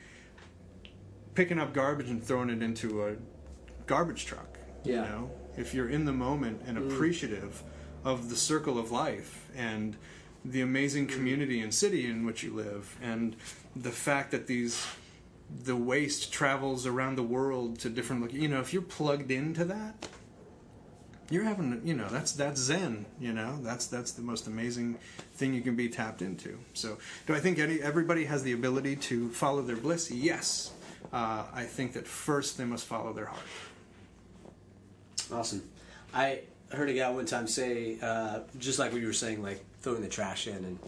[1.33, 3.15] picking up garbage and throwing it into a
[3.87, 5.05] garbage truck you Yeah.
[5.09, 6.85] know if you're in the moment and mm.
[6.85, 7.63] appreciative
[8.03, 9.97] of the circle of life and
[10.45, 13.35] the amazing community and city in which you live and
[13.75, 14.85] the fact that these
[15.63, 19.65] the waste travels around the world to different look you know if you're plugged into
[19.65, 20.07] that
[21.29, 23.57] you're having you know that's that's zen you know?
[23.61, 24.97] That's that's the most amazing
[25.33, 26.57] thing you can be tapped into.
[26.73, 26.97] So
[27.27, 30.11] do i think any everybody has the ability to follow their bliss?
[30.11, 30.71] Yes.
[31.13, 33.45] Uh, i think that first they must follow their heart.
[35.31, 35.63] Awesome.
[36.13, 36.41] I
[36.71, 40.01] heard a guy one time say, uh, just like what you were saying, like throwing
[40.01, 40.79] the trash in and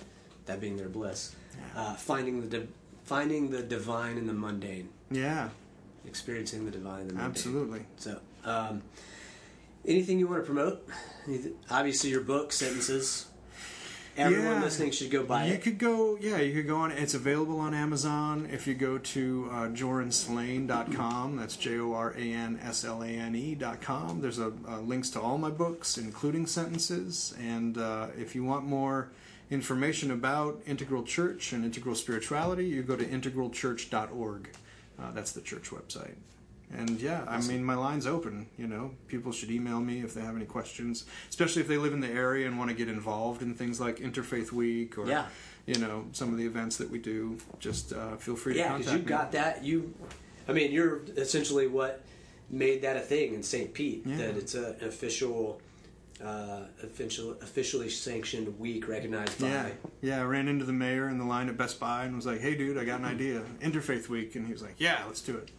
[0.45, 1.35] that being their bliss,
[1.75, 2.67] uh, finding the di-
[3.03, 5.49] finding the divine in the mundane, yeah
[6.07, 7.29] experiencing the divine in the mundane.
[7.29, 8.81] absolutely So, um,
[9.85, 10.87] anything you want to promote?
[11.69, 13.27] Obviously, your book, sentences.
[14.17, 14.61] Everyone Yeah.
[14.61, 15.55] listening should go buy you it.
[15.55, 18.97] You could go yeah you could go on it's available on amazon if you go
[18.97, 25.97] to uh, joranslane.com that's j-o-r-a-n-s-l-a-n-e dot com there's a, uh, links to all my books
[25.97, 29.09] including sentences and uh, if you want more
[29.49, 34.49] information about integral church and integral spirituality you go to integralchurch.org
[34.99, 36.15] uh, that's the church website
[36.77, 38.47] and yeah, I mean, my line's open.
[38.57, 41.93] You know, people should email me if they have any questions, especially if they live
[41.93, 45.25] in the area and want to get involved in things like Interfaith Week or, Yeah.
[45.65, 47.37] you know, some of the events that we do.
[47.59, 49.09] Just uh, feel free to Yeah, contact because you me.
[49.09, 49.63] got that.
[49.63, 49.93] You,
[50.47, 52.03] I mean, you're essentially what
[52.49, 53.73] made that a thing in St.
[53.73, 54.03] Pete.
[54.05, 54.17] Yeah.
[54.17, 55.61] That it's a, an official,
[56.23, 59.47] uh, official, officially sanctioned week recognized by.
[59.47, 59.69] Yeah,
[60.01, 60.21] yeah.
[60.21, 62.55] I ran into the mayor in the line at Best Buy and was like, "Hey,
[62.55, 63.41] dude, I got an idea.
[63.61, 65.49] Interfaith Week," and he was like, "Yeah, let's do it."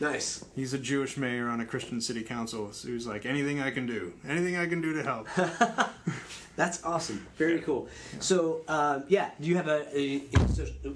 [0.00, 0.44] Nice.
[0.54, 2.72] He's a Jewish mayor on a Christian city council.
[2.72, 5.28] So he's like, anything I can do, anything I can do to help.
[6.56, 7.26] That's awesome.
[7.36, 7.88] Very cool.
[8.20, 10.94] So, um, yeah, do you have a, a, a social,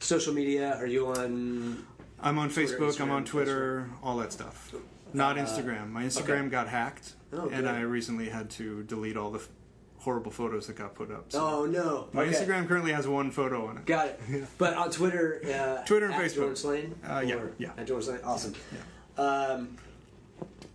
[0.00, 0.76] social media?
[0.76, 1.84] Are you on?
[2.20, 4.74] I'm on Facebook, I'm on Instagram, Twitter, all that stuff.
[5.12, 5.90] Not Instagram.
[5.90, 6.48] My Instagram okay.
[6.48, 7.68] got hacked, Oh, and.
[7.68, 9.42] I recently had to delete all the
[9.98, 11.32] horrible photos that got put up.
[11.32, 12.08] So Oh no.
[12.12, 12.32] my Okay.
[12.32, 13.86] Instagram currently has one photo on it.
[13.86, 14.20] Got it.
[14.58, 16.34] But on Twitter, uh, Twitter and at Facebook.
[16.36, 16.94] Joran Slane.
[17.06, 17.70] Uh, yeah, yeah.
[17.76, 18.20] At Joran Slane.
[18.24, 18.54] Awesome.
[19.16, 19.76] Um,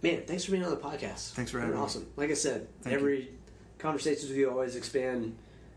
[0.01, 1.31] man, thanks for being on the podcast.
[1.31, 1.81] Thanks for having me.
[1.81, 2.07] awesome.
[2.17, 3.29] Like I said, Thank every
[3.79, 5.35] conversations with you always expand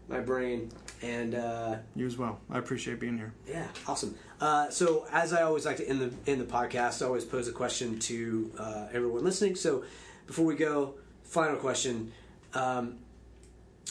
[0.08, 0.70] my brain,
[1.02, 2.38] and uh, You as well.
[2.50, 3.32] I appreciate being here.
[3.48, 4.14] yeah, awesome.
[4.40, 7.48] Uh, so, as I always like to end the end the podcast, I always pose
[7.48, 9.56] a question to uh, everyone listening.
[9.56, 9.82] So,
[10.28, 10.94] before we go,
[11.24, 12.12] final question:
[12.54, 12.98] um,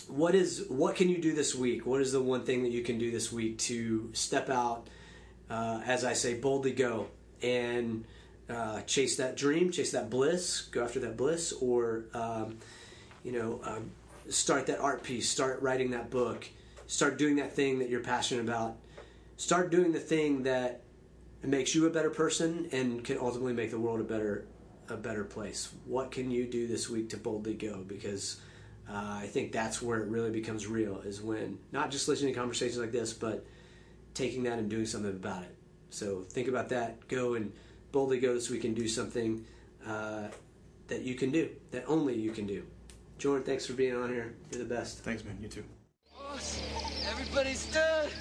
[0.07, 1.85] What is what can you do this week?
[1.85, 4.87] What is the one thing that you can do this week to step out,
[5.49, 7.07] uh, as I say, boldly go
[7.41, 8.05] and
[8.49, 12.57] uh, chase that dream, chase that bliss, go after that bliss, or um,
[13.23, 13.89] you know, um,
[14.29, 16.47] start that art piece, start writing that book,
[16.87, 18.77] start doing that thing that you're passionate about
[19.37, 20.81] start doing the thing that
[21.43, 24.45] makes you a better person and can ultimately make the world a better
[24.87, 25.71] a better place.
[25.85, 27.83] What can you do this week to boldly go?
[27.87, 28.39] Because
[28.89, 32.39] uh, I think that's where it really becomes real is when not just listening to
[32.39, 33.45] conversations like this, but
[34.13, 35.55] taking that and doing something about it.
[35.89, 37.07] So think about that.
[37.07, 37.51] Go and
[37.91, 39.45] boldly go this week and do something
[39.87, 40.27] uh,
[40.87, 42.63] that you can do, that only you can do.
[43.17, 44.35] Joran, thanks for being on here.
[44.51, 44.99] You're the best.
[44.99, 45.37] Thanks, man.
[45.41, 45.63] You too.
[47.09, 48.11] Everybody's dead.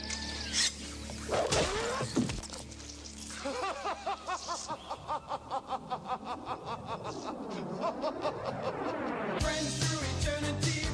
[9.40, 10.84] Friends through eternity,